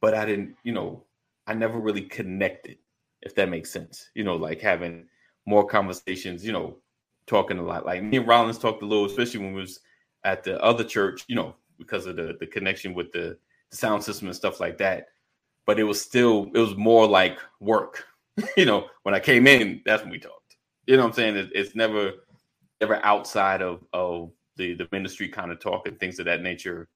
but 0.02 0.16
I 0.16 0.26
didn't, 0.26 0.56
you 0.64 0.72
know, 0.72 1.04
I 1.46 1.54
never 1.54 1.78
really 1.78 2.02
connected, 2.02 2.78
if 3.22 3.36
that 3.36 3.50
makes 3.50 3.70
sense. 3.70 4.10
You 4.16 4.24
know, 4.24 4.36
like 4.36 4.60
having 4.60 5.06
more 5.46 5.68
conversations, 5.68 6.44
you 6.44 6.52
know, 6.52 6.78
talking 7.28 7.58
a 7.58 7.64
lot. 7.64 7.86
Like 7.86 8.04
me 8.04 8.18
and 8.18 8.28
Rollins 8.28 8.58
talked 8.58 8.82
a 8.82 8.86
little, 8.86 9.06
especially 9.06 9.42
when 9.42 9.54
we 9.54 9.62
was 9.62 9.80
at 10.24 10.44
the 10.44 10.62
other 10.62 10.84
church, 10.84 11.24
you 11.28 11.36
know, 11.36 11.56
because 11.78 12.06
of 12.06 12.16
the 12.16 12.38
the 12.40 12.48
connection 12.48 12.94
with 12.94 13.12
the, 13.12 13.38
the 13.70 13.78
sound 13.78 14.04
system 14.04 14.28
and 14.28 14.36
stuff 14.36 14.60
like 14.60 14.78
that. 14.80 15.08
But 15.66 15.80
it 15.80 15.84
was 15.84 16.02
still, 16.02 16.52
it 16.54 16.60
was 16.60 16.76
more 16.76 17.08
like 17.08 17.40
work. 17.60 18.06
you 18.58 18.66
know, 18.66 18.88
when 19.04 19.16
I 19.16 19.20
came 19.20 19.48
in, 19.48 19.82
that's 19.86 20.04
when 20.04 20.12
we 20.12 20.20
talked. 20.20 20.58
You 20.88 20.98
know 20.98 21.04
what 21.04 21.10
I'm 21.10 21.16
saying? 21.16 21.38
It, 21.38 21.50
it's 21.54 21.76
never 21.76 22.14
ever 22.82 23.00
outside 23.06 23.62
of 23.62 23.84
of 23.94 24.32
the 24.58 24.74
the 24.74 24.88
ministry 24.92 25.30
kind 25.30 25.52
of 25.52 25.60
talk 25.60 25.88
and 25.88 26.00
things 26.00 26.20
of 26.20 26.26
that 26.26 26.42
nature. 26.42 26.90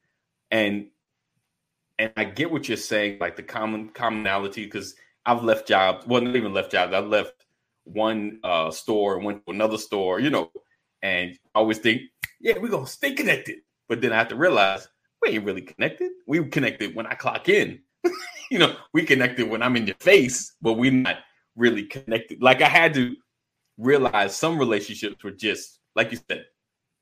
And 0.51 0.87
and 1.99 2.11
I 2.15 2.25
get 2.25 2.51
what 2.51 2.67
you're 2.67 2.77
saying, 2.77 3.17
like 3.19 3.35
the 3.35 3.43
common 3.43 3.89
commonality, 3.89 4.65
because 4.65 4.95
I've 5.25 5.43
left 5.43 5.67
jobs. 5.67 6.05
Well, 6.05 6.21
not 6.21 6.35
even 6.35 6.53
left 6.53 6.71
jobs. 6.71 6.93
I 6.93 6.99
left 6.99 7.46
one 7.87 8.39
uh, 8.43 8.71
store, 8.71 9.15
and 9.15 9.25
went 9.25 9.45
to 9.45 9.51
another 9.51 9.77
store, 9.77 10.19
you 10.19 10.29
know, 10.29 10.51
and 11.01 11.37
I 11.55 11.59
always 11.59 11.79
think, 11.79 12.01
yeah, 12.39 12.57
we're 12.57 12.69
gonna 12.69 12.87
stay 12.87 13.13
connected. 13.13 13.59
But 13.89 14.01
then 14.01 14.11
I 14.11 14.17
have 14.17 14.29
to 14.29 14.35
realize 14.35 14.87
we 15.21 15.29
ain't 15.29 15.45
really 15.45 15.61
connected. 15.61 16.11
We 16.27 16.43
connected 16.45 16.95
when 16.95 17.07
I 17.07 17.13
clock 17.13 17.49
in. 17.49 17.79
you 18.51 18.59
know, 18.59 18.75
we 18.93 19.03
connected 19.03 19.49
when 19.49 19.61
I'm 19.63 19.75
in 19.75 19.87
your 19.87 19.95
face, 19.99 20.55
but 20.61 20.73
we're 20.73 20.91
not 20.91 21.17
really 21.55 21.83
connected. 21.83 22.41
Like 22.41 22.61
I 22.61 22.67
had 22.67 22.93
to 22.95 23.15
realize 23.77 24.35
some 24.35 24.57
relationships 24.57 25.23
were 25.23 25.31
just 25.31 25.77
like 25.97 26.11
you 26.11 26.19
said, 26.29 26.45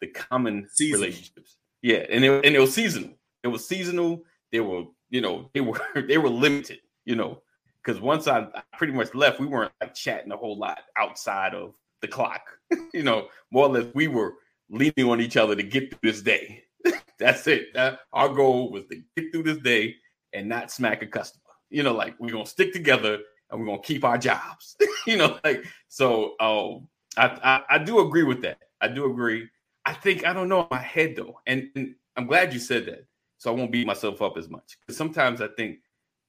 the 0.02 0.08
common 0.08 0.68
Seasonal. 0.72 1.02
relationships. 1.02 1.58
Yeah, 1.82 2.06
and 2.10 2.24
it, 2.26 2.46
and 2.46 2.56
it 2.56 2.60
was 2.60 2.74
seasonal. 2.74 3.12
It 3.44 3.50
was 3.50 3.68
seasonal. 3.68 4.24
They 4.52 4.62
were, 4.62 4.86
you 5.10 5.22
know, 5.22 5.52
they 5.54 5.62
were 5.62 5.80
they 6.08 6.18
were 6.18 6.30
limited. 6.30 6.80
You 7.04 7.16
know, 7.16 7.42
because 7.86 8.02
once 8.02 8.28
I, 8.28 8.48
pretty 8.78 8.94
much 8.94 9.14
left, 9.14 9.40
we 9.40 9.46
weren't 9.46 9.72
like 9.80 9.94
chatting 9.94 10.32
a 10.32 10.38
whole 10.38 10.58
lot 10.58 10.80
outside 10.98 11.54
of 11.54 11.74
the 12.02 12.08
clock. 12.08 12.42
you 12.94 13.04
know, 13.04 13.28
more 13.52 13.68
or 13.68 13.70
less, 13.70 13.86
we 13.94 14.08
were 14.08 14.34
leaning 14.70 15.10
on 15.10 15.22
each 15.22 15.38
other 15.38 15.56
to 15.56 15.64
get 15.64 15.92
through 15.92 16.12
this 16.12 16.22
day. 16.22 16.64
That's 17.20 17.46
it. 17.48 17.74
That, 17.74 18.00
our 18.12 18.30
goal 18.30 18.72
was 18.72 18.86
to 18.88 19.02
get 19.16 19.32
through 19.32 19.44
this 19.44 19.60
day 19.60 19.96
and 20.34 20.50
not 20.50 20.72
smack 20.72 21.02
a 21.04 21.08
customer. 21.08 21.42
You 21.70 21.84
know, 21.84 21.94
like 21.94 22.16
we're 22.20 22.32
gonna 22.32 22.46
stick 22.46 22.74
together 22.74 23.20
and 23.50 23.60
we're 23.60 23.68
gonna 23.68 23.82
keep 23.82 24.04
our 24.04 24.18
jobs. 24.18 24.76
you 25.08 25.18
know, 25.18 25.40
like 25.44 25.66
so. 25.88 26.36
Um, 26.40 26.88
I, 27.18 27.28
I 27.44 27.76
I 27.76 27.78
do 27.80 28.00
agree 28.00 28.24
with 28.24 28.42
that. 28.42 28.60
I 28.82 28.88
do 28.88 29.10
agree. 29.10 29.48
I 29.86 29.94
think 29.94 30.26
I 30.26 30.34
don't 30.34 30.50
know 30.50 30.68
my 30.70 30.80
head 30.80 31.16
though, 31.16 31.40
and, 31.46 31.70
and 31.76 31.96
I'm 32.18 32.28
glad 32.28 32.54
you 32.54 32.60
said 32.60 32.86
that, 32.88 33.06
so 33.38 33.52
I 33.52 33.56
won't 33.56 33.72
beat 33.72 33.88
myself 33.88 34.22
up 34.22 34.38
as 34.38 34.50
much. 34.50 34.78
Because 34.82 34.98
sometimes 34.98 35.42
I 35.42 35.48
think 35.50 35.80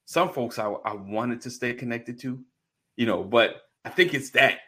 some 0.06 0.32
folks 0.32 0.58
I, 0.58 0.66
I 0.66 0.94
wanted 0.94 1.42
to 1.42 1.50
stay 1.50 1.74
connected 1.74 2.18
to, 2.20 2.42
you 2.96 3.06
know, 3.06 3.22
but 3.22 3.62
I 3.84 3.90
think 3.90 4.14
it's 4.14 4.30
that 4.30 4.58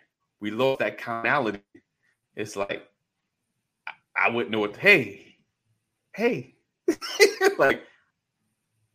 we 0.41 0.51
lost 0.51 0.81
that 0.81 0.99
commonality. 0.99 1.63
It's 2.37 2.57
like 2.57 2.87
I, 3.87 4.27
I 4.27 4.31
wouldn't 4.31 4.51
know 4.51 4.61
what. 4.61 4.77
Hey, 4.77 5.37
hey, 6.13 6.57
like 7.59 7.83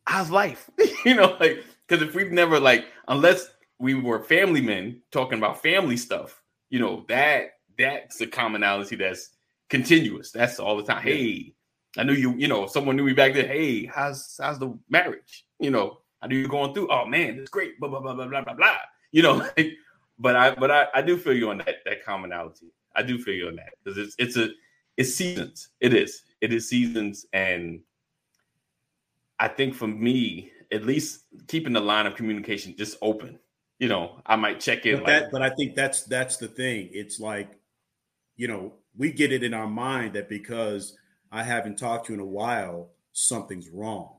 how's 0.05 0.29
life? 0.29 0.69
you 1.05 1.15
know, 1.15 1.37
like 1.39 1.63
because 1.87 2.05
if 2.05 2.13
we've 2.13 2.31
never 2.31 2.59
like 2.59 2.85
unless 3.07 3.49
we 3.79 3.93
were 3.93 4.21
family 4.23 4.61
men 4.61 5.01
talking 5.11 5.37
about 5.37 5.61
family 5.61 5.97
stuff, 5.97 6.41
you 6.69 6.79
know 6.79 7.05
that 7.07 7.53
that's 7.77 8.19
a 8.21 8.27
commonality 8.27 8.97
that's 8.97 9.29
continuous. 9.69 10.31
That's 10.31 10.59
all 10.59 10.77
the 10.77 10.83
time. 10.83 11.03
Hey, 11.03 11.53
I 11.97 12.03
knew 12.03 12.13
you. 12.13 12.35
You 12.35 12.49
know, 12.49 12.67
someone 12.67 12.97
knew 12.97 13.05
me 13.05 13.13
back 13.13 13.33
then. 13.33 13.47
Hey, 13.47 13.85
how's 13.85 14.37
how's 14.41 14.59
the 14.59 14.77
marriage? 14.89 15.45
You 15.59 15.71
know, 15.71 15.99
I 16.23 16.27
knew 16.27 16.37
you're 16.37 16.47
going 16.47 16.73
through. 16.73 16.89
Oh 16.89 17.05
man, 17.05 17.37
it's 17.37 17.49
great. 17.49 17.79
Blah 17.79 17.89
blah 17.89 17.99
blah 17.99 18.13
blah 18.13 18.27
blah 18.27 18.41
blah 18.41 18.53
blah. 18.53 18.77
You 19.11 19.23
know, 19.23 19.35
like, 19.57 19.73
but 20.17 20.35
I 20.35 20.55
but 20.55 20.71
I, 20.71 20.87
I 20.95 21.01
do 21.01 21.17
feel 21.17 21.33
you 21.33 21.49
on 21.49 21.57
that 21.59 21.83
that 21.85 22.05
commonality. 22.05 22.67
I 22.95 23.03
do 23.03 23.17
feel 23.17 23.33
you 23.33 23.47
on 23.47 23.57
that 23.57 23.73
because 23.83 23.97
it's 23.97 24.15
it's 24.17 24.37
a 24.37 24.49
it's 24.95 25.13
seasons. 25.13 25.69
It 25.81 25.93
is 25.93 26.23
it 26.39 26.53
is 26.53 26.69
seasons, 26.69 27.25
and 27.33 27.81
I 29.39 29.49
think 29.49 29.75
for 29.75 29.87
me, 29.87 30.51
at 30.71 30.85
least 30.85 31.25
keeping 31.47 31.73
the 31.73 31.81
line 31.81 32.05
of 32.05 32.15
communication 32.15 32.75
just 32.77 32.97
open. 33.01 33.39
You 33.79 33.89
know, 33.89 34.21
I 34.25 34.37
might 34.37 34.61
check 34.61 34.85
in. 34.85 34.95
But 34.95 35.03
like, 35.03 35.07
that, 35.07 35.31
but 35.31 35.41
I 35.41 35.49
think 35.49 35.75
that's 35.75 36.03
that's 36.03 36.37
the 36.37 36.47
thing. 36.47 36.89
It's 36.93 37.19
like, 37.19 37.51
you 38.37 38.47
know, 38.47 38.73
we 38.95 39.11
get 39.11 39.33
it 39.33 39.43
in 39.43 39.53
our 39.53 39.67
mind 39.67 40.13
that 40.13 40.29
because 40.29 40.97
I 41.31 41.43
haven't 41.43 41.77
talked 41.77 42.07
to 42.07 42.13
you 42.13 42.19
in 42.19 42.25
a 42.25 42.29
while, 42.29 42.91
something's 43.11 43.69
wrong. 43.69 44.15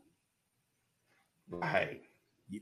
Right, 1.49 2.03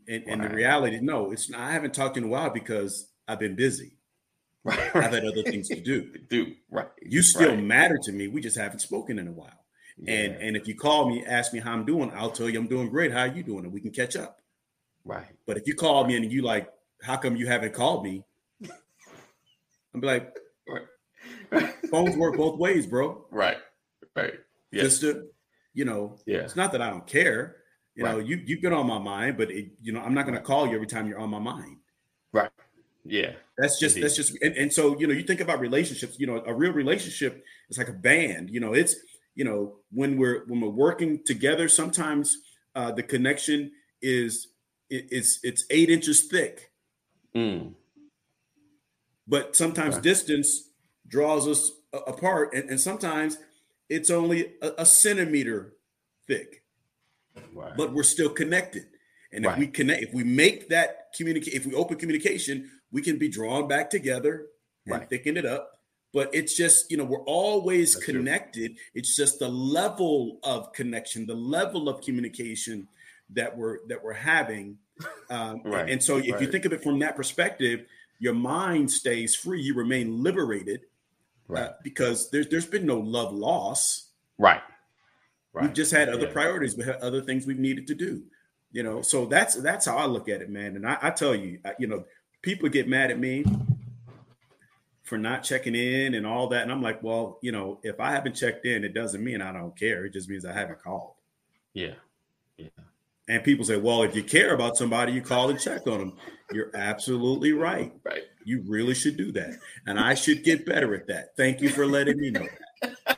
And, 0.08 0.24
and 0.26 0.40
Right. 0.40 0.50
the 0.50 0.56
reality, 0.56 1.00
no, 1.00 1.32
it's 1.32 1.50
not. 1.50 1.60
I 1.60 1.72
haven't 1.72 1.94
talked 1.94 2.16
in 2.16 2.24
a 2.24 2.28
while 2.28 2.50
because 2.50 3.10
I've 3.28 3.38
been 3.38 3.56
busy. 3.56 3.98
right, 4.64 4.78
I've 4.94 5.12
had 5.12 5.24
other 5.24 5.42
things 5.50 5.68
to 5.70 5.80
do. 5.80 6.12
do 6.28 6.54
right. 6.70 6.88
You 7.02 7.22
still 7.22 7.54
Right. 7.56 7.64
matter 7.64 7.98
to 8.04 8.12
me. 8.12 8.28
We 8.28 8.40
just 8.40 8.56
haven't 8.56 8.78
spoken 8.80 9.18
in 9.18 9.26
a 9.28 9.32
while. 9.32 9.64
And 10.06 10.08
Yeah, 10.32 10.38
and 10.40 10.56
if 10.56 10.66
you 10.68 10.74
call 10.76 11.08
me, 11.08 11.24
ask 11.26 11.52
me 11.52 11.58
how 11.60 11.72
I'm 11.72 11.84
doing, 11.84 12.10
I'll 12.14 12.30
tell 12.30 12.48
you 12.48 12.58
I'm 12.58 12.68
doing 12.68 12.88
great. 12.88 13.12
How 13.12 13.20
are 13.20 13.26
you 13.26 13.42
doing? 13.42 13.64
And 13.64 13.72
we 13.72 13.80
can 13.80 13.90
catch 13.90 14.16
up. 14.16 14.40
right, 15.04 15.26
But 15.46 15.56
if 15.56 15.66
you 15.66 15.74
call 15.74 16.06
me 16.06 16.16
and 16.16 16.30
you 16.32 16.42
like, 16.42 16.72
how 17.02 17.16
come 17.16 17.36
you 17.36 17.46
haven't 17.46 17.74
called 17.74 18.04
me? 18.04 18.24
I'm 19.94 20.00
be 20.00 20.06
like, 20.06 20.34
right, 20.68 21.74
phones 21.90 22.16
work 22.16 22.36
both 22.38 22.58
ways, 22.58 22.86
bro. 22.86 23.26
right, 23.30 23.58
right. 24.16 24.34
Yes, 24.70 24.84
Just 24.84 25.00
to, 25.02 25.26
you 25.74 25.84
know, 25.84 26.18
yeah, 26.24 26.38
it's 26.38 26.56
not 26.56 26.72
that 26.72 26.80
I 26.80 26.88
don't 26.88 27.06
care. 27.06 27.56
You 27.94 28.04
know, 28.04 28.18
you 28.18 28.40
you've 28.46 28.62
been 28.62 28.72
on 28.72 28.86
my 28.86 28.98
mind, 28.98 29.36
but 29.36 29.50
it, 29.50 29.72
you 29.82 29.92
know, 29.92 30.00
I'm 30.00 30.14
not 30.14 30.24
going 30.26 30.36
to 30.38 30.42
call 30.44 30.66
you 30.66 30.74
every 30.74 30.86
time 30.86 31.06
you're 31.08 31.18
on 31.18 31.30
my 31.30 31.38
mind. 31.38 31.78
Right. 32.32 32.50
Yeah, 33.04 33.32
That's 33.58 33.78
just 33.80 33.96
Indeed. 33.96 34.04
that's 34.04 34.16
just 34.16 34.42
and, 34.42 34.56
and 34.56 34.72
so 34.72 34.98
you 34.98 35.06
know, 35.06 35.12
you 35.14 35.24
think 35.24 35.40
about 35.40 35.60
relationships, 35.60 36.16
you 36.18 36.26
know, 36.26 36.42
a 36.46 36.54
real 36.54 36.72
relationship 36.72 37.44
is 37.68 37.76
like 37.78 37.88
a 37.88 37.92
band. 37.92 38.50
You 38.50 38.60
know, 38.60 38.74
it's 38.74 38.94
you 39.34 39.44
know, 39.44 39.78
when 39.90 40.16
we're 40.16 40.44
when 40.46 40.60
we're 40.60 40.68
working 40.68 41.22
together, 41.24 41.68
sometimes 41.68 42.36
uh 42.74 42.92
the 42.92 43.02
connection 43.02 43.72
is 44.00 44.48
it, 44.88 45.06
it's 45.10 45.40
it's 45.42 45.66
eight 45.70 45.90
inches 45.90 46.22
thick, 46.28 46.70
Mm, 47.34 47.74
but 49.26 49.56
sometimes 49.56 49.96
Right. 49.96 50.04
distance 50.04 50.70
draws 51.08 51.46
us 51.48 51.70
a- 51.92 51.98
apart, 51.98 52.54
and, 52.54 52.70
and 52.70 52.80
sometimes 52.80 53.38
it's 53.88 54.10
only 54.10 54.54
a, 54.62 54.72
a 54.78 54.86
centimeter 54.86 55.74
thick. 56.26 56.61
Right, 57.54 57.76
but 57.76 57.92
we're 57.92 58.02
still 58.02 58.30
connected. 58.30 58.86
And 59.32 59.46
if 59.46 59.56
we 59.56 59.66
connect, 59.66 60.02
if 60.02 60.12
we 60.12 60.24
make 60.24 60.68
that 60.68 61.06
communicate, 61.16 61.54
if 61.54 61.64
we 61.64 61.74
open 61.74 61.96
communication, 61.96 62.70
we 62.90 63.00
can 63.00 63.16
be 63.18 63.28
drawn 63.28 63.66
back 63.66 63.88
together 63.88 64.46
and 64.86 64.94
Right. 64.98 65.08
thicken 65.08 65.36
it 65.38 65.46
up. 65.46 65.78
But 66.12 66.28
it's 66.34 66.54
just, 66.54 66.90
you 66.90 66.98
know, 66.98 67.04
we're 67.04 67.24
always 67.24 67.94
That's 67.94 68.04
true. 68.04 68.14
connected. 68.16 68.76
It's 68.94 69.16
just 69.16 69.38
the 69.38 69.48
level 69.48 70.38
of 70.42 70.74
connection, 70.74 71.26
the 71.26 71.34
level 71.34 71.88
of 71.88 72.02
communication 72.02 72.86
that 73.30 73.56
we're 73.56 73.78
that 73.88 74.04
we're 74.04 74.12
having. 74.12 74.76
Um, 75.30 75.62
Right. 75.64 75.88
And 75.88 76.02
so, 76.02 76.18
if 76.18 76.38
you 76.40 76.46
think 76.48 76.66
of 76.66 76.74
it 76.74 76.82
from 76.82 76.98
that 76.98 77.16
perspective, 77.16 77.86
your 78.18 78.34
mind 78.34 78.90
stays 78.90 79.34
free. 79.34 79.62
You 79.62 79.72
remain 79.72 80.22
liberated 80.22 80.82
right, 81.48 81.62
uh, 81.64 81.72
because 81.82 82.28
there's 82.30 82.48
there's 82.48 82.66
been 82.66 82.84
no 82.84 82.98
love 83.00 83.32
loss. 83.32 84.10
right, 84.38 84.60
right. 85.52 85.64
We've 85.64 85.72
just 85.74 85.92
had 85.92 86.08
other 86.08 86.26
Yeah. 86.26 86.32
priorities, 86.32 86.76
we 86.76 86.84
had 86.84 86.96
other 86.96 87.20
things 87.22 87.46
we've 87.46 87.58
needed 87.58 87.86
to 87.88 87.94
do. 87.94 88.22
You 88.70 88.82
know, 88.82 89.02
so 89.02 89.26
that's 89.26 89.54
that's 89.56 89.84
how 89.86 89.96
I 89.98 90.06
look 90.06 90.28
at 90.30 90.40
it, 90.40 90.48
man. 90.48 90.76
And 90.76 90.86
I, 90.86 90.96
I 91.02 91.10
tell 91.10 91.34
you, 91.34 91.58
I, 91.64 91.74
you 91.78 91.86
know, 91.86 92.04
people 92.40 92.68
get 92.70 92.88
mad 92.88 93.10
at 93.10 93.18
me 93.18 93.44
for 95.02 95.18
not 95.18 95.42
checking 95.42 95.74
in 95.74 96.14
and 96.14 96.26
all 96.26 96.48
that, 96.48 96.62
and 96.62 96.72
I'm 96.72 96.80
like, 96.80 97.02
well, 97.02 97.38
you 97.42 97.52
know, 97.52 97.80
if 97.82 98.00
I 98.00 98.12
haven't 98.12 98.34
checked 98.34 98.64
in, 98.64 98.82
it 98.82 98.94
doesn't 98.94 99.22
mean 99.22 99.42
I 99.42 99.52
don't 99.52 99.78
care. 99.78 100.06
It 100.06 100.14
just 100.14 100.28
means 100.30 100.46
I 100.46 100.52
haven't 100.54 100.82
called. 100.82 101.12
Yeah, 101.74 101.94
yeah, 102.56 102.68
And 103.28 103.44
people 103.44 103.64
say, 103.66 103.76
well, 103.76 104.04
if 104.04 104.16
you 104.16 104.22
care 104.22 104.54
about 104.54 104.76
somebody, 104.76 105.12
you 105.12 105.20
call 105.20 105.50
and 105.50 105.60
check 105.60 105.86
on 105.86 105.98
them. 105.98 106.12
You're 106.52 106.70
absolutely 106.74 107.52
right. 107.52 107.92
right. 108.04 108.22
You 108.44 108.62
really 108.66 108.94
should 108.94 109.18
do 109.18 109.32
that, 109.32 109.58
and 109.86 109.98
I 110.00 110.14
should 110.14 110.44
get 110.44 110.64
better 110.64 110.94
at 110.94 111.08
that. 111.08 111.36
Thank 111.36 111.60
you 111.60 111.68
for 111.68 111.84
letting 111.84 112.18
me 112.18 112.30
know. 112.30 112.46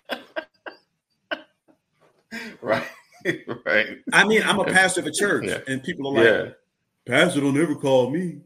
Right, 3.24 3.40
right. 3.66 3.86
I 4.12 4.24
mean, 4.24 4.42
I'm 4.42 4.58
a 4.60 4.64
pastor 4.64 5.00
of 5.00 5.06
a 5.06 5.12
church, 5.12 5.44
Yeah. 5.46 5.58
and 5.66 5.82
people 5.82 6.08
are 6.08 6.14
like, 6.24 6.24
Yeah, 6.24 6.50
Pastor 7.06 7.40
don't 7.40 7.56
ever 7.60 7.74
call 7.74 8.10
me. 8.10 8.40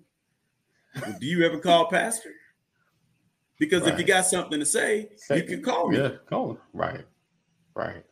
Well, 1.01 1.17
do 1.21 1.27
you 1.27 1.45
ever 1.45 1.59
call 1.59 1.89
Pastor? 1.89 2.31
Because 3.59 3.87
if 3.87 3.99
you 3.99 4.05
got 4.05 4.25
something 4.25 4.59
to 4.61 4.67
say, 4.67 5.09
you 5.31 5.43
can 5.43 5.63
call 5.63 5.89
me. 5.89 5.99
yeah. 5.99 6.11
Call 6.29 6.53
him. 6.53 6.59
Right, 6.73 7.05
right, 7.75 8.05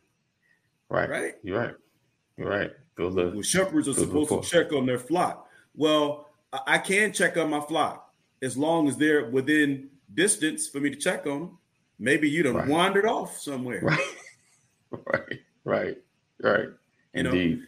right. 0.89 1.09
Right. 1.09 1.33
You're 1.43 1.59
right. 1.59 1.75
You're 2.37 2.49
right. 2.49 2.71
Well, 2.97 3.41
shepherds 3.43 3.87
are 3.87 3.93
supposed 3.93 4.29
to 4.29 4.41
check 4.41 4.73
on 4.73 4.85
their 4.85 4.97
flock. 4.99 5.47
Well, 5.75 6.27
I 6.65 6.77
can 6.79 7.13
check 7.13 7.37
on 7.37 7.49
my 7.49 7.59
flock 7.61 8.11
as 8.41 8.57
long 8.57 8.87
as 8.87 8.97
they're 8.97 9.29
within 9.29 9.89
distance 10.13 10.67
for 10.67 10.79
me 10.79 10.89
to 10.89 10.95
check 10.95 11.25
on 11.27 11.39
them. 11.39 11.57
Maybe 11.99 12.29
you 12.29 12.43
done 12.43 12.55
Right. 12.55 12.67
wandered 12.67 13.05
off 13.05 13.37
somewhere. 13.39 13.81
right, 13.83 13.99
right, 15.13 15.39
right, 15.63 15.97
right. 16.41 16.69
You 17.13 17.23
know, 17.23 17.31
Indeed. 17.31 17.61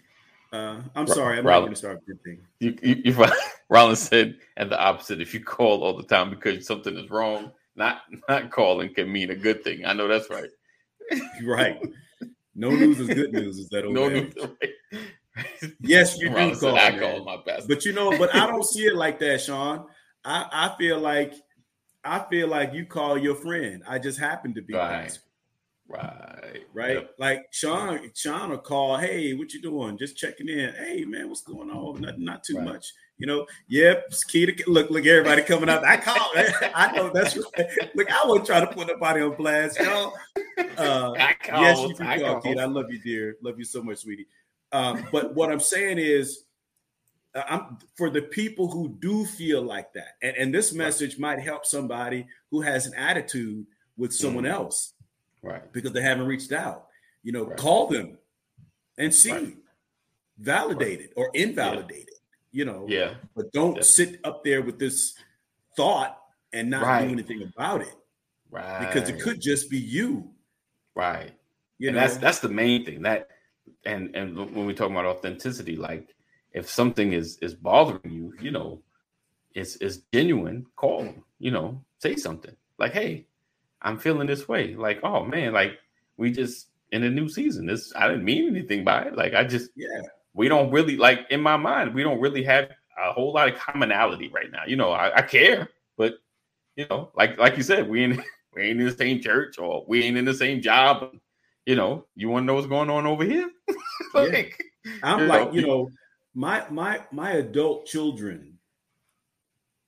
Uh, 0.52 0.82
I'm 0.96 1.06
Ra- 1.06 1.14
sorry, 1.14 1.38
I'm 1.38 1.46
not 1.46 1.60
going 1.60 1.72
to 1.72 1.78
start 1.78 1.98
a 1.98 2.06
good 2.12 2.24
thing. 2.24 2.40
You, 2.60 2.76
you, 2.82 3.02
you 3.06 3.26
Rollins 3.70 4.00
said, 4.00 4.38
and 4.58 4.72
the 4.72 4.80
opposite. 4.80 5.22
If 5.22 5.34
you 5.34 5.44
call 5.44 5.84
all 5.84 5.96
the 5.96 6.04
time 6.04 6.30
because 6.30 6.66
something 6.66 6.98
is 6.98 7.10
wrong, 7.10 7.52
not 7.76 8.02
not 8.28 8.52
calling 8.52 8.94
can 8.94 9.12
mean 9.12 9.30
a 9.32 9.36
good 9.36 9.64
thing. 9.64 9.86
I 9.86 9.94
know 9.94 10.08
that's 10.08 10.30
right. 10.30 10.50
Right. 11.44 11.80
No 12.54 12.70
news 12.72 13.00
is 13.00 13.08
good 13.08 13.32
news. 13.32 13.58
Is 13.58 13.70
that 13.70 13.86
old 13.86 13.96
No, 13.96 14.10
no, 14.10 14.30
right. 14.62 15.04
Yes, 15.82 16.18
you 16.20 16.30
do 16.30 16.36
Rollins 16.36 16.60
call. 16.60 16.76
said, 16.78 16.96
I 16.96 17.00
call 17.00 17.24
my 17.24 17.38
best, 17.46 17.68
But 17.68 17.86
you 17.86 17.94
know, 17.94 18.18
but 18.18 18.34
I 18.36 18.46
don't 18.46 18.66
see 18.66 18.86
it 18.86 18.96
like 18.96 19.18
that, 19.20 19.42
Sean. 19.42 19.86
I, 20.26 20.46
I 20.52 20.76
feel 20.78 21.00
like 21.00 21.34
I 22.04 22.26
feel 22.30 22.48
like 22.48 22.74
you 22.74 22.86
call 22.86 23.18
your 23.18 23.36
friend. 23.36 23.84
I 23.88 24.00
just 24.00 24.20
happen 24.20 24.54
to 24.56 24.62
be 24.62 24.74
Right. 24.74 25.18
Right, 25.90 26.64
right? 26.74 26.94
Yep. 26.96 27.16
Like 27.18 27.48
Sean, 27.52 28.00
Sean 28.16 28.52
will 28.52 28.58
call, 28.60 28.98
hey, 28.98 29.34
what 29.34 29.54
you 29.54 29.62
doing? 29.62 29.98
Just 29.98 30.16
checking 30.18 30.48
in. 30.48 30.74
Hey 30.76 31.04
man, 31.06 31.28
what's 31.28 31.42
going 31.42 31.70
on? 31.70 32.02
Not, 32.02 32.20
not 32.20 32.44
too 32.44 32.58
Right. 32.58 32.66
much. 32.66 32.86
You 33.18 33.28
know, 33.28 33.46
yep, 33.68 34.06
it's 34.08 34.24
key 34.24 34.46
to 34.46 34.70
look, 34.72 34.90
look, 34.90 35.06
everybody 35.06 35.42
coming 35.42 35.68
out. 35.68 35.84
I 35.84 35.98
call 35.98 36.32
I 36.74 36.92
know 36.96 37.12
that's 37.14 37.36
right. 37.36 37.68
Look, 37.94 38.10
I 38.10 38.24
won't 38.26 38.46
trying 38.46 38.66
to 38.66 38.74
put 38.74 38.88
nobody 38.88 39.22
on 39.22 39.36
blast, 39.36 39.78
y'all. 39.80 40.14
Uh, 40.78 41.12
I 41.20 41.34
call, 41.44 41.62
yes, 41.62 41.80
you 41.82 41.96
can 41.96 42.08
I 42.08 42.20
call, 42.20 42.40
kid. 42.42 42.58
I 42.60 42.66
love 42.66 42.86
you, 42.90 43.00
dear. 43.00 43.36
Love 43.42 43.60
you 43.60 43.66
so 43.66 43.84
much, 43.84 43.98
sweetie. 44.00 44.28
Um, 44.72 45.06
but 45.12 45.36
what 45.36 45.52
I'm 45.52 45.60
saying 45.60 45.98
is, 45.98 46.46
uh, 47.36 47.44
I'm 47.50 47.78
for 47.98 48.10
the 48.10 48.22
people 48.22 48.70
who 48.72 48.88
do 49.00 49.26
feel 49.26 49.62
like 49.62 49.92
that, 49.94 50.16
and, 50.24 50.38
and 50.38 50.54
this 50.54 50.72
message 50.74 51.20
might 51.20 51.40
help 51.40 51.66
somebody 51.66 52.26
who 52.52 52.62
has 52.62 52.86
an 52.86 52.94
attitude 52.94 53.66
with 53.98 54.14
someone 54.14 54.46
Mhm. 54.46 54.52
else 54.52 54.94
Right. 55.42 55.72
because 55.74 55.94
they 55.94 56.02
haven't 56.02 56.28
reached 56.28 56.52
out. 56.52 56.88
You 57.24 57.32
know, 57.32 57.46
Right. 57.46 57.58
call 57.58 57.88
them 57.88 58.18
and 58.98 59.14
see, 59.14 59.32
Right. 59.32 59.58
validate 60.38 61.02
it 61.02 61.14
or 61.16 61.30
invalidate 61.34 62.08
it. 62.08 62.20
You 62.52 62.66
know, 62.66 62.86
Yeah. 62.88 63.16
but 63.36 63.52
don't 63.52 63.76
Definitely. 63.76 63.84
sit 63.84 64.20
up 64.26 64.44
there 64.44 64.62
with 64.62 64.80
this 64.80 65.16
thought 65.78 66.22
and 66.52 66.70
not 66.70 66.84
Right. 66.84 67.06
do 67.06 67.12
anything 67.14 67.44
about 67.44 67.82
it 67.82 67.94
Right. 68.50 68.80
because 68.88 69.08
it 69.10 69.22
could 69.22 69.40
just 69.40 69.70
be 69.70 69.78
you. 69.78 70.34
Right. 70.96 71.32
You 71.78 71.90
and 71.90 71.96
know, 71.96 72.02
that's 72.02 72.18
that's 72.18 72.40
the 72.40 72.50
main 72.50 72.84
thing 72.86 73.02
that 73.04 73.30
and 73.86 74.14
and 74.16 74.36
when 74.36 74.66
we 74.66 74.74
talk 74.74 74.90
about 74.92 75.06
authenticity 75.06 75.76
like 75.78 76.14
if 76.52 76.68
something 76.70 77.14
is 77.14 77.38
is 77.38 77.54
bothering 77.56 78.12
you 78.12 78.34
you 78.42 78.52
know 78.52 78.84
it's 79.54 79.78
it's 79.78 79.98
genuine 80.12 80.66
call 80.76 81.04
them 81.04 81.24
you 81.38 81.52
know 81.52 81.82
say 82.00 82.16
something 82.18 82.54
like 82.80 82.92
hey 82.92 83.26
i'm 83.82 83.98
feeling 83.98 84.28
this 84.28 84.48
way. 84.48 84.76
Like 84.76 85.00
oh 85.04 85.24
man 85.26 85.54
like 85.54 85.78
we 86.18 86.32
just 86.32 86.68
in 86.92 87.04
a 87.04 87.10
new 87.10 87.30
season. 87.30 87.66
This 87.66 87.94
i 87.96 88.08
didn't 88.08 88.26
mean 88.26 88.48
anything 88.48 88.84
by 88.84 89.04
it. 89.04 89.16
Like 89.16 89.34
i 89.34 89.44
just 89.44 89.72
yeah, 89.76 90.02
we 90.34 90.48
don't 90.48 90.72
really 90.72 90.98
like 90.98 91.28
in 91.30 91.42
my 91.42 91.58
mind 91.58 91.94
we 91.94 92.04
don't 92.04 92.20
really 92.20 92.44
have 92.44 92.70
a 92.98 93.14
whole 93.14 93.34
lot 93.34 93.48
of 93.48 93.58
commonality 93.58 94.30
right 94.30 94.52
now. 94.52 94.64
You 94.68 94.76
know 94.76 94.92
i, 94.92 95.18
I 95.18 95.22
care 95.22 95.70
but 95.98 96.16
you 96.76 96.86
know 96.90 97.12
like 97.16 97.38
like 97.38 97.58
you 97.58 97.64
said 97.64 97.90
we 97.90 98.04
ain't 98.04 98.22
we 98.54 98.64
ain't 98.64 98.80
in 98.80 98.86
the 98.86 98.96
same 98.96 99.22
church 99.22 99.58
or 99.60 99.86
we 99.88 100.04
ain't 100.04 100.18
in 100.18 100.26
the 100.26 100.34
same 100.34 100.62
job. 100.62 101.16
You 101.66 101.76
know 101.76 102.06
you 102.16 102.30
want 102.30 102.44
to 102.44 102.48
know 102.48 102.56
what's 102.56 102.68
going 102.68 102.90
on 102.90 103.06
over 103.06 103.24
here? 103.24 103.50
Like 104.14 104.64
I'm 105.04 105.20
You 105.20 105.26
like, 105.28 105.48
know, 105.48 105.54
you 105.54 105.68
know, 105.68 105.90
my 106.34 106.66
my 106.70 107.02
my 107.12 107.32
adult 107.34 107.86
children. 107.86 108.58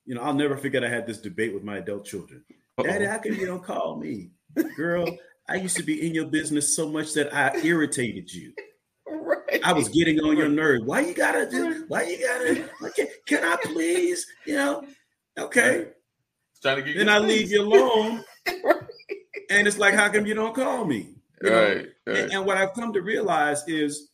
You 0.06 0.16
know, 0.16 0.22
I'll 0.22 0.34
never 0.34 0.58
forget. 0.58 0.84
I 0.84 0.90
had 0.90 1.08
this 1.08 1.20
debate 1.20 1.54
with 1.54 1.64
my 1.64 1.78
adult 1.78 2.06
children. 2.06 2.44
Daddy, 2.84 3.06
how 3.06 3.18
come 3.18 3.34
you 3.34 3.46
don't 3.46 3.64
call 3.64 3.98
me, 3.98 4.32
girl? 4.76 5.08
I 5.50 5.56
used 5.56 5.76
to 5.78 5.84
be 5.84 6.06
in 6.06 6.14
your 6.14 6.26
business 6.28 6.76
so 6.76 6.88
much 6.90 7.14
that 7.14 7.34
I 7.34 7.58
irritated 7.64 8.32
you. 8.32 8.54
right. 9.08 9.60
I 9.64 9.74
was 9.74 9.90
getting 9.90 10.20
on 10.20 10.38
your 10.38 10.50
nerve. 10.50 10.86
Why 10.86 11.02
you 11.02 11.14
gotta 11.14 11.50
do? 11.50 11.86
Why 11.88 12.04
you 12.04 12.20
gotta? 12.20 12.70
Okay, 12.90 13.10
can 13.26 13.44
I 13.44 13.58
please? 13.64 14.26
You 14.46 14.56
know, 14.56 14.84
okay. 15.38 15.88
trying 16.62 16.78
to 16.78 16.84
get 16.84 16.98
Then 16.98 17.10
I 17.10 17.20
leave 17.20 17.52
you 17.52 17.64
alone, 17.64 18.24
and 19.50 19.68
it's 19.68 19.78
like, 19.78 19.94
how 19.94 20.10
come 20.10 20.26
you 20.26 20.34
don't 20.34 20.56
call 20.56 20.86
me? 20.86 21.16
You 21.42 21.52
right, 21.52 21.88
right. 22.06 22.18
And, 22.18 22.32
and 22.32 22.46
what 22.46 22.58
I've 22.58 22.74
come 22.74 22.94
to 22.94 23.02
realize 23.02 23.68
is, 23.68 24.10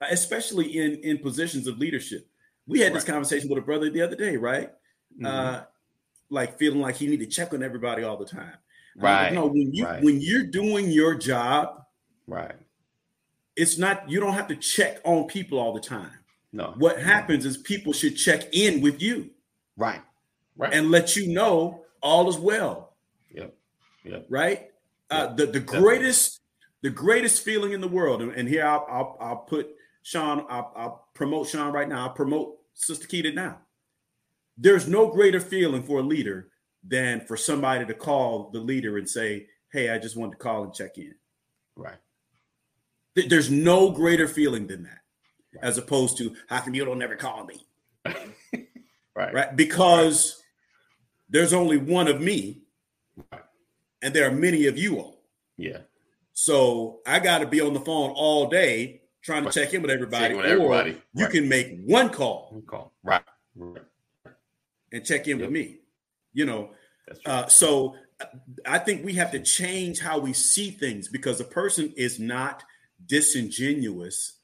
especially 0.00 0.78
in 0.78 0.94
in 1.02 1.18
positions 1.18 1.66
of 1.66 1.78
leadership, 1.78 2.26
we 2.66 2.80
had 2.80 2.94
this 2.94 3.04
conversation 3.04 3.48
with 3.48 3.58
a 3.58 3.62
brother 3.62 3.90
the 3.90 4.02
other 4.02 4.16
day, 4.16 4.36
right? 4.36 4.70
Mhm. 5.20 5.26
Uh, 5.26 5.64
like 6.30 6.58
feeling 6.58 6.80
like 6.80 6.96
he 6.96 7.06
need 7.06 7.20
to 7.20 7.26
check 7.26 7.52
on 7.54 7.62
everybody 7.62 8.02
all 8.02 8.16
the 8.16 8.24
time. 8.26 8.54
Right, 8.96 9.32
No, 9.32 9.46
when 9.46 9.72
you 9.72 9.84
right. 9.84 10.02
when 10.02 10.20
you're 10.20 10.44
doing 10.44 10.90
your 10.90 11.14
job, 11.14 11.82
right 12.26 12.54
it's 13.56 13.78
not 13.78 14.08
you 14.10 14.20
don't 14.20 14.34
have 14.34 14.48
to 14.48 14.56
check 14.56 15.00
on 15.04 15.26
people 15.26 15.58
all 15.58 15.72
the 15.72 15.80
time. 15.80 16.12
no 16.52 16.74
What 16.78 17.00
happens 17.00 17.44
is 17.44 17.56
people 17.58 17.92
should 17.92 18.16
check 18.16 18.48
in 18.52 18.80
with 18.80 19.00
you 19.02 19.30
right 19.76 20.02
right 20.56 20.72
and 20.72 20.90
let 20.90 21.16
you 21.16 21.28
know 21.32 21.84
all 22.02 22.28
is 22.28 22.36
well. 22.38 22.96
yep 23.30 23.54
yep 24.04 24.26
right? 24.28 24.70
Uh, 25.10 25.26
Yeah, 25.28 25.34
the 25.36 25.46
the 25.46 25.60
definitely. 25.60 25.80
greatest 25.80 26.40
the 26.82 26.90
greatest 26.90 27.42
feeling 27.44 27.72
in 27.72 27.80
the 27.80 27.88
world, 27.88 28.22
and, 28.22 28.32
and 28.32 28.48
here 28.48 28.64
I'll, 28.64 28.86
I'll 28.88 29.16
I'll 29.20 29.36
put 29.36 29.68
Sean. 30.02 30.44
I'll, 30.48 30.72
I'll 30.76 31.08
promote 31.14 31.48
Sean 31.48 31.72
right 31.72 31.88
now. 31.88 32.02
I'll 32.06 32.14
promote 32.14 32.58
Sister 32.74 33.06
Keita 33.08 33.34
now. 33.34 33.58
There's 34.58 34.88
no 34.88 35.08
greater 35.08 35.40
feeling 35.40 35.82
for 35.82 36.00
a 36.00 36.02
leader 36.02 36.48
than 36.86 37.20
for 37.20 37.36
somebody 37.36 37.84
to 37.86 37.94
call 37.94 38.50
the 38.50 38.58
leader 38.60 38.98
and 38.98 39.08
say, 39.08 39.46
"Hey, 39.72 39.90
I 39.90 39.98
just 39.98 40.16
wanted 40.16 40.32
to 40.32 40.38
call 40.38 40.64
and 40.64 40.74
check 40.74 40.98
in." 40.98 41.14
right 41.76 41.98
Th- 43.14 43.28
There's 43.28 43.50
no 43.50 43.90
greater 43.92 44.26
feeling 44.26 44.66
than 44.66 44.82
that, 44.84 45.00
as 45.62 45.78
opposed 45.78 46.18
to 46.18 46.34
how 46.48 46.60
come 46.60 46.74
you 46.74 46.84
don't 46.84 46.98
never 46.98 47.14
call 47.16 47.44
me, 47.44 47.66
right 49.14 49.32
right? 49.34 49.56
Because 49.56 50.42
there's 51.28 51.52
only 51.52 51.76
one 51.76 52.08
of 52.08 52.20
me, 52.20 52.62
Right. 53.32 53.42
and 54.02 54.12
there 54.14 54.28
are 54.28 54.32
many 54.32 54.66
of 54.66 54.76
you 54.78 54.98
all. 54.98 55.22
yeah 55.56 55.78
So 56.32 57.00
I 57.06 57.18
got 57.20 57.38
to 57.38 57.46
be 57.46 57.60
on 57.60 57.74
the 57.74 57.80
phone 57.80 58.10
all 58.10 58.48
day 58.48 59.02
trying 59.22 59.42
to 59.42 59.46
Right. 59.46 59.54
check 59.54 59.74
in 59.74 59.82
with 59.82 59.90
everybody. 59.90 60.34
With 60.34 60.44
or 60.46 60.48
everybody. 60.48 61.02
you 61.14 61.24
Right. 61.24 61.32
can 61.32 61.48
make 61.48 61.80
one 61.84 62.10
call 62.10 62.62
call 62.66 62.92
right 63.04 63.22
right 63.56 63.84
and 64.92 65.04
check 65.04 65.26
in 65.28 65.38
Yep. 65.38 65.46
with 65.48 65.52
me. 65.52 65.78
You 66.32 66.46
know, 66.46 66.70
uh, 67.26 67.46
so 67.48 67.96
uh, 68.20 68.26
I 68.66 68.78
think 68.78 69.04
we 69.04 69.14
have 69.14 69.30
to 69.32 69.40
change 69.40 70.00
how 70.00 70.18
we 70.18 70.32
see 70.32 70.70
things 70.70 71.08
because 71.08 71.40
a 71.40 71.44
person 71.44 71.92
is 71.96 72.18
not 72.18 72.62
disingenuous 73.06 74.34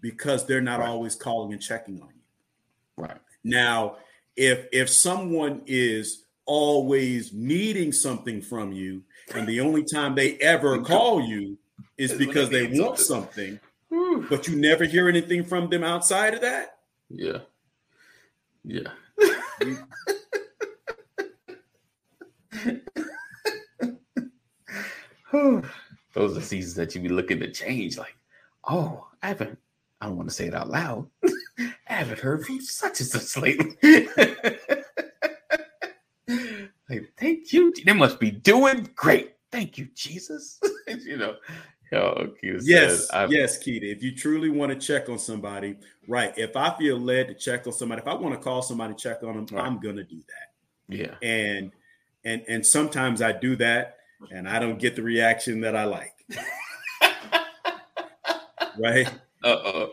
because 0.00 0.46
they're 0.46 0.60
not 0.60 0.80
Right. 0.80 0.88
always 0.88 1.14
calling 1.14 1.52
and 1.52 1.62
checking 1.62 2.00
on 2.02 2.08
you. 2.08 2.22
right 2.96 3.18
Now, 3.44 3.96
if 4.36 4.66
if 4.72 4.88
someone 4.88 5.62
is 5.66 6.24
always 6.46 7.32
needing 7.32 7.92
something 7.92 8.40
from 8.40 8.72
you 8.72 9.02
and 9.34 9.46
the 9.46 9.60
only 9.60 9.84
time 9.84 10.14
they 10.14 10.36
ever 10.38 10.80
call 10.82 11.20
you 11.22 11.58
is 11.98 12.12
Is 12.12 12.18
because 12.18 12.48
they 12.48 12.66
they 12.66 12.80
want 12.80 12.98
something. 12.98 13.60
something 13.90 14.26
but 14.30 14.48
you 14.48 14.56
never 14.56 14.84
hear 14.84 15.08
anything 15.08 15.44
from 15.44 15.68
them 15.68 15.84
outside 15.84 16.34
of 16.34 16.40
that. 16.40 16.78
yeah 17.10 17.38
yeah 18.64 18.90
Those 26.14 26.36
are 26.36 26.40
seasons 26.40 26.74
that 26.74 26.94
you 26.94 27.00
be 27.00 27.08
looking 27.08 27.40
to 27.40 27.50
change. 27.50 27.98
Like, 27.98 28.14
oh, 28.68 29.08
I 29.22 29.28
haven't. 29.28 29.58
I 30.00 30.06
don't 30.06 30.16
want 30.16 30.28
to 30.28 30.34
say 30.34 30.46
it 30.46 30.54
out 30.54 30.70
loud. 30.70 31.08
I 31.58 31.72
haven't 31.86 32.20
heard 32.20 32.46
from 32.46 32.60
such 32.60 33.00
and 33.00 33.08
such 33.08 33.42
lately. 33.42 33.76
like, 36.88 37.12
thank 37.18 37.52
you. 37.52 37.72
They 37.84 37.92
must 37.92 38.20
be 38.20 38.30
doing 38.30 38.88
great. 38.94 39.34
Thank 39.50 39.78
you, 39.78 39.88
Jesus. 39.94 40.60
you 40.86 41.16
know. 41.16 41.34
Oh, 41.92 42.26
Keita 42.42 42.60
Yes, 42.64 43.08
yes, 43.30 43.58
Keita. 43.58 43.84
If 43.84 44.02
you 44.02 44.14
truly 44.14 44.50
want 44.50 44.72
to 44.72 44.78
check 44.78 45.08
on 45.08 45.18
somebody, 45.18 45.76
right? 46.06 46.36
If 46.36 46.54
I 46.54 46.76
feel 46.76 46.98
led 46.98 47.28
to 47.28 47.34
check 47.34 47.66
on 47.66 47.72
somebody, 47.72 48.02
if 48.02 48.08
I 48.08 48.14
want 48.14 48.34
to 48.34 48.40
call 48.40 48.60
somebody, 48.60 48.94
check 48.94 49.22
on 49.22 49.36
them, 49.36 49.46
Right. 49.50 49.64
I'm 49.64 49.78
gonna 49.80 50.04
do 50.04 50.18
that. 50.18 50.94
Yeah. 50.94 51.14
And 51.26 51.72
and 52.24 52.44
and 52.46 52.66
sometimes 52.66 53.22
I 53.22 53.32
do 53.32 53.56
that, 53.56 53.96
and 54.30 54.46
I 54.46 54.58
don't 54.58 54.78
get 54.78 54.96
the 54.96 55.02
reaction 55.02 55.62
that 55.62 55.74
I 55.74 55.84
like. 55.84 56.14
right? 58.78 59.10
Uh-uh. 59.42 59.88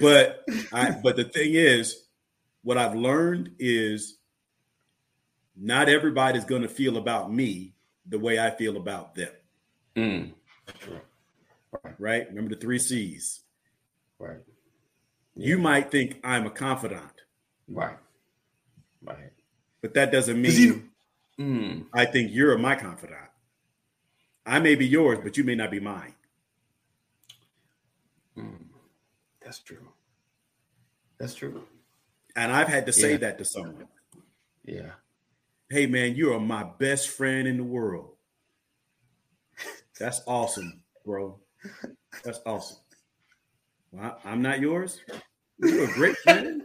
But 0.00 0.44
I 0.72 0.90
but 0.90 1.16
the 1.16 1.24
thing 1.24 1.54
is, 1.54 2.04
what 2.62 2.78
I've 2.78 2.94
learned 2.94 3.52
is 3.58 4.18
not 5.56 5.88
everybody's 5.88 6.44
going 6.44 6.62
to 6.62 6.68
feel 6.68 6.96
about 6.96 7.32
me 7.32 7.74
the 8.06 8.18
way 8.18 8.38
I 8.38 8.50
feel 8.50 8.76
about 8.76 9.14
them. 9.14 9.30
Mm. 9.96 10.32
Right? 11.98 12.26
Remember 12.28 12.54
the 12.54 12.60
three 12.60 12.78
C's. 12.78 13.42
Right. 14.18 14.40
You 15.36 15.58
might 15.58 15.90
think 15.90 16.18
I'm 16.24 16.46
a 16.46 16.50
confidant, 16.50 17.12
Right. 17.68 17.96
Right. 19.02 19.32
but 19.80 19.94
that 19.94 20.10
doesn't 20.10 20.40
mean 20.40 20.60
you- 20.60 20.90
Mm. 21.38 21.86
I 21.92 22.04
think 22.06 22.32
you're 22.32 22.58
my 22.58 22.74
confidant. 22.74 23.30
I 24.44 24.58
may 24.58 24.74
be 24.74 24.86
yours, 24.88 25.20
but 25.22 25.36
you 25.36 25.44
may 25.44 25.54
not 25.54 25.70
be 25.70 25.78
mine. 25.78 26.14
Mm. 28.36 28.68
That's 29.40 29.60
true. 29.60 29.92
That's 31.18 31.34
true. 31.34 31.66
And 32.34 32.50
I've 32.52 32.66
had 32.68 32.86
to 32.86 32.92
say 32.92 33.12
Yeah. 33.12 33.16
that 33.18 33.38
to 33.38 33.44
someone. 33.44 33.88
Yeah. 34.64 34.94
Hey 35.70 35.86
man, 35.86 36.16
you 36.16 36.32
are 36.32 36.40
my 36.40 36.64
best 36.64 37.08
friend 37.10 37.46
in 37.46 37.56
the 37.56 37.64
world. 37.64 38.16
That's 39.98 40.20
awesome, 40.26 40.82
bro. 41.04 41.40
That's 42.24 42.40
awesome. 42.46 42.78
Well, 43.92 44.18
I- 44.24 44.30
I'm 44.30 44.42
not 44.42 44.60
yours. 44.60 45.00
You're 45.58 45.84
a 45.90 45.92
great 45.94 46.16
friend, 46.18 46.62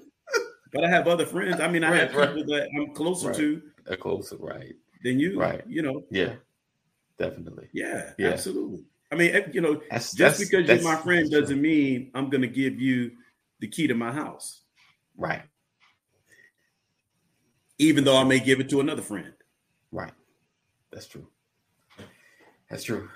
but 0.72 0.84
I 0.84 0.90
have 0.90 1.08
other 1.08 1.26
friends. 1.26 1.60
I 1.60 1.68
mean, 1.68 1.84
I 1.84 1.96
have 1.96 2.14
Right, 2.14 2.28
right. 2.28 2.36
people 2.36 2.54
that 2.54 2.70
I'm 2.78 2.94
closer 2.94 3.28
Right. 3.28 3.36
to 3.38 3.62
A 3.88 3.98
closer, 3.98 4.38
right. 4.38 4.76
than 5.04 5.20
you. 5.20 5.40
Right. 5.40 5.64
You 5.68 5.82
know, 5.82 6.06
Yeah. 6.12 6.36
Definitely. 7.18 7.70
yeah, 7.74 8.14
Yeah. 8.18 8.30
absolutely. 8.30 8.86
I 9.12 9.16
mean, 9.16 9.36
eh, 9.36 9.48
you 9.54 9.62
know, 9.62 9.82
That's 9.92 10.14
just 10.14 10.18
that's- 10.18 10.40
because 10.40 10.68
you're 10.68 10.84
my 10.84 11.00
friend 11.02 11.30
doesn't 11.30 11.62
mean 11.62 12.12
I'm 12.16 12.30
going 12.30 12.42
to 12.42 12.48
give 12.48 12.80
you 12.80 13.12
the 13.60 13.68
key 13.68 13.88
to 13.88 13.94
my 13.94 14.12
house, 14.12 14.64
Right. 15.16 15.44
even 17.78 18.04
though 18.04 18.18
I 18.18 18.24
may 18.24 18.40
give 18.40 18.60
it 18.60 18.70
to 18.70 18.80
another 18.80 19.02
friend. 19.02 19.34
Right. 19.92 20.14
That's 20.92 21.08
true. 21.08 21.28
That's 22.70 22.84
true. 22.84 23.10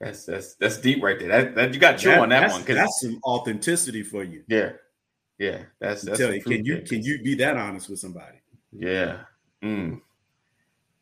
That's 0.00 0.24
that's 0.26 0.54
that's 0.56 0.78
deep 0.78 1.02
right 1.02 1.18
there. 1.18 1.28
That, 1.28 1.54
that 1.54 1.74
you 1.74 1.80
got 1.80 1.98
chill 1.98 2.12
That- 2.12 2.20
on 2.20 2.28
that 2.30 2.50
one 2.50 2.60
because 2.60 2.76
that's 2.76 3.00
some 3.00 3.18
authenticity 3.24 4.02
for 4.02 4.22
you. 4.22 4.44
yeah, 4.46 4.72
Yeah, 5.38 5.62
that's 5.78 6.02
that's 6.02 6.18
Tell 6.18 6.34
you, 6.34 6.42
can 6.42 6.64
you 6.64 6.82
can 6.82 7.02
you 7.02 7.22
be 7.22 7.34
that 7.36 7.56
honest 7.56 7.88
with 7.88 7.98
somebody? 7.98 8.38
Yeah. 8.72 9.20
Mm. 9.62 10.00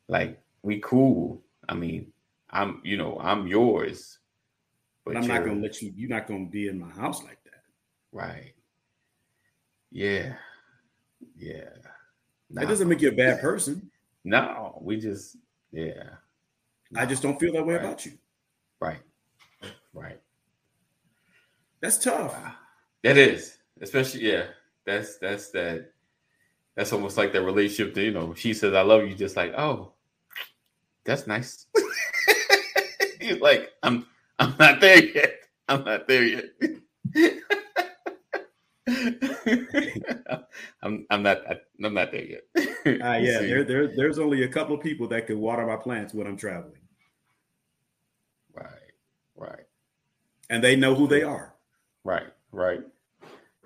Like 0.07 0.41
we 0.63 0.79
cool. 0.81 1.43
I 1.69 1.75
mean, 1.75 2.13
I'm 2.51 2.81
you 2.85 2.97
know, 2.97 3.19
I'm 3.21 3.49
yours. 3.49 4.19
But 5.05 5.17
I'm 5.17 5.27
not 5.27 5.45
gonna 5.45 5.61
let 5.61 5.83
you. 5.83 5.93
You're 5.97 6.09
not 6.09 6.27
gonna 6.29 6.47
be 6.47 6.69
in 6.69 6.79
my 6.79 6.89
house 6.91 7.23
like 7.25 7.43
that. 7.45 7.63
Right. 8.13 8.55
Yeah. 9.91 10.35
Yeah. 11.37 11.69
That 12.51 12.69
doesn't 12.69 12.89
make 12.89 13.01
you 13.01 13.09
a 13.09 13.13
bad 13.13 13.41
person. 13.41 13.91
No, 14.23 14.79
we 14.81 14.99
just 14.99 15.37
yeah. 15.73 16.05
I 16.97 17.07
just 17.07 17.23
don't 17.23 17.39
feel 17.41 17.53
that 17.55 17.67
way 17.67 17.75
Right. 17.75 17.85
about 17.85 18.07
you. 18.07 18.13
Right. 18.85 19.01
Right. 19.95 20.21
That's 21.81 21.99
tough. 21.99 22.35
That 23.03 23.17
is, 23.17 23.57
especially 23.81 24.31
yeah. 24.31 24.45
That's 24.85 25.17
that's 25.19 25.51
that. 25.51 25.91
That's 26.77 26.93
almost 26.93 27.17
like 27.17 27.33
that 27.33 27.43
relationship. 27.43 27.95
That, 27.95 28.03
you 28.03 28.11
know, 28.11 28.35
she 28.35 28.53
says 28.53 28.75
I 28.75 28.83
love 28.83 29.07
you, 29.07 29.15
just 29.15 29.37
like 29.37 29.55
oh, 29.57 29.93
that's 31.05 31.27
nice. 31.27 31.67
He's 33.21 33.41
like 33.41 33.73
I'm 33.83 34.07
I'm 34.39 34.55
not 34.59 34.81
there 34.81 35.03
yet. 35.03 35.35
I'm 35.69 35.85
not 35.85 36.07
there 36.07 36.25
yet. 36.25 36.45
I'm 40.83 41.07
I'm 41.11 41.23
not 41.23 41.39
I'm 41.83 41.95
not 41.95 42.13
there 42.13 42.25
yet. 42.25 42.43
Ah, 43.03 43.17
yeah, 43.17 43.39
See? 43.39 43.47
there, 43.47 43.65
there, 43.65 43.97
there's 43.97 44.19
only 44.19 44.43
a 44.43 44.49
couple 44.49 44.75
of 44.77 44.83
people 44.83 45.09
that 45.09 45.27
can 45.27 45.41
water 45.41 45.67
my 45.67 45.77
plants 45.77 46.13
when 46.13 46.27
I'm 46.27 46.37
traveling, 46.37 46.75
right, 46.75 46.84
right, 49.37 49.65
and 50.51 50.63
they 50.63 50.77
know 50.77 50.95
who 50.95 51.07
they 51.07 51.23
are. 51.23 51.55
right, 52.05 52.27
right. 52.53 52.81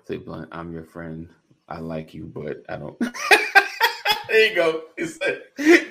Say 0.05 0.17
blunt. 0.17 0.49
I'm 0.51 0.71
your 0.73 0.83
friend. 0.83 1.29
I 1.67 1.79
like 1.79 2.13
you, 2.13 2.25
but 2.25 2.63
I 2.67 2.77
don't. 2.77 2.97
there 4.27 4.49
you 4.49 4.55
go. 4.55 4.81
He 4.97 5.05
said, 5.05 5.43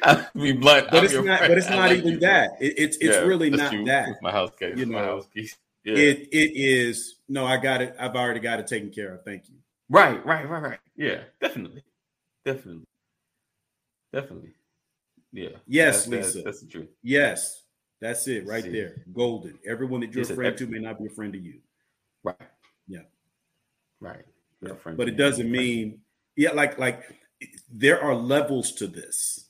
"I 0.02 0.26
be 0.34 0.52
blunt." 0.52 0.88
But 0.90 0.98
I'm 0.98 1.04
it's 1.04 1.14
not. 1.14 1.38
friend. 1.38 1.40
But 1.50 1.58
it's 1.58 1.66
I 1.68 1.76
not 1.76 1.88
like 1.90 1.98
even 1.98 2.12
you, 2.14 2.20
that. 2.20 2.50
It, 2.60 2.74
it's 2.78 2.96
it's 2.96 3.16
Yeah, 3.16 3.20
really 3.22 3.50
not 3.50 3.72
you. 3.72 3.84
that. 3.84 4.08
It's 4.08 4.22
my 4.22 4.32
house 4.32 4.50
case. 4.58 4.76
You 4.76 4.86
my 4.86 5.00
know, 5.00 5.06
house 5.06 5.28
keys. 5.32 5.56
Yeah. 5.84 5.94
It 5.96 6.28
it 6.32 6.52
is. 6.56 7.16
No, 7.28 7.46
I 7.46 7.56
got 7.58 7.80
it. 7.80 7.94
I've 7.98 8.16
already 8.16 8.40
got 8.40 8.58
it 8.58 8.66
taken 8.66 8.90
care 8.90 9.14
of. 9.14 9.22
Thank 9.22 9.48
you. 9.48 9.54
right, 9.88 10.24
right, 10.26 10.48
right, 10.48 10.62
right. 10.62 10.78
Yeah, 10.96 11.20
definitely, 11.40 11.84
definitely, 12.44 12.86
definitely. 14.12 14.54
Yeah. 15.32 15.50
Yes, 15.66 16.06
that's, 16.06 16.10
that's- 16.10 16.34
Lisa. 16.34 16.42
That's 16.44 16.60
the 16.60 16.66
truth. 16.66 16.88
Yes, 17.02 17.62
that's 18.00 18.26
it 18.28 18.46
right 18.46 18.64
See. 18.64 18.70
there. 18.70 19.02
Golden. 19.12 19.58
Everyone 19.68 20.00
that 20.00 20.12
you're 20.12 20.22
Listen, 20.22 20.34
a 20.34 20.36
friend 20.36 20.56
to 20.58 20.66
may 20.66 20.78
not 20.78 20.98
be 20.98 21.06
a 21.06 21.10
friend 21.10 21.32
to 21.32 21.38
you. 21.38 21.60
Right. 22.22 22.36
Yeah. 22.86 23.00
Right. 24.00 24.24
Friend 24.82 24.96
But 24.96 25.08
it 25.08 25.16
doesn't 25.16 25.50
mean, 25.50 26.00
yeah, 26.36 26.52
like 26.52 26.78
like 26.78 27.02
there 27.72 28.02
are 28.02 28.14
levels 28.14 28.72
to 28.72 28.86
this. 28.86 29.48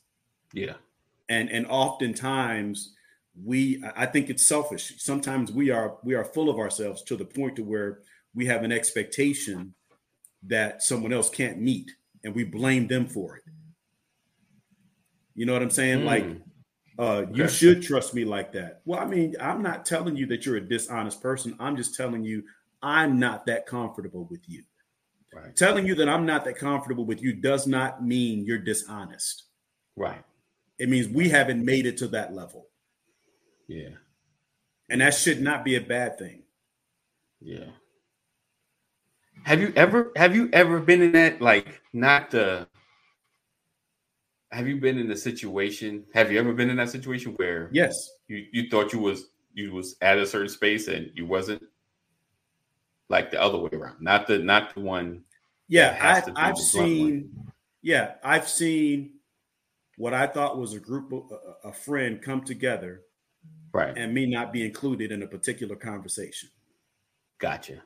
Yeah. 0.52 0.74
and 1.28 1.50
and 1.50 1.66
oftentimes 1.68 2.94
we 3.44 3.82
i 3.96 4.06
think 4.06 4.30
it's 4.30 4.46
selfish 4.46 4.94
sometimes 4.98 5.52
we 5.52 5.70
are 5.70 5.96
we 6.02 6.14
are 6.14 6.24
full 6.24 6.48
of 6.50 6.58
ourselves 6.58 7.02
to 7.02 7.16
the 7.16 7.24
point 7.24 7.56
to 7.56 7.62
where 7.62 8.00
we 8.34 8.46
have 8.46 8.62
an 8.62 8.72
expectation 8.72 9.74
that 10.42 10.82
someone 10.82 11.12
else 11.12 11.30
can't 11.30 11.58
meet 11.58 11.90
and 12.24 12.34
we 12.34 12.44
blame 12.44 12.86
them 12.86 13.06
for 13.06 13.36
it 13.36 13.42
you 15.34 15.46
know 15.46 15.52
what 15.52 15.62
i'm 15.62 15.70
saying 15.70 16.04
like 16.04 16.24
mm. 16.24 16.40
Uh 16.98 17.26
you 17.32 17.44
Okay. 17.44 17.52
should 17.52 17.82
trust 17.82 18.12
me 18.14 18.24
like 18.24 18.52
that 18.52 18.82
well 18.84 18.98
i 19.00 19.04
mean 19.04 19.34
i'm 19.40 19.62
not 19.62 19.86
telling 19.86 20.16
you 20.16 20.26
that 20.26 20.44
you're 20.44 20.56
a 20.56 20.60
dishonest 20.68 21.22
person 21.22 21.54
i'm 21.60 21.76
just 21.76 21.94
telling 21.94 22.24
you 22.24 22.42
i'm 22.82 23.18
not 23.18 23.46
that 23.46 23.66
comfortable 23.66 24.26
with 24.30 24.40
you 24.48 24.62
Right. 25.32 25.54
telling 25.54 25.86
you 25.86 25.94
that 25.96 26.08
i'm 26.08 26.26
not 26.26 26.44
that 26.46 26.56
comfortable 26.56 27.04
with 27.04 27.22
you 27.22 27.34
does 27.34 27.66
not 27.66 28.04
mean 28.04 28.44
you're 28.44 28.58
dishonest 28.58 29.44
Right. 29.96 30.24
it 30.78 30.88
means 30.88 31.06
we 31.08 31.28
haven't 31.28 31.64
made 31.64 31.86
it 31.86 31.96
to 31.98 32.08
that 32.08 32.34
level 32.34 32.66
Yeah. 33.68 33.90
and 34.88 35.00
that 35.00 35.14
should 35.14 35.40
not 35.40 35.64
be 35.64 35.76
a 35.76 35.80
bad 35.80 36.18
thing. 36.18 36.42
Yeah. 37.40 37.70
Have 39.44 39.60
you 39.60 39.72
ever 39.76 40.10
have 40.16 40.34
you 40.34 40.48
ever 40.52 40.80
been 40.80 41.02
in 41.02 41.12
that 41.12 41.40
like 41.40 41.80
not 41.92 42.30
the 42.32 42.66
have 44.50 44.66
you 44.66 44.76
been 44.80 44.98
in 44.98 45.10
a 45.10 45.16
situation 45.16 46.04
have 46.14 46.32
you 46.32 46.38
ever 46.38 46.52
been 46.52 46.70
in 46.70 46.76
that 46.76 46.90
situation 46.90 47.32
where 47.34 47.68
Yes, 47.72 48.10
you, 48.28 48.46
you 48.52 48.70
thought 48.70 48.92
you 48.92 48.98
was 48.98 49.30
you 49.54 49.72
was 49.72 49.96
at 50.00 50.18
a 50.18 50.26
certain 50.26 50.48
space 50.48 50.88
and 50.88 51.10
you 51.14 51.26
wasn't 51.26 51.62
like 53.08 53.30
the 53.30 53.40
other 53.40 53.58
way 53.58 53.70
around 53.72 54.00
not 54.00 54.26
the 54.26 54.38
not 54.38 54.74
the 54.74 54.80
one 54.80 55.24
yeah, 55.68 55.96
I've 56.00 56.24
the 56.24 56.32
blunt 56.32 56.56
one. 56.56 56.62
seen. 56.62 57.30
Yeah, 57.82 58.14
I've 58.24 58.48
seen 58.48 59.12
what 59.98 60.14
I 60.14 60.26
thought 60.26 60.58
was 60.58 60.72
a 60.72 60.80
group 60.80 61.12
of 61.12 61.30
a, 61.30 61.68
a 61.68 61.72
friend 61.72 62.22
come 62.22 62.42
together 62.42 63.02
right 63.72 63.96
and 63.96 64.14
me 64.14 64.26
not 64.26 64.52
be 64.52 64.64
included 64.64 65.12
in 65.12 65.22
a 65.22 65.26
particular 65.26 65.76
conversation. 65.76 66.48
gotcha 67.38 67.82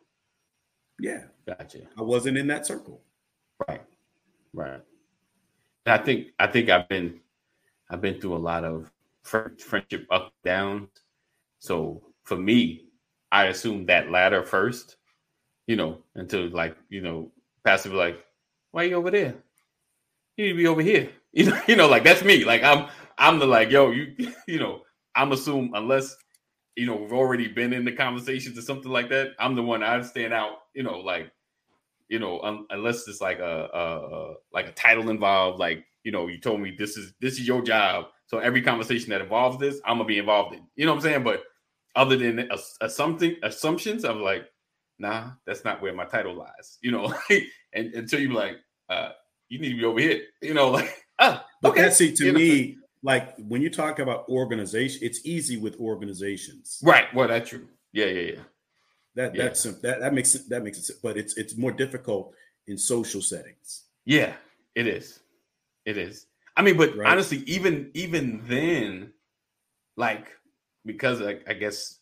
Yeah, 1.00 1.24
gotcha 1.46 1.80
I 1.98 2.02
wasn't 2.02 2.38
in 2.38 2.46
that 2.46 2.66
circle. 2.66 3.02
Right. 3.68 3.82
Right. 4.54 4.80
I 5.86 5.98
think 5.98 6.28
I 6.38 6.46
think 6.46 6.70
I've 6.70 6.88
been 6.88 7.20
I've 7.90 8.00
been 8.00 8.20
through 8.20 8.36
a 8.36 8.38
lot 8.38 8.64
of 8.64 8.90
friendship 9.22 10.06
up 10.10 10.32
down. 10.44 10.88
So 11.60 12.02
for 12.24 12.36
me, 12.36 12.86
I 13.32 13.46
assume 13.46 13.86
that 13.86 14.10
ladder 14.10 14.42
first, 14.44 14.96
you 15.66 15.76
know, 15.76 15.98
until 16.16 16.48
like, 16.50 16.76
you 16.88 17.02
know, 17.02 17.32
passive 17.64 17.92
like, 17.94 18.24
why 18.72 18.84
are 18.84 18.88
you 18.88 18.96
over 18.96 19.10
there? 19.10 19.34
You 20.36 20.46
need 20.46 20.52
to 20.52 20.58
be 20.58 20.66
over 20.66 20.82
here. 20.82 21.10
You 21.34 21.46
know, 21.46 21.62
you 21.66 21.76
know, 21.76 21.88
like 21.88 22.04
that's 22.04 22.22
me. 22.22 22.44
Like 22.44 22.62
I'm 22.62 22.88
I'm 23.16 23.38
the 23.38 23.46
like, 23.46 23.70
yo, 23.70 23.90
you 23.90 24.14
you 24.46 24.58
know, 24.58 24.82
I'm 25.16 25.32
assume 25.32 25.72
unless 25.74 26.14
you 26.76 26.86
know 26.86 26.96
we've 26.96 27.12
already 27.12 27.48
been 27.48 27.72
in 27.72 27.86
the 27.86 27.92
conversations 27.92 28.58
or 28.58 28.62
something 28.62 28.92
like 28.92 29.08
that, 29.10 29.30
I'm 29.38 29.54
the 29.56 29.62
one 29.62 29.82
I 29.82 30.02
stand 30.02 30.34
out, 30.34 30.58
you 30.74 30.82
know, 30.82 30.98
like 30.98 31.32
you 32.12 32.18
know, 32.18 32.40
un- 32.42 32.66
unless 32.70 33.08
it's 33.08 33.22
like 33.22 33.38
a, 33.38 33.54
a, 33.82 34.34
like 34.52 34.66
a 34.68 34.72
title 34.72 35.08
involved, 35.08 35.58
like 35.58 35.84
you 36.04 36.12
know, 36.12 36.26
you 36.28 36.38
told 36.38 36.60
me 36.60 36.74
this 36.78 36.96
is 36.98 37.14
this 37.20 37.34
is 37.40 37.46
your 37.46 37.62
job, 37.62 38.06
so 38.26 38.38
every 38.38 38.60
conversation 38.62 39.10
that 39.10 39.22
involves 39.22 39.56
this, 39.58 39.80
I'm 39.86 39.96
gonna 39.96 40.04
be 40.06 40.18
involved 40.18 40.54
in. 40.54 40.62
You 40.76 40.84
know 40.86 40.92
what 40.92 40.98
I'm 40.98 41.02
saying? 41.10 41.24
But 41.24 41.42
other 41.96 42.16
than 42.16 42.48
something 42.88 43.36
assumptions, 43.42 44.04
I'm 44.04 44.20
like, 44.20 44.44
nah, 44.98 45.30
that's 45.46 45.64
not 45.64 45.80
where 45.80 45.94
my 45.94 46.04
title 46.04 46.34
lies. 46.34 46.78
You 46.82 46.92
know, 46.92 47.14
and 47.72 47.94
until 47.94 48.20
you 48.20 48.32
like, 48.34 48.56
uh, 48.90 49.10
you 49.48 49.58
need 49.58 49.70
to 49.70 49.76
be 49.78 49.84
over 49.84 50.00
here. 50.00 50.20
You 50.42 50.54
know, 50.54 50.70
like, 50.78 50.94
ah, 51.18 51.44
But 51.62 51.70
okay. 51.72 51.82
that, 51.82 51.94
see, 51.94 52.12
to 52.14 52.24
You 52.26 52.32
know? 52.32 52.38
me, 52.38 52.76
like 53.02 53.34
when 53.38 53.62
you 53.62 53.70
talk 53.70 53.98
about 54.00 54.28
organization, 54.28 55.00
it's 55.02 55.24
easy 55.24 55.56
with 55.56 55.76
organizations. 55.80 56.78
right? 56.82 57.06
Well, 57.14 57.28
that's 57.28 57.48
true. 57.50 57.68
Yeah, 57.92 58.06
yeah, 58.06 58.32
yeah. 58.32 58.40
That 59.14 59.34
Yeah. 59.34 59.44
that's 59.44 59.62
that 59.62 60.00
that 60.00 60.14
makes 60.14 60.34
it 60.34 60.48
that 60.48 60.62
makes 60.62 60.88
it, 60.88 60.96
but 61.02 61.16
it's 61.16 61.36
it's 61.36 61.56
more 61.56 61.72
difficult 61.72 62.34
in 62.66 62.78
social 62.78 63.20
settings. 63.20 63.84
Yeah, 64.04 64.36
it 64.74 64.86
is. 64.86 65.20
It 65.84 65.96
is. 65.98 66.26
I 66.56 66.62
mean, 66.62 66.76
but 66.76 66.96
Right. 66.96 67.10
honestly, 67.10 67.38
even 67.46 67.90
even 67.94 68.42
then, 68.46 69.12
like 69.96 70.28
because 70.84 71.20
I, 71.22 71.40
I 71.46 71.54
guess 71.54 71.98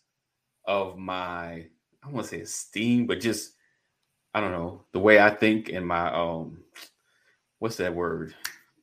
of 0.65 0.97
my 0.97 1.51
I 1.53 1.69
don't 2.03 2.13
want 2.13 2.27
to 2.27 2.35
say 2.35 2.41
esteem, 2.41 3.07
but 3.07 3.19
just 3.19 3.53
I 4.33 4.39
don't 4.39 4.51
know 4.51 4.85
the 4.93 4.99
way 4.99 5.19
I 5.19 5.29
think 5.29 5.69
and 5.69 5.85
my 5.85 6.11
um 6.13 6.63
what's 7.59 7.77
that 7.77 7.93
word? 7.93 8.33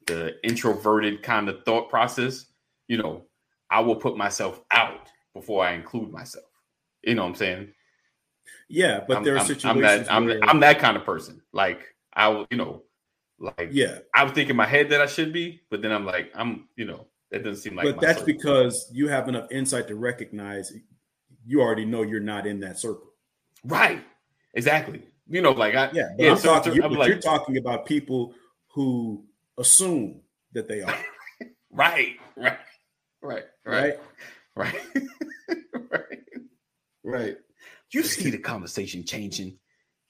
The 0.06 0.34
introverted 0.46 1.22
kind 1.22 1.48
of 1.48 1.64
thought 1.64 1.88
process. 1.90 2.46
You 2.88 2.98
know, 2.98 3.26
I 3.70 3.80
will 3.80 3.96
put 3.96 4.16
myself 4.16 4.62
out 4.70 5.10
before 5.34 5.64
I 5.64 5.72
include 5.72 6.10
myself. 6.10 6.46
You 7.02 7.14
know 7.14 7.22
what 7.22 7.28
I'm 7.30 7.34
saying? 7.34 7.72
Yeah, 8.68 9.00
but 9.06 9.18
I'm, 9.18 9.24
there 9.24 9.34
are 9.34 9.38
I'm- 9.38 9.46
situations 9.46 10.08
I'm 10.10 10.26
that 10.26 10.48
I'm, 10.48 10.60
that 10.60 10.78
kind 10.78 10.96
of 10.96 11.04
person. 11.04 11.40
Like 11.52 11.94
I 12.12 12.28
will, 12.28 12.46
you 12.50 12.56
know, 12.56 12.82
like 13.38 13.68
yeah, 13.70 13.98
I 14.14 14.24
would 14.24 14.34
think 14.34 14.50
in 14.50 14.56
my 14.56 14.66
head 14.66 14.90
that 14.90 15.00
I 15.00 15.06
should 15.06 15.32
be, 15.32 15.60
but 15.70 15.80
then 15.82 15.92
I'm 15.92 16.04
like, 16.04 16.32
I'm, 16.34 16.68
you 16.76 16.84
know, 16.84 17.06
that 17.30 17.44
doesn't 17.44 17.62
seem 17.62 17.76
like. 17.76 17.84
but 17.84 18.00
that's 18.00 18.18
circle. 18.20 18.34
because 18.34 18.90
you 18.92 19.08
have 19.08 19.28
enough 19.28 19.50
insight 19.50 19.88
to 19.88 19.94
recognize 19.94 20.72
you 21.46 21.60
already 21.62 21.84
know 21.84 22.02
you're 22.02 22.20
not 22.20 22.46
in 22.46 22.60
that 22.60 22.78
circle. 22.78 23.12
right, 23.64 24.02
exactly. 24.54 25.02
You 25.30 25.42
know, 25.42 25.52
like 25.52 25.74
I, 25.74 25.90
Yeah, 25.92 26.08
but 26.16 26.24
yeah. 26.24 26.30
I'm 26.32 26.36
so- 26.38 26.54
talking. 26.54 26.74
you 26.74 26.82
I'm 26.82 26.90
but 26.90 26.98
like, 27.00 27.08
you're 27.08 27.18
talking 27.18 27.56
about 27.58 27.86
people 27.86 28.34
who 28.68 29.24
assume 29.58 30.20
that 30.52 30.68
they 30.68 30.82
are 30.82 30.94
right, 31.70 32.16
right, 32.36 32.58
right, 33.22 33.44
right, 33.64 33.94
right. 34.56 34.74
right, 34.74 34.74
right, 35.90 36.18
right. 37.04 37.36
You 37.90 38.02
see 38.02 38.30
the 38.30 38.38
conversation 38.38 39.04
changing. 39.04 39.58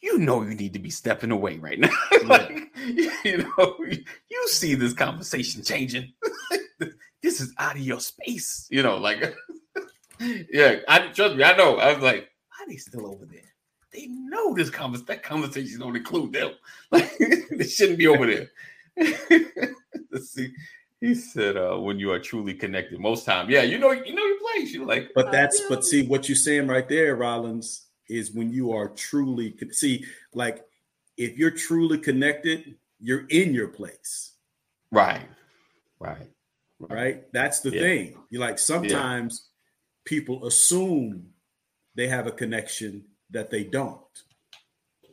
You 0.01 0.19
know 0.19 0.43
you 0.43 0.55
need 0.55 0.73
to 0.75 0.79
be 0.79 0.91
stepping 0.91 1.31
away 1.31 1.59
right 1.59 1.79
now. 1.79 1.91
like, 2.25 2.71
you 3.25 3.39
know, 3.39 3.77
you 3.81 4.49
see 4.49 4.75
this 4.75 4.93
conversation 4.93 5.63
changing. 5.63 6.13
this 7.23 7.41
is 7.41 7.53
out 7.59 7.75
of 7.75 7.81
your 7.81 8.01
space. 8.01 8.67
You 8.71 8.83
know, 8.83 8.97
like, 8.97 9.35
yeah. 10.21 10.77
I 10.89 11.09
trust 11.09 11.37
me. 11.37 11.45
I 11.45 11.57
know. 11.57 11.79
I 11.79 11.93
was 11.93 12.03
like, 12.03 12.29
why 12.49 12.65
are 12.65 12.69
they 12.69 12.77
still 12.77 13.07
over 13.07 13.27
there? 13.27 13.43
they 13.93 14.07
know 14.07 14.55
this 14.55 14.71
conversation. 14.71 15.07
That 15.07 15.23
conversation 15.23 15.81
don't 15.81 15.97
include 15.97 16.33
them. 16.33 16.53
Like 16.91 17.11
they 17.51 17.67
shouldn't 17.67 17.99
be 17.99 18.07
over 18.07 18.27
there. 18.27 18.51
Let's 20.11 20.31
see. 20.31 20.53
He 21.01 21.15
said, 21.15 21.57
uh, 21.57 21.77
when 21.77 21.99
you 22.01 22.11
are 22.11 22.19
truly 22.19 22.55
connected, 22.55 22.99
most 22.99 23.25
time, 23.25 23.49
yeah, 23.49 23.63
you 23.63 23.79
know, 23.79 23.93
you 23.93 24.15
know 24.15 24.25
your 24.25 24.41
place. 24.41 24.73
You're 24.73 24.87
like, 24.87 25.11
But 25.15 25.31
that's 25.31 25.63
but 25.69 25.85
see 25.85 26.07
what 26.07 26.29
you're 26.29 26.37
saying 26.37 26.67
right 26.67 26.89
there, 26.89 27.15
Rollins, 27.15 27.87
is 28.09 28.33
when 28.33 28.51
you 28.53 28.73
are 28.73 28.89
truly 28.89 29.53
con- 29.53 29.73
see, 29.73 30.05
like 30.35 30.65
if 31.17 31.39
you're 31.39 31.53
truly 31.53 31.99
connected, 31.99 32.77
you're 33.01 33.27
in 33.29 33.55
your 33.55 33.69
place, 33.69 34.35
right, 34.91 35.29
right, 36.01 36.31
right? 36.81 37.33
That's 37.33 37.61
the 37.61 37.71
Yeah. 37.71 37.81
thing. 37.81 38.17
You 38.31 38.41
like 38.41 38.59
sometimes 38.59 39.51
people 40.05 40.47
assume 40.47 41.29
they 41.95 42.09
have 42.09 42.27
a 42.27 42.33
connection 42.33 43.05
that 43.31 43.51
they 43.51 43.63
don't. 43.63 44.01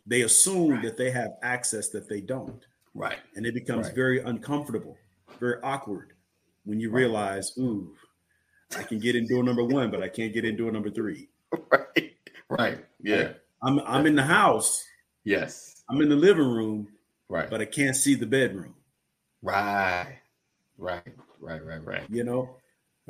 They 0.07 0.21
assume 0.21 0.81
that 0.81 0.97
they 0.97 1.11
have 1.11 1.31
access 1.43 1.89
that 1.89 2.07
they 2.09 2.21
don't. 2.21 2.65
right, 2.95 3.17
And 3.35 3.45
it 3.45 3.53
becomes 3.53 3.87
Right. 3.87 3.95
very 3.95 4.19
uncomfortable, 4.21 4.97
very 5.39 5.61
awkward 5.63 6.13
when 6.65 6.79
you 6.79 6.91
realize, 6.91 7.53
ooh, 7.57 7.93
I 8.77 8.83
can 8.83 8.99
get 8.99 9.15
in 9.15 9.27
door 9.27 9.43
number 9.43 9.63
one, 9.63 9.91
but 9.91 10.01
I 10.03 10.09
can't 10.09 10.33
get 10.33 10.45
in 10.45 10.55
door 10.55 10.71
number 10.71 10.89
three. 10.89 11.29
right, 11.71 12.13
right. 12.49 12.85
Yeah, 13.01 13.33
I'm 13.61 13.79
I'm 13.81 14.05
in 14.05 14.15
the 14.15 14.23
house, 14.23 14.83
yes, 15.23 15.83
I'm 15.89 16.01
in 16.01 16.09
the 16.09 16.15
living 16.15 16.47
room, 16.47 16.87
right, 17.29 17.49
but 17.49 17.61
I 17.61 17.65
can't 17.65 17.95
see 17.95 18.15
the 18.15 18.25
bedroom. 18.25 18.73
right, 19.41 20.19
right, 20.77 21.03
right, 21.39 21.63
right, 21.63 21.83
right, 21.85 22.03
You 22.09 22.23
know, 22.23 22.57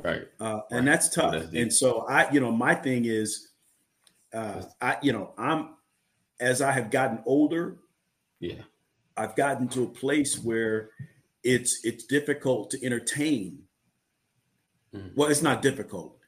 right. 0.04 0.28
uh, 0.40 0.44
Right. 0.44 0.62
and 0.70 0.86
that's 0.86 1.08
tough. 1.08 1.32
That's 1.32 1.54
and 1.54 1.72
so 1.72 2.06
I, 2.08 2.30
you 2.30 2.40
know, 2.40 2.52
my 2.52 2.74
thing 2.74 3.06
is, 3.06 3.48
uh, 4.34 4.62
I, 4.80 4.98
you 5.02 5.12
know, 5.12 5.32
I'm 5.38 5.70
as 6.40 6.60
I 6.60 6.70
have 6.72 6.90
gotten 6.90 7.20
older, 7.24 7.78
Yeah, 8.40 8.62
I've 9.16 9.34
gotten 9.36 9.68
to 9.68 9.84
a 9.84 9.88
place 9.88 10.38
where 10.38 10.90
it's 11.46 11.84
it's 11.84 12.04
difficult 12.04 12.70
to 12.72 12.84
entertain. 12.84 13.62
Mhm. 14.92 15.14
Well, 15.16 15.30
it's 15.30 15.42
not 15.42 15.62
difficult. 15.62 16.18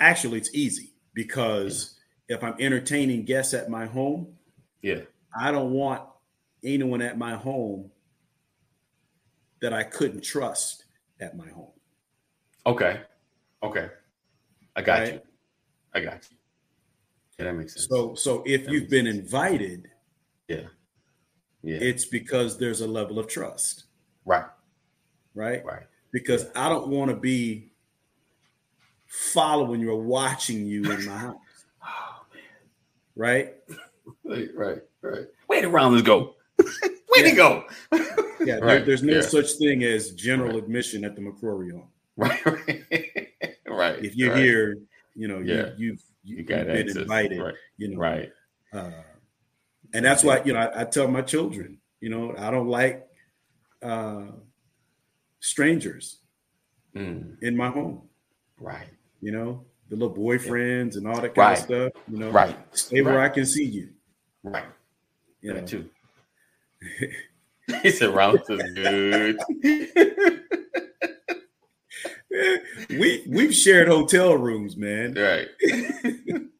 Actually, 0.00 0.38
it's 0.38 0.52
easy 0.54 0.92
because 1.14 1.98
if 2.28 2.42
I'm 2.42 2.54
entertaining 2.58 3.24
guests 3.24 3.54
at 3.54 3.68
my 3.68 3.86
home, 3.86 4.36
yeah, 4.82 5.02
I 5.38 5.52
don't 5.52 5.72
want 5.72 6.08
anyone 6.64 7.02
at 7.02 7.18
my 7.18 7.34
home 7.34 7.90
that 9.60 9.72
I 9.72 9.84
couldn't 9.84 10.22
trust 10.24 10.84
at 11.20 11.36
my 11.36 11.48
home. 11.48 11.72
okay, 12.66 13.02
okay. 13.62 13.90
I 14.74 14.82
got 14.82 15.00
Right. 15.00 15.14
you. 15.14 15.20
I 15.94 16.00
got 16.00 16.30
you. 16.30 16.36
Yeah, 17.38 17.44
that 17.46 17.52
makes 17.54 17.74
sense. 17.74 17.86
So 17.88 18.14
so 18.14 18.42
if 18.46 18.64
That 18.64 18.72
you've 18.72 18.88
been 18.88 19.06
sense. 19.06 19.18
invited, 19.18 19.90
yeah, 20.48 20.68
yeah, 21.62 21.78
it's 21.80 22.04
because 22.04 22.58
there's 22.58 22.80
a 22.80 22.86
level 22.86 23.18
of 23.18 23.26
trust, 23.28 23.84
right, 24.24 24.44
right? 25.34 25.64
right. 25.64 25.82
Because 26.12 26.46
I 26.54 26.68
don't 26.68 26.88
want 26.88 27.10
to 27.10 27.16
be 27.16 27.70
following 29.06 29.80
you 29.80 29.90
or 29.90 30.00
watching 30.02 30.66
you 30.66 30.82
in 30.90 31.04
my 31.06 31.16
house, 31.16 31.36
Oh 31.84 32.24
right? 33.16 33.54
man, 33.68 33.78
right, 34.24 34.48
right, 34.54 34.78
right. 35.02 35.26
Where 35.46 35.62
the 35.62 35.68
rounders 35.68 36.02
go? 36.02 36.34
Where 36.56 37.22
they 37.22 37.34
go? 37.34 37.64
Yeah, 37.92 38.06
there- 38.56 38.60
Right, 38.60 38.86
there's 38.86 39.02
no 39.02 39.14
yeah. 39.16 39.20
such 39.22 39.52
thing 39.52 39.84
as 39.84 40.10
general 40.12 40.54
Right. 40.54 40.62
admission 40.64 41.04
at 41.04 41.14
the 41.14 41.22
McCrory 41.22 41.70
home. 41.72 41.88
right, 42.16 42.44
right, 42.44 42.84
right. 43.66 44.04
If 44.04 44.16
you're 44.16 44.32
right, 44.32 44.42
here, 44.42 44.76
you 45.14 45.28
know, 45.28 45.38
Yeah. 45.40 45.70
you, 45.76 45.92
you've 45.92 46.02
you, 46.24 46.36
you 46.38 46.42
got 46.44 46.58
have 46.58 46.66
been 46.68 46.88
access. 46.88 46.96
invited, 47.02 47.40
Right, 47.40 47.54
you 47.78 47.88
know, 47.88 47.98
right. 47.98 48.32
Uh, 48.72 48.90
and 49.94 50.04
that's 50.04 50.24
why 50.24 50.42
you 50.44 50.52
know 50.52 50.60
I, 50.60 50.82
I 50.82 50.84
tell 50.84 51.08
my 51.08 51.22
children, 51.22 51.78
you 52.00 52.08
know, 52.10 52.34
I 52.38 52.50
don't 52.50 52.68
like 52.68 53.06
uh, 53.82 54.26
strangers 55.40 56.18
Mm, 56.94 57.40
in 57.42 57.56
my 57.56 57.68
home. 57.70 58.02
right, 58.60 58.86
You 59.22 59.32
know, 59.32 59.64
the 59.88 59.96
little 59.96 60.14
boyfriends 60.14 60.96
and 60.96 61.06
all 61.08 61.20
that 61.22 61.34
kind 61.34 61.38
Right. 61.38 61.58
of 61.58 61.64
stuff. 61.64 61.92
You 62.06 62.18
know, 62.18 62.30
right, 62.30 62.54
stay 62.76 63.00
where 63.00 63.18
I 63.20 63.30
can 63.30 63.46
see 63.46 63.64
you. 63.64 63.88
right. 64.42 64.66
You 65.40 65.54
know, 65.54 65.64
too. 65.66 65.88
he 67.82 67.90
said 67.90 68.10
rounders 68.10 68.48
is 68.50 68.72
good. 68.74 69.40
We 72.90 73.24
we've 73.28 73.54
shared 73.54 73.88
hotel 73.88 74.34
rooms, 74.34 74.76
man. 74.76 75.14
right, 75.14 75.48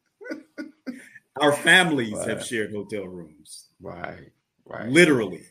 Our 1.41 1.53
families 1.53 2.13
Wow. 2.13 2.27
have 2.27 2.45
shared 2.45 2.71
hotel 2.71 3.05
rooms, 3.05 3.69
right, 3.81 4.31
right. 4.65 4.87
literally. 4.89 5.43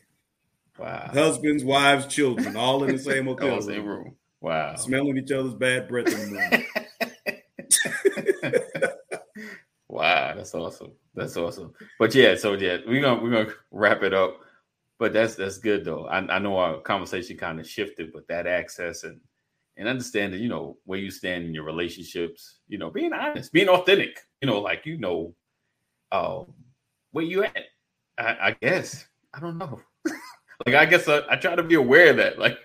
Wow. 0.79 1.09
Husbands, 1.13 1.63
wives, 1.63 2.07
children, 2.07 2.55
all 2.55 2.83
in 2.83 2.95
the 2.95 2.99
same 2.99 3.25
hotel 3.27 3.57
the 3.57 3.61
same 3.63 3.85
room, 3.85 4.03
room. 4.05 4.15
Wow. 4.41 4.75
smelling 4.75 5.17
each 5.17 5.31
other's 5.31 5.53
bad 5.53 5.87
breath 5.87 6.07
in 6.07 6.33
the 6.33 6.39
morning. 6.39 6.65
wow, 9.87 10.33
that's 10.35 10.53
awesome. 10.55 10.91
That's 11.15 11.37
awesome. 11.37 11.73
But 11.99 12.15
yeah, 12.15 12.35
so 12.35 12.53
yeah, 12.53 12.77
we're 12.87 13.01
gonna 13.01 13.21
we're 13.21 13.31
gonna 13.31 13.53
wrap 13.71 14.03
it 14.03 14.13
up. 14.13 14.37
But 14.99 15.13
that's 15.13 15.35
that's 15.35 15.57
good 15.57 15.85
though. 15.85 16.05
I, 16.07 16.19
I 16.35 16.39
know 16.39 16.57
our 16.57 16.79
conversation 16.81 17.37
kind 17.37 17.59
of 17.59 17.67
shifted, 17.69 18.11
but 18.13 18.27
that 18.27 18.47
access 18.47 19.03
and 19.03 19.19
and 19.77 19.87
understanding, 19.87 20.41
you 20.41 20.49
know, 20.49 20.77
where 20.85 20.99
you 20.99 21.11
stand 21.11 21.45
in 21.45 21.53
your 21.53 21.63
relationships, 21.65 22.59
you 22.67 22.77
know, 22.77 22.89
being 22.89 23.11
honest, 23.13 23.51
being 23.51 23.69
authentic, 23.69 24.19
you 24.41 24.47
know, 24.47 24.59
like 24.61 24.85
you 24.85 24.97
know, 24.97 25.33
uh, 26.13 26.43
where 27.11 27.25
you 27.25 27.43
at. 27.43 27.65
I, 28.17 28.37
I 28.41 28.57
guess 28.61 29.05
I 29.33 29.39
don't 29.39 29.57
know. 29.57 29.81
like 30.65 30.75
I 30.75 30.85
guess 30.85 31.09
I, 31.09 31.21
I 31.29 31.35
try 31.35 31.55
to 31.55 31.63
be 31.63 31.75
aware 31.75 32.11
of 32.11 32.17
that, 32.17 32.37
like, 32.37 32.57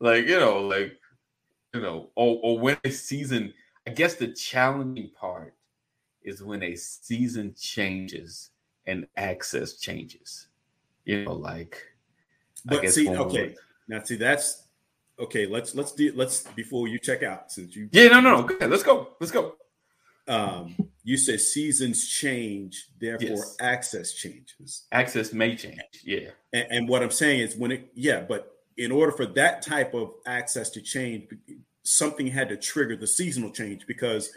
like 0.00 0.26
you 0.26 0.38
know, 0.38 0.60
like 0.60 0.96
you 1.74 1.80
know, 1.80 2.10
or, 2.14 2.38
or 2.42 2.58
when 2.58 2.78
a 2.84 2.90
season. 2.90 3.52
I 3.84 3.90
guess 3.90 4.14
the 4.14 4.28
challenging 4.28 5.10
part 5.18 5.54
is 6.22 6.40
when 6.40 6.62
a 6.62 6.76
season 6.76 7.52
changes 7.58 8.50
and 8.86 9.08
access 9.16 9.74
changes. 9.74 10.46
You 11.04 11.24
know, 11.24 11.32
like 11.32 11.82
I 12.70 12.76
But 12.76 12.92
see, 12.92 13.10
okay, 13.10 13.56
now 13.88 14.04
see 14.04 14.14
that's 14.14 14.68
okay. 15.18 15.46
Let's 15.46 15.74
let's 15.74 15.90
do 15.90 16.12
let's 16.14 16.42
before 16.54 16.86
you 16.86 17.00
check 17.00 17.24
out 17.24 17.50
since 17.50 17.74
you 17.74 17.88
Yeah, 17.90 18.06
no, 18.06 18.20
no, 18.20 18.36
no. 18.36 18.42
Go 18.44 18.54
ahead. 18.54 18.70
Let's 18.70 18.84
go. 18.84 19.16
Let's 19.18 19.32
go. 19.32 19.56
um 20.28 20.76
you 21.04 21.16
said 21.16 21.40
seasons 21.40 22.08
change, 22.08 22.88
therefore 23.00 23.28
Yes. 23.28 23.56
access 23.60 24.12
changes. 24.12 24.86
Access 24.92 25.32
may 25.32 25.56
change. 25.56 25.80
Yeah. 26.04 26.30
And, 26.52 26.66
and 26.70 26.88
what 26.88 27.02
I'm 27.02 27.10
saying 27.10 27.40
is 27.40 27.56
when 27.56 27.72
it 27.72 27.90
yeah, 27.94 28.20
but 28.20 28.56
in 28.76 28.90
order 28.92 29.12
for 29.12 29.26
that 29.26 29.62
type 29.62 29.94
of 29.94 30.12
access 30.26 30.70
to 30.70 30.80
change, 30.80 31.28
something 31.82 32.26
had 32.26 32.48
to 32.50 32.56
trigger 32.56 32.96
the 32.96 33.06
seasonal 33.06 33.50
change 33.50 33.86
because 33.86 34.32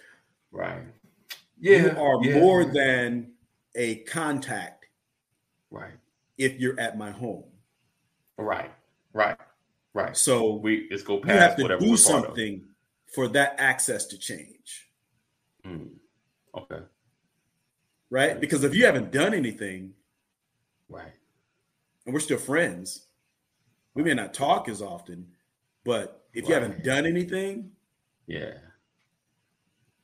Right. 0.52 0.84
yeah, 1.60 1.78
you 1.94 2.00
are 2.00 2.24
yeah. 2.24 2.40
more 2.40 2.66
than 2.66 3.34
a 3.76 3.98
contact 4.06 4.86
right. 5.70 5.94
if 6.38 6.60
you're 6.60 6.80
at 6.80 6.98
my 6.98 7.12
home. 7.12 7.44
Right. 8.38 8.72
Right. 9.14 9.38
Right. 9.94 10.18
So 10.18 10.56
We 10.56 10.90
just 10.90 11.06
go 11.06 11.20
past 11.20 11.30
you 11.34 11.40
have 11.40 11.56
to 11.58 11.62
whatever 11.64 11.82
do 11.82 11.92
we're 11.92 11.98
part 11.98 12.16
of. 12.20 12.26
something 12.26 12.66
for 13.14 13.28
that 13.30 13.56
access 13.60 14.06
to 14.08 14.18
change, 14.18 14.90
Mm. 15.66 15.90
Okay. 16.56 16.80
right? 18.10 18.40
Because 18.40 18.64
if 18.64 18.74
you 18.74 18.86
haven't 18.86 19.12
done 19.12 19.34
anything 19.34 19.94
Right. 20.88 21.12
and 22.06 22.14
we're 22.14 22.20
still 22.22 22.38
friends, 22.38 23.08
we 23.94 24.04
may 24.04 24.14
not 24.14 24.34
talk 24.34 24.70
as 24.70 24.82
often, 24.82 25.28
but 25.84 26.28
if 26.34 26.48
you 26.48 26.54
haven't 26.54 26.84
done 26.84 27.06
anything, 27.06 27.72
Yeah. 28.28 28.58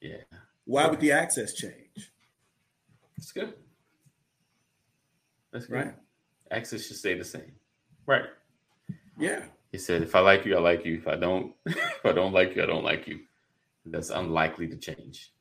Yeah. 0.01 0.23
why 0.65 0.87
would 0.87 0.99
the 0.99 1.11
access 1.11 1.53
change? 1.53 2.11
That's 3.17 3.31
good. 3.31 3.53
That's 5.51 5.67
good. 5.67 5.75
Right? 5.75 5.95
Access 6.49 6.87
should 6.87 6.97
stay 6.97 7.17
the 7.17 7.23
same. 7.23 7.55
Right. 8.05 8.25
Yeah. 9.17 9.45
He 9.71 9.77
said, 9.77 10.01
"If 10.01 10.15
I 10.15 10.19
like 10.19 10.45
you, 10.45 10.55
I 10.57 10.59
like 10.59 10.83
you. 10.85 10.95
If 10.97 11.07
I 11.07 11.15
don't, 11.15 11.55
if 11.65 12.05
I 12.05 12.11
don't 12.11 12.33
like 12.33 12.55
you, 12.55 12.63
I 12.63 12.65
don't 12.65 12.83
like 12.83 13.07
you. 13.07 13.25
That's 13.85 14.09
unlikely 14.09 14.67
to 14.69 14.75
change." 14.77 15.31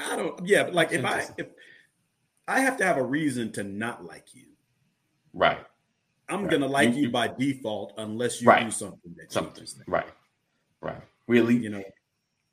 I 0.00 0.16
don't 0.16 0.46
yeah, 0.46 0.64
but 0.64 0.74
like 0.74 0.92
if 0.92 1.04
I 1.04 1.26
if 1.38 1.46
I 2.48 2.60
have 2.60 2.76
to 2.78 2.84
have 2.84 2.96
a 2.96 3.02
reason 3.02 3.52
to 3.52 3.62
not 3.64 4.04
like 4.04 4.34
you. 4.34 4.46
Right. 5.32 5.64
I'm 6.28 6.42
Right. 6.42 6.50
gonna 6.52 6.66
like 6.66 6.94
You- 6.94 7.02
you, 7.02 7.10
by 7.10 7.28
default 7.28 7.94
unless 7.98 8.40
you 8.40 8.48
Right. 8.48 8.64
do 8.64 8.70
something 8.70 9.14
that 9.18 9.32
Something. 9.32 9.66
Right. 9.86 10.08
Right. 10.80 11.02
Really, 11.26 11.56
You 11.56 11.70
know, 11.70 11.84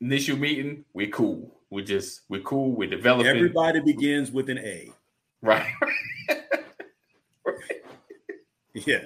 initial 0.02 0.38
meeting, 0.38 0.86
we're 0.94 1.10
cool. 1.10 1.60
We're 1.70 1.86
just 1.86 2.22
we're 2.30 2.42
cool. 2.42 2.72
We're 2.72 2.90
developing. 2.90 3.28
everybody 3.28 3.80
begins 3.82 4.32
with 4.32 4.50
an 4.50 4.58
A. 4.60 4.92
right. 5.42 5.72
Yeah, 8.74 9.06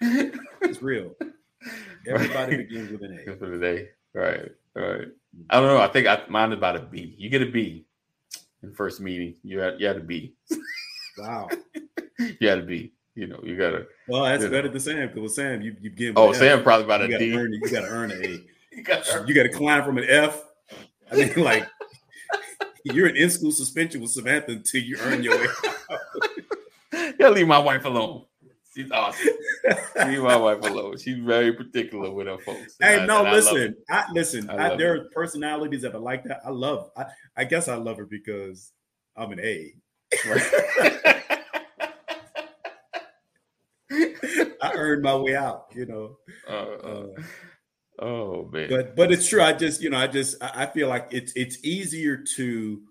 it's 0.00 0.80
real. 0.80 1.16
Everybody 2.06 2.56
Right. 2.56 2.68
begins 2.68 2.92
with 2.92 3.02
an 3.02 3.18
A. 3.26 3.36
for 3.36 3.50
the 3.50 3.58
day. 3.58 3.88
Right. 4.14 4.52
Right. 4.74 5.08
I 5.48 5.60
don't 5.60 5.68
know. 5.68 5.80
I 5.80 5.88
think 5.88 6.06
I, 6.06 6.22
mine 6.28 6.52
is 6.52 6.58
about 6.58 6.76
a 6.76 6.80
B. 6.80 7.14
You 7.18 7.30
get 7.30 7.42
a 7.42 7.46
B. 7.46 7.84
in 8.62 8.72
first 8.74 9.00
meeting. 9.00 9.34
You 9.42 9.60
had 9.60 9.80
you 9.80 9.86
had 9.86 9.96
to 9.96 10.02
be. 10.02 10.34
Wow. 11.18 11.48
You 12.38 12.48
had 12.48 12.58
a 12.58 12.62
B. 12.62 12.92
You 13.14 13.26
know, 13.28 13.40
you 13.42 13.56
gotta. 13.56 13.86
Well, 14.06 14.24
that's 14.24 14.42
Yeah. 14.42 14.50
better 14.50 14.68
than 14.68 14.78
Sam 14.78 15.08
because 15.08 15.22
with 15.22 15.32
Sam, 15.32 15.62
you 15.62 15.74
you 15.80 15.88
give. 15.88 16.18
Oh, 16.18 16.32
Sam 16.34 16.62
probably 16.62 16.84
about 16.84 17.08
you 17.08 17.16
a 17.16 17.18
D. 17.18 17.34
earn. 17.34 17.50
You 17.52 17.60
got 17.62 17.80
to 17.80 17.86
earn 17.88 18.10
an 18.10 18.22
A. 18.24 18.44
You 18.76 18.82
gotta- 18.84 19.24
You 19.26 19.34
got 19.34 19.42
to 19.44 19.48
climb 19.48 19.82
from 19.84 19.96
an 19.98 20.04
F. 20.06 20.42
I 21.10 21.16
mean, 21.16 21.32
like 21.36 21.66
you're 22.84 23.08
in 23.08 23.16
in 23.16 23.30
school 23.30 23.52
suspension 23.52 24.00
with 24.02 24.10
Samantha 24.10 24.52
until 24.52 24.82
you 24.82 24.96
earn 25.00 25.22
your 25.22 25.38
way. 25.38 25.46
You 26.92 27.12
gotta 27.18 27.34
leave 27.34 27.48
my 27.48 27.58
wife 27.58 27.84
alone. 27.86 28.24
She's 28.82 28.90
awesome. 28.92 29.28
leave 30.06 30.22
my 30.22 30.36
wife 30.36 30.60
alone. 30.62 30.96
She's 30.98 31.18
very 31.18 31.52
particular 31.52 32.10
with 32.10 32.26
her 32.26 32.38
folks. 32.38 32.76
Hey, 32.80 32.98
And 32.98 33.06
no, 33.06 33.16
I- 33.16 33.20
and 33.20 33.28
I 33.28 33.32
listen. 33.32 33.76
I, 33.90 34.04
listen. 34.12 34.50
I 34.50 34.72
I 34.72 34.76
there 34.76 34.94
are 34.94 35.04
personalities 35.14 35.82
that 35.82 35.94
are 35.94 35.98
like 36.00 36.24
that. 36.24 36.40
I 36.44 36.50
love. 36.50 36.90
I, 36.96 37.06
I 37.36 37.44
guess 37.44 37.68
I 37.68 37.76
love 37.76 37.96
her 37.98 38.06
because 38.06 38.72
I'm 39.16 39.32
an 39.32 39.40
A. 39.40 39.74
it. 40.12 41.16
I 44.62 44.72
earned 44.74 45.02
my 45.02 45.14
way 45.16 45.34
out. 45.36 45.66
You 45.74 45.86
know. 45.86 46.16
Uh, 46.48 46.52
uh, 46.52 47.06
oh 48.00 48.48
man. 48.52 48.68
but 48.68 48.94
but 48.96 49.10
it's 49.12 49.28
true. 49.28 49.42
I 49.42 49.52
just 49.52 49.82
you 49.82 49.90
know 49.90 49.98
I 49.98 50.06
just 50.06 50.42
I 50.42 50.62
I 50.64 50.66
feel 50.66 50.88
like 50.88 51.08
it's 51.10 51.32
it's 51.34 51.62
easier 51.64 52.16
to 52.36 52.82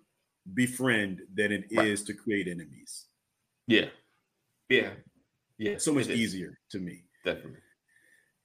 befriend 0.53 1.21
than 1.33 1.51
it 1.51 1.65
is 1.69 1.99
Right. 2.01 2.07
to 2.07 2.13
create 2.13 2.47
enemies. 2.47 3.05
yeah. 3.67 3.85
Yeah. 4.69 4.89
Yeah. 5.59 5.77
So 5.77 5.93
much 5.93 6.07
easier 6.07 6.57
to 6.71 6.79
me. 6.79 7.03
Definitely. 7.23 7.59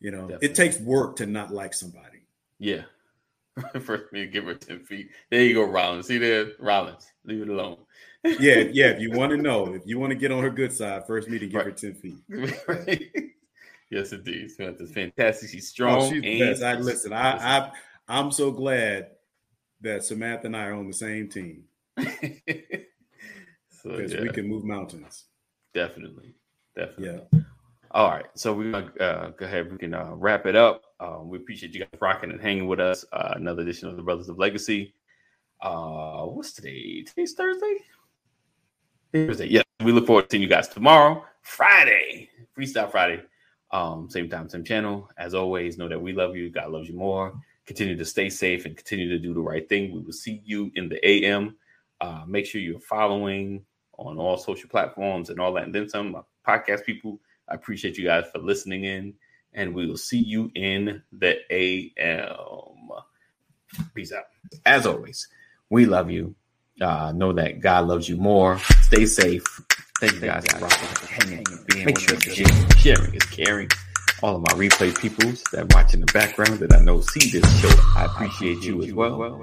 You 0.00 0.10
know, 0.10 0.22
Definitely. 0.22 0.48
it 0.48 0.54
takes 0.54 0.80
work 0.80 1.16
to 1.16 1.26
not 1.26 1.50
like 1.52 1.72
somebody. 1.72 2.26
Yeah. 2.58 2.82
First, 3.80 4.12
me 4.12 4.20
to 4.20 4.26
give 4.26 4.44
her 4.44 4.54
10 4.54 4.80
feet. 4.80 5.08
There 5.30 5.42
you 5.42 5.54
go, 5.54 5.62
Rollins. 5.62 6.08
See 6.08 6.18
there? 6.18 6.48
Rollins. 6.58 7.10
Leave 7.24 7.42
it 7.42 7.48
alone. 7.48 7.78
Yeah, 8.24 8.64
yeah. 8.72 8.86
If 8.86 9.00
you 9.00 9.12
want 9.16 9.30
to 9.30 9.36
know, 9.36 9.72
if 9.74 9.82
you 9.86 9.98
want 9.98 10.10
to 10.10 10.16
get 10.16 10.32
on 10.32 10.42
her 10.42 10.50
good 10.50 10.72
side, 10.72 11.06
first 11.06 11.28
me 11.28 11.38
to 11.38 11.46
give 11.46 11.62
her 11.62 11.70
ten 11.70 11.94
feet. 11.94 12.18
yes, 13.90 14.12
indeed. 14.12 14.50
Samantha's 14.50 14.92
fantastic. 14.92 15.50
She's 15.50 15.70
oh, 15.70 15.72
strong. 15.72 16.02
Oh, 16.02 16.10
she's 16.10 16.60
and- 16.60 16.64
I 16.64 16.80
listen. 16.80 17.12
I, 17.12 17.58
I 17.58 17.72
I'm 18.08 18.32
so 18.32 18.50
glad 18.50 19.10
that 19.82 20.04
Samantha 20.04 20.46
and 20.46 20.56
I 20.56 20.66
are 20.66 20.74
on 20.74 20.88
the 20.88 20.94
same 20.94 21.28
team 21.28 21.64
so, 21.98 22.06
because 23.84 24.12
yeah, 24.12 24.22
we 24.22 24.30
can 24.30 24.48
move 24.48 24.64
mountains. 24.64 25.26
definitely. 25.72 26.34
Definitely. 26.76 27.20
Yeah. 27.32 27.40
All 27.92 28.10
right, 28.10 28.26
so 28.34 28.52
we're 28.52 28.72
gonna 28.72 28.92
uh, 28.98 29.30
go 29.30 29.46
ahead. 29.46 29.70
We 29.70 29.78
can 29.78 29.94
uh, 29.94 30.10
wrap 30.14 30.46
it 30.46 30.56
up. 30.56 30.82
Um, 30.98 31.28
we 31.28 31.38
appreciate 31.38 31.74
you 31.74 31.80
guys 31.80 32.00
rocking 32.00 32.32
and 32.32 32.40
hanging 32.40 32.66
with 32.66 32.80
us. 32.80 33.04
Uh, 33.12 33.34
another 33.36 33.62
edition 33.62 33.88
of 33.88 33.96
the 33.96 34.02
Brothers 34.02 34.28
of 34.28 34.36
Legacy. 34.36 34.94
Uh, 35.60 36.24
what's 36.24 36.52
today? 36.52 37.02
Today's 37.02 37.34
Thursday. 37.34 37.76
Thursday. 39.12 39.46
Yeah, 39.46 39.62
we 39.84 39.92
look 39.92 40.08
forward 40.08 40.22
to 40.22 40.28
seeing 40.32 40.42
you 40.42 40.48
guys 40.48 40.66
tomorrow, 40.66 41.24
Friday, 41.42 42.30
Freestyle 42.58 42.90
Friday. 42.90 43.22
Um, 43.70 44.10
same 44.10 44.28
time, 44.28 44.48
same 44.48 44.64
channel. 44.64 45.08
As 45.16 45.32
always, 45.32 45.78
know 45.78 45.88
that 45.88 46.00
we 46.00 46.12
love 46.12 46.34
you. 46.34 46.50
God 46.50 46.70
loves 46.70 46.88
you 46.88 46.96
more. 46.96 47.32
Continue 47.64 47.96
to 47.96 48.04
stay 48.04 48.28
safe 48.28 48.66
and 48.66 48.76
continue 48.76 49.08
to 49.08 49.20
do 49.20 49.34
the 49.34 49.40
right 49.40 49.68
thing. 49.68 49.92
We 49.92 50.00
will 50.00 50.12
see 50.12 50.42
you 50.44 50.72
in 50.74 50.88
the 50.88 51.06
AM. 51.08 51.54
Uh, 52.00 52.24
make 52.26 52.44
sure 52.44 52.60
you're 52.60 52.80
following 52.80 53.64
on 53.98 54.18
all 54.18 54.36
social 54.36 54.68
platforms 54.68 55.30
and 55.30 55.38
all 55.38 55.52
that, 55.52 55.62
and 55.64 55.74
then 55.74 55.88
some. 55.88 56.16
My 56.46 56.58
podcast 56.58 56.84
people. 56.84 57.20
I 57.48 57.54
appreciate 57.54 57.98
you 57.98 58.04
guys 58.04 58.24
for 58.32 58.38
listening 58.38 58.84
in, 58.84 59.14
and 59.52 59.74
we 59.74 59.86
will 59.86 59.96
see 59.96 60.18
you 60.18 60.50
in 60.54 61.02
the 61.12 61.36
AM. 61.50 62.88
Peace 63.94 64.12
out. 64.12 64.24
As 64.64 64.86
always, 64.86 65.28
we 65.70 65.86
love 65.86 66.10
you. 66.10 66.34
Uh, 66.80 67.12
know 67.14 67.32
that 67.32 67.60
God 67.60 67.86
loves 67.86 68.08
you 68.08 68.16
more. 68.16 68.58
Stay 68.82 69.06
safe. 69.06 69.44
Thank 70.00 70.14
you 70.14 70.20
guys 70.20 70.44
for 70.46 70.58
rocking, 70.58 71.08
hanging, 71.08 71.44
being 71.68 71.86
Make 71.86 71.98
sure 71.98 72.16
to. 72.16 72.76
Sharing 72.76 73.14
is 73.14 73.24
caring. 73.24 73.68
All 74.22 74.36
of 74.36 74.42
my 74.42 74.54
replay 74.54 74.96
peoples 74.98 75.42
that 75.52 75.72
watch 75.74 75.92
in 75.92 76.00
the 76.00 76.06
background 76.12 76.58
that 76.60 76.74
I 76.74 76.80
know 76.80 77.00
see 77.00 77.30
this 77.30 77.60
show, 77.60 77.68
I 77.96 78.06
appreciate 78.06 78.62
you 78.62 78.82
as 78.82 78.92
well. 78.92 79.40